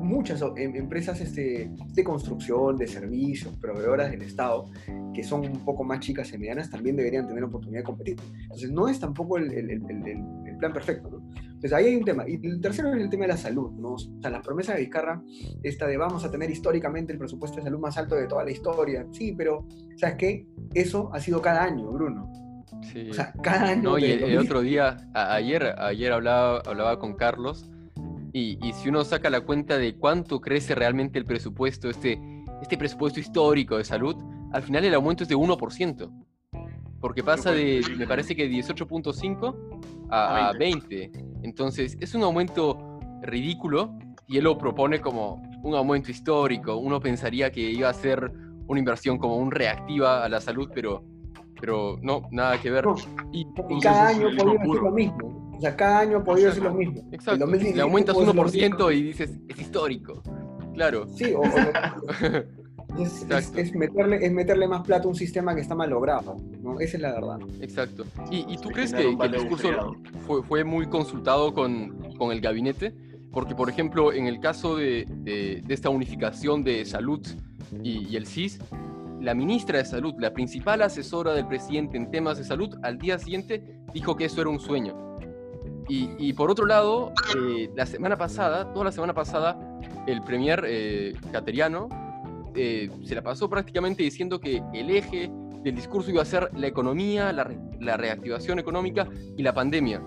muchas 0.00 0.42
empresas 0.56 1.20
este, 1.20 1.70
de 1.92 2.04
construcción, 2.04 2.76
de 2.76 2.86
servicios, 2.86 3.56
proveedoras 3.56 4.10
del 4.10 4.22
Estado, 4.22 4.66
que 5.12 5.22
son 5.24 5.40
un 5.40 5.64
poco 5.64 5.84
más 5.84 6.00
chicas 6.00 6.32
y 6.32 6.38
medianas, 6.38 6.70
también 6.70 6.96
deberían 6.96 7.26
tener 7.26 7.44
oportunidad 7.44 7.80
de 7.80 7.84
competir. 7.84 8.16
Entonces, 8.42 8.70
no 8.70 8.88
es 8.88 9.00
tampoco 9.00 9.36
el, 9.38 9.52
el, 9.52 9.70
el, 9.70 10.56
plan 10.58 10.72
perfecto, 10.72 11.08
¿no? 11.08 11.30
Entonces, 11.40 11.72
ahí 11.72 11.86
hay 11.86 11.96
un 11.96 12.04
tema. 12.04 12.24
Y 12.28 12.44
el 12.46 12.60
tercero 12.60 12.92
es 12.92 13.00
el 13.00 13.10
tema 13.10 13.24
de 13.24 13.28
la 13.28 13.36
salud, 13.36 13.72
¿no? 13.72 13.94
O 13.94 13.98
sea, 13.98 14.30
la 14.30 14.42
promesa 14.42 14.74
de 14.74 14.80
Vizcarra, 14.80 15.22
esta 15.62 15.86
de 15.86 15.96
vamos 15.96 16.24
a 16.24 16.30
tener 16.30 16.50
históricamente 16.50 17.12
el 17.12 17.18
presupuesto 17.18 17.58
de 17.58 17.64
salud 17.64 17.78
más 17.78 17.96
alto 17.96 18.14
de 18.14 18.26
toda 18.26 18.44
la 18.44 18.50
historia. 18.50 19.06
Sí, 19.12 19.34
pero, 19.36 19.66
¿sabes 19.96 20.16
qué? 20.16 20.46
Eso 20.74 21.10
ha 21.12 21.20
sido 21.20 21.40
cada 21.40 21.64
año, 21.64 21.90
Bruno. 21.90 22.47
Sí. 22.92 23.10
O 23.10 23.14
sea, 23.14 23.32
cada 23.42 23.70
año. 23.70 23.82
No, 23.82 23.98
y 23.98 24.04
el, 24.04 24.38
otro 24.38 24.60
día, 24.60 24.96
ayer, 25.14 25.74
ayer 25.78 26.12
hablaba, 26.12 26.62
hablaba 26.66 26.98
con 26.98 27.14
Carlos 27.14 27.70
y, 28.32 28.72
si 28.74 28.88
uno 28.88 29.04
saca 29.04 29.30
la 29.30 29.40
cuenta 29.40 29.78
de 29.78 29.96
cuánto 29.96 30.40
crece 30.40 30.74
realmente 30.74 31.18
el 31.18 31.24
presupuesto, 31.24 31.88
este, 31.88 32.20
este 32.62 32.76
presupuesto 32.76 33.20
histórico 33.20 33.78
de 33.78 33.84
salud, 33.84 34.16
al 34.52 34.62
final 34.62 34.84
el 34.84 34.94
aumento 34.94 35.22
es 35.22 35.28
de 35.28 35.36
1%. 35.36 36.10
Porque 37.00 37.22
pasa 37.22 37.52
de, 37.52 37.80
me 37.96 38.06
parece 38.06 38.34
que 38.34 38.50
18.5 38.50 40.08
a, 40.10 40.52
20. 40.58 41.12
Entonces, 41.42 41.96
es 42.00 42.14
un 42.14 42.22
aumento 42.22 42.98
ridículo 43.22 43.96
y 44.26 44.38
él 44.38 44.44
lo 44.44 44.58
propone 44.58 45.00
como 45.00 45.42
un 45.62 45.74
aumento 45.74 46.10
histórico. 46.10 46.76
Uno 46.76 47.00
pensaría 47.00 47.50
que 47.50 47.60
iba 47.60 47.88
a 47.88 47.94
ser 47.94 48.32
una 48.66 48.78
inversión 48.78 49.18
como 49.18 49.36
un 49.36 49.50
reactiva 49.50 50.24
a 50.24 50.28
la 50.28 50.40
salud, 50.40 50.70
pero, 50.74 51.04
pero 51.60 51.98
no, 52.02 52.22
nada 52.30 52.60
que 52.60 52.70
ver. 52.70 52.84
y, 53.32 53.46
cada 53.80 54.08
año 54.08 54.28
podría 54.36 54.64
ser 54.64 54.82
lo 54.82 54.90
mismo. 54.90 55.48
O 55.58 55.60
sea, 55.60 55.76
cada 55.76 56.00
año 56.00 56.18
ha 56.18 56.24
podido 56.24 56.52
ser 56.52 56.62
lo 56.62 56.72
mismo. 56.72 57.02
Exacto. 57.10 57.46
Le 57.46 57.80
aumentas 57.80 58.14
1% 58.14 58.94
y 58.94 59.02
dices, 59.02 59.40
es 59.48 59.60
histórico. 59.60 60.22
Claro. 60.74 61.08
Sí, 61.08 61.34
o, 61.34 61.42
es, 63.56 63.74
meterle, 63.74 64.24
es 64.24 64.32
meterle 64.32 64.68
más 64.68 64.82
plata 64.82 65.04
a 65.04 65.08
un 65.08 65.16
sistema 65.16 65.56
que 65.56 65.62
está 65.62 65.74
mal 65.74 65.90
logrado. 65.90 66.36
¿no? 66.62 66.78
Esa 66.78 66.96
es 66.96 67.02
la 67.02 67.12
verdad. 67.12 67.40
Exacto. 67.60 68.04
¿Y, 68.30 68.56
tú 68.58 68.70
crees 68.70 68.92
que, 68.92 69.08
el 69.08 69.32
discurso 69.32 69.96
fue, 70.26 70.44
fue, 70.44 70.62
muy 70.62 70.86
consultado 70.86 71.52
con, 71.52 72.14
con, 72.16 72.30
el 72.30 72.40
gabinete? 72.40 72.94
Porque, 73.32 73.56
por 73.56 73.68
ejemplo, 73.68 74.12
en 74.12 74.28
el 74.28 74.38
caso 74.38 74.76
de, 74.76 75.06
de, 75.08 75.64
esta 75.68 75.90
unificación 75.90 76.62
de 76.62 76.84
salud 76.84 77.26
y, 77.82 78.06
y 78.08 78.16
el 78.16 78.26
CIS, 78.26 78.60
la 79.20 79.34
ministra 79.34 79.78
de 79.78 79.84
Salud, 79.84 80.14
la 80.18 80.32
principal 80.32 80.82
asesora 80.82 81.32
del 81.34 81.46
presidente 81.46 81.96
en 81.96 82.10
temas 82.10 82.38
de 82.38 82.44
salud, 82.44 82.76
al 82.82 82.98
día 82.98 83.18
siguiente 83.18 83.80
dijo 83.92 84.16
que 84.16 84.26
eso 84.26 84.40
era 84.40 84.50
un 84.50 84.60
sueño 84.60 85.08
y, 85.90 86.32
por 86.34 86.50
otro 86.50 86.66
lado, 86.66 87.12
eh, 87.34 87.70
la 87.74 87.86
semana 87.86 88.16
pasada, 88.16 88.72
toda 88.72 88.86
la 88.86 88.92
semana 88.92 89.14
pasada, 89.14 89.58
el 90.06 90.20
premier 90.22 90.62
eh, 90.66 91.14
cateriano 91.32 91.88
eh, 92.54 92.90
se 93.04 93.14
la 93.14 93.22
pasó 93.22 93.48
prácticamente 93.48 94.02
diciendo 94.02 94.38
que 94.38 94.62
el 94.74 94.90
eje 94.90 95.30
del 95.62 95.74
discurso 95.74 96.10
iba 96.10 96.20
a 96.20 96.26
ser 96.26 96.50
la 96.54 96.66
economía, 96.66 97.32
la, 97.32 97.96
reactivación 97.96 98.58
económica 98.58 99.08
y 99.36 99.42
la 99.42 99.54
pandemia. 99.54 100.02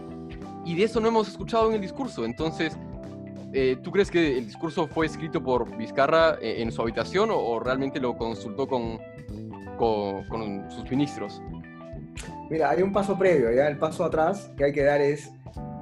Y 0.65 0.76
de 0.76 0.84
eso 0.84 1.00
no 1.00 1.08
hemos 1.08 1.28
escuchado 1.28 1.69
en 1.69 1.76
el 1.76 1.82
discurso. 1.82 2.26
Entonces, 2.26 2.78
¿tú 3.83 3.91
crees 3.91 4.09
que 4.09 4.37
el 4.37 4.45
discurso 4.45 4.87
fue 4.87 5.05
escrito 5.05 5.43
por 5.43 5.75
Vizcarra 5.77 6.37
en 6.41 6.71
su 6.71 6.81
habitación 6.81 7.29
o, 7.31 7.59
realmente 7.59 7.99
lo 7.99 8.17
consultó 8.17 8.67
con, 8.67 8.99
con, 9.77 10.27
con, 10.27 10.71
sus 10.71 10.89
ministros? 10.89 11.41
Mira, 12.49 12.69
hay 12.69 12.81
un 12.81 12.91
paso 12.91 13.17
previo, 13.17 13.51
¿ya? 13.51 13.67
El 13.67 13.77
paso 13.77 14.03
atrás 14.03 14.51
que 14.57 14.65
hay 14.65 14.73
que 14.73 14.83
dar 14.83 15.01
es 15.01 15.31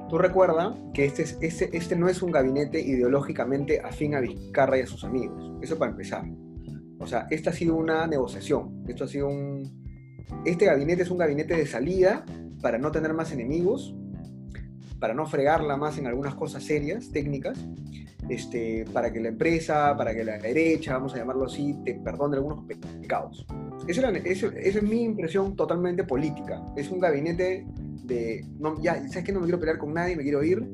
Tú 0.10 0.17
recuerda 0.17 0.75
que 0.91 1.05
este, 1.05 1.23
este, 1.41 1.69
este 1.77 1.95
no 1.95 2.10
es 2.10 2.23
un 2.23 2.32
gabinete 2.32 2.82
ideológicamente 2.82 3.79
afín 3.79 4.15
a 4.15 4.19
Vizcarra 4.19 4.79
y 4.79 4.82
a 4.82 4.88
sus 4.88 5.03
amigos. 5.03 5.53
Eso 5.62 5.77
para 5.77 5.91
empezar. 5.91 6.25
O 6.99 7.05
sea, 7.05 7.27
esta 7.29 7.51
ha 7.51 7.53
sido 7.53 7.75
una 7.75 8.08
negociación. 8.08 8.84
Esto 8.88 9.03
ha 9.03 9.08
sido 9.08 9.27
un... 9.27 9.86
Este 10.45 10.65
gabinete 10.65 11.03
es 11.03 11.12
un 11.12 11.19
gabinete 11.19 11.55
de 11.55 11.67
salida 11.67 12.25
para 12.60 12.79
no 12.79 12.91
tener 12.91 13.13
más 13.13 13.32
enemigos, 13.32 13.95
para 14.99 15.13
no 15.13 15.25
fregarla 15.25 15.77
más 15.77 15.97
en 15.97 16.07
algunas 16.07 16.35
cosas 16.35 16.63
serias, 16.63 17.12
técnicas, 17.12 17.57
este, 18.27 18.85
para 18.93 19.12
que 19.12 19.19
la 19.19 19.29
empresa, 19.29 19.95
para 19.97 20.13
que 20.13 20.23
la 20.23 20.38
derecha, 20.38 20.93
vamos 20.93 21.13
a 21.15 21.17
llamarlo 21.17 21.45
así, 21.45 21.75
te 21.83 21.95
perdone 21.95 22.38
algunos 22.38 22.65
pecados. 22.65 23.45
Esa, 23.88 24.09
esa 24.09 24.47
es 24.55 24.83
mi 24.83 25.03
impresión 25.03 25.55
totalmente 25.55 26.03
política. 26.03 26.62
Es 26.75 26.91
un 26.91 26.99
gabinete 26.99 27.65
no, 28.60 28.81
ya, 28.81 28.95
sabes 29.08 29.23
que 29.23 29.31
no 29.31 29.39
me 29.39 29.45
quiero 29.45 29.60
pelear 29.60 29.77
con 29.77 29.93
nadie, 29.93 30.15
me 30.15 30.23
quiero 30.23 30.43
ir, 30.43 30.67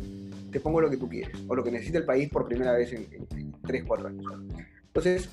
te 0.52 0.60
pongo 0.60 0.82
lo 0.82 0.90
que 0.90 0.98
tú 0.98 1.10
quieres, 1.10 1.38
o 1.48 1.56
lo 1.56 1.64
que 1.64 1.72
necesita 1.72 1.98
el 1.98 2.06
país 2.06 2.30
por 2.30 2.48
primera 2.48 2.74
vez 2.74 2.94
en, 2.94 3.08
3, 3.62 3.84
4 3.86 4.08
años. 4.08 4.26
Entonces, 4.88 5.30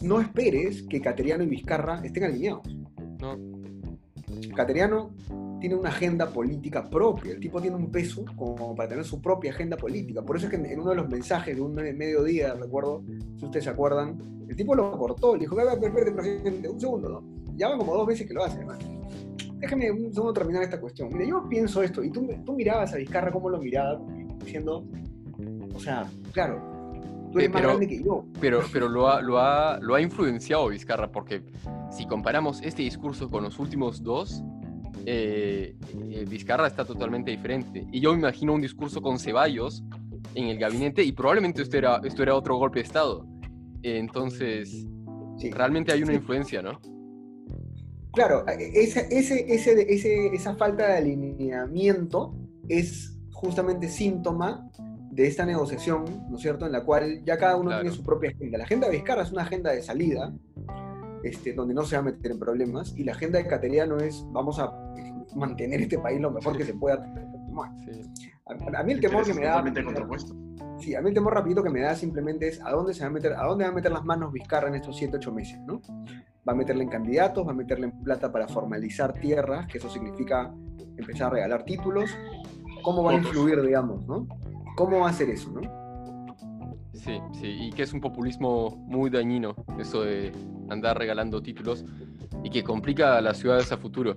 no 0.00 0.20
esperes 0.20 0.82
que 0.82 1.00
Cateriano 1.00 1.42
y 1.44 1.48
Vizcarra 1.48 2.00
estén 2.04 2.24
alineados. 2.24 2.66
No. 3.20 3.38
Cateriano 4.54 5.14
tiene 5.62 5.76
una 5.76 5.90
agenda 5.90 6.28
política 6.28 6.90
propia, 6.90 7.34
el 7.34 7.38
tipo 7.38 7.60
tiene 7.60 7.76
un 7.76 7.88
peso 7.88 8.24
como 8.34 8.74
para 8.74 8.88
tener 8.88 9.04
su 9.04 9.22
propia 9.22 9.52
agenda 9.52 9.76
política. 9.76 10.20
Por 10.20 10.36
eso 10.36 10.46
es 10.46 10.50
que 10.50 10.56
en 10.56 10.80
uno 10.80 10.90
de 10.90 10.96
los 10.96 11.08
mensajes 11.08 11.54
de 11.54 11.62
un 11.62 11.76
mediodía, 11.76 12.54
recuerdo, 12.54 13.04
si 13.36 13.44
ustedes 13.44 13.66
se 13.66 13.70
acuerdan, 13.70 14.44
el 14.48 14.56
tipo 14.56 14.74
lo 14.74 14.90
cortó, 14.98 15.36
le 15.36 15.42
dijo, 15.42 15.54
ver, 15.54 15.68
presidente, 16.16 16.68
un 16.68 16.80
segundo, 16.80 17.08
¿no? 17.08 17.54
Ya 17.54 17.68
van 17.68 17.78
como 17.78 17.94
dos 17.94 18.08
veces 18.08 18.26
que 18.26 18.34
lo 18.34 18.42
hace, 18.42 18.58
hermano 18.58 18.80
déjame 19.60 19.92
un 19.92 20.12
segundo 20.12 20.32
terminar 20.32 20.64
esta 20.64 20.80
cuestión. 20.80 21.08
Mira, 21.12 21.24
yo 21.24 21.48
pienso 21.48 21.84
esto, 21.84 22.02
y 22.02 22.10
tú, 22.10 22.28
tú 22.44 22.54
mirabas 22.54 22.92
a 22.94 22.96
Vizcarra 22.96 23.30
como 23.30 23.48
lo 23.48 23.58
miraba, 23.58 24.00
diciendo, 24.40 24.84
o 25.72 25.78
sea, 25.78 26.04
claro, 26.32 26.60
tú 27.30 27.38
eres 27.38 27.52
más 27.52 27.62
grande 27.62 27.86
que 27.86 28.02
yo. 28.02 28.24
Pero, 28.40 28.60
pero 28.72 28.88
lo, 28.88 29.08
ha, 29.08 29.22
lo, 29.22 29.38
ha, 29.38 29.78
lo 29.80 29.94
ha 29.94 30.00
influenciado 30.00 30.66
Vizcarra, 30.66 31.12
porque 31.12 31.44
si 31.92 32.06
comparamos 32.06 32.60
este 32.62 32.82
discurso 32.82 33.30
con 33.30 33.44
los 33.44 33.60
últimos 33.60 34.02
dos, 34.02 34.42
eh, 35.06 35.76
eh, 36.10 36.24
Vizcarra 36.28 36.66
está 36.66 36.84
totalmente 36.84 37.30
diferente. 37.30 37.86
Y 37.92 38.00
yo 38.00 38.12
me 38.12 38.18
imagino 38.18 38.54
un 38.54 38.60
discurso 38.60 39.00
con 39.00 39.18
Ceballos 39.18 39.82
en 40.34 40.46
el 40.46 40.58
gabinete 40.58 41.02
y 41.02 41.12
probablemente 41.12 41.62
esto 41.62 41.76
era, 41.76 42.00
esto 42.04 42.22
era 42.22 42.34
otro 42.34 42.56
golpe 42.56 42.80
de 42.80 42.84
Estado. 42.84 43.26
Entonces, 43.82 44.86
realmente 45.50 45.92
hay 45.92 46.02
una 46.02 46.14
influencia, 46.14 46.62
¿no? 46.62 46.80
Claro, 48.12 48.44
esa, 48.46 49.00
ese, 49.00 49.52
ese, 49.52 50.26
esa 50.34 50.54
falta 50.54 50.86
de 50.86 50.98
alineamiento 50.98 52.34
es 52.68 53.18
justamente 53.32 53.88
síntoma 53.88 54.70
de 55.10 55.26
esta 55.26 55.44
negociación, 55.44 56.04
¿no 56.30 56.36
es 56.36 56.42
cierto?, 56.42 56.66
en 56.66 56.72
la 56.72 56.84
cual 56.84 57.22
ya 57.24 57.36
cada 57.36 57.56
uno 57.56 57.70
tiene 57.80 57.94
su 57.94 58.02
propia 58.02 58.30
agenda. 58.30 58.58
La 58.58 58.64
agenda 58.64 58.86
de 58.86 58.96
Vizcarra 58.96 59.22
es 59.22 59.32
una 59.32 59.42
agenda 59.42 59.72
de 59.72 59.82
salida, 59.82 60.32
este, 61.22 61.52
donde 61.52 61.74
no 61.74 61.84
se 61.84 61.96
va 61.96 62.00
a 62.00 62.04
meter 62.04 62.32
en 62.32 62.38
problemas, 62.38 62.94
y 62.96 63.04
la 63.04 63.12
agenda 63.12 63.38
de 63.38 63.46
Cateriano 63.46 63.98
es 63.98 64.24
vamos 64.30 64.58
a 64.58 64.72
mantener 65.34 65.80
este 65.82 65.98
país 65.98 66.20
lo 66.20 66.30
mejor 66.30 66.56
que 66.56 66.64
se 66.64 66.74
pueda. 66.74 67.04
A, 68.46 68.82
mí 68.82 68.92
el 68.92 69.00
temor 69.00 69.24
que 69.24 69.34
me 69.34 69.44
da... 69.44 69.62
Sí, 70.78 70.94
a 70.94 71.00
mí 71.00 71.08
el 71.08 71.14
temor 71.14 71.34
rapidito 71.34 71.62
que 71.62 71.70
me 71.70 71.80
da 71.80 71.94
simplemente 71.94 72.48
es 72.48 72.60
a 72.64 72.70
dónde 72.70 72.92
se 72.92 73.02
va 73.02 73.06
a 73.06 73.10
meter, 73.10 73.32
a 73.34 73.44
dónde 73.44 73.64
va 73.64 73.70
a 73.70 73.74
meter 73.74 73.92
las 73.92 74.04
manos 74.04 74.32
Vizcarra 74.32 74.68
en 74.68 74.74
estos 74.74 74.96
7, 74.96 75.16
8 75.16 75.32
meses, 75.32 75.60
¿no? 75.60 75.80
Va 76.46 76.52
a 76.52 76.56
meterle 76.56 76.82
en 76.82 76.90
candidatos, 76.90 77.46
va 77.46 77.52
a 77.52 77.54
meterle 77.54 77.86
en 77.86 78.02
plata 78.02 78.32
para 78.32 78.48
formalizar 78.48 79.12
tierras, 79.12 79.66
que 79.68 79.78
eso 79.78 79.88
significa 79.88 80.52
empezar 80.96 81.28
a 81.28 81.30
regalar 81.30 81.64
títulos. 81.64 82.10
¿Cómo 82.82 83.04
va 83.04 83.12
a 83.12 83.14
influir, 83.14 83.62
digamos, 83.62 84.04
¿no? 84.08 84.26
¿Cómo 84.76 85.00
va 85.00 85.06
a 85.06 85.10
hacer 85.10 85.30
eso, 85.30 85.52
no? 85.52 85.81
Sí, 86.94 87.20
sí, 87.40 87.46
y 87.46 87.70
que 87.70 87.82
es 87.82 87.92
un 87.92 88.00
populismo 88.00 88.76
muy 88.86 89.10
dañino, 89.10 89.54
eso 89.78 90.02
de 90.02 90.32
andar 90.68 90.98
regalando 90.98 91.42
títulos 91.42 91.84
y 92.44 92.50
que 92.50 92.62
complica 92.62 93.16
a 93.16 93.20
las 93.20 93.38
ciudades 93.38 93.72
a 93.72 93.76
futuro. 93.76 94.14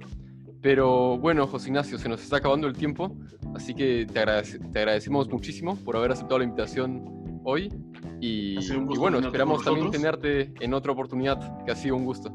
Pero 0.62 1.18
bueno, 1.18 1.46
José 1.48 1.70
Ignacio, 1.70 1.98
se 1.98 2.10
nos 2.10 2.24
está 2.24 2.38
acabando 2.38 2.68
el 2.68 2.76
tiempo, 2.76 3.16
así 3.56 3.74
que 3.74 4.08
te, 4.12 4.20
agradecemos 4.20 5.30
muchísimo 5.30 5.76
por 5.78 5.96
haber 5.96 6.12
aceptado 6.12 6.40
la 6.40 6.46
invitación 6.46 7.42
hoy. 7.44 7.72
Y, 8.20 8.58
bueno, 8.98 9.20
esperamos 9.20 9.64
también 9.64 9.92
tenerte 9.92 10.54
en 10.60 10.74
otra 10.74 10.92
oportunidad, 10.92 11.64
que 11.66 11.72
ha 11.72 11.76
sido 11.76 11.96
un 11.96 12.06
gusto. 12.06 12.32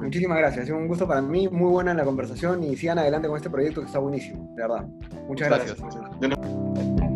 Muchísimas 0.00 0.38
gracias, 0.38 0.62
ha 0.62 0.66
sido 0.66 0.78
un 0.78 0.88
gusto 0.88 1.06
para 1.06 1.20
mí, 1.20 1.48
muy 1.48 1.70
buena 1.70 1.92
la 1.92 2.04
conversación 2.04 2.62
y 2.62 2.76
sigan 2.76 2.98
adelante 2.98 3.28
con 3.28 3.36
este 3.36 3.50
proyecto 3.50 3.80
que 3.80 3.86
está 3.86 3.98
buenísimo, 3.98 4.54
de 4.56 4.62
verdad. 4.62 4.86
Muchas 5.26 5.48
gracias. 5.48 7.07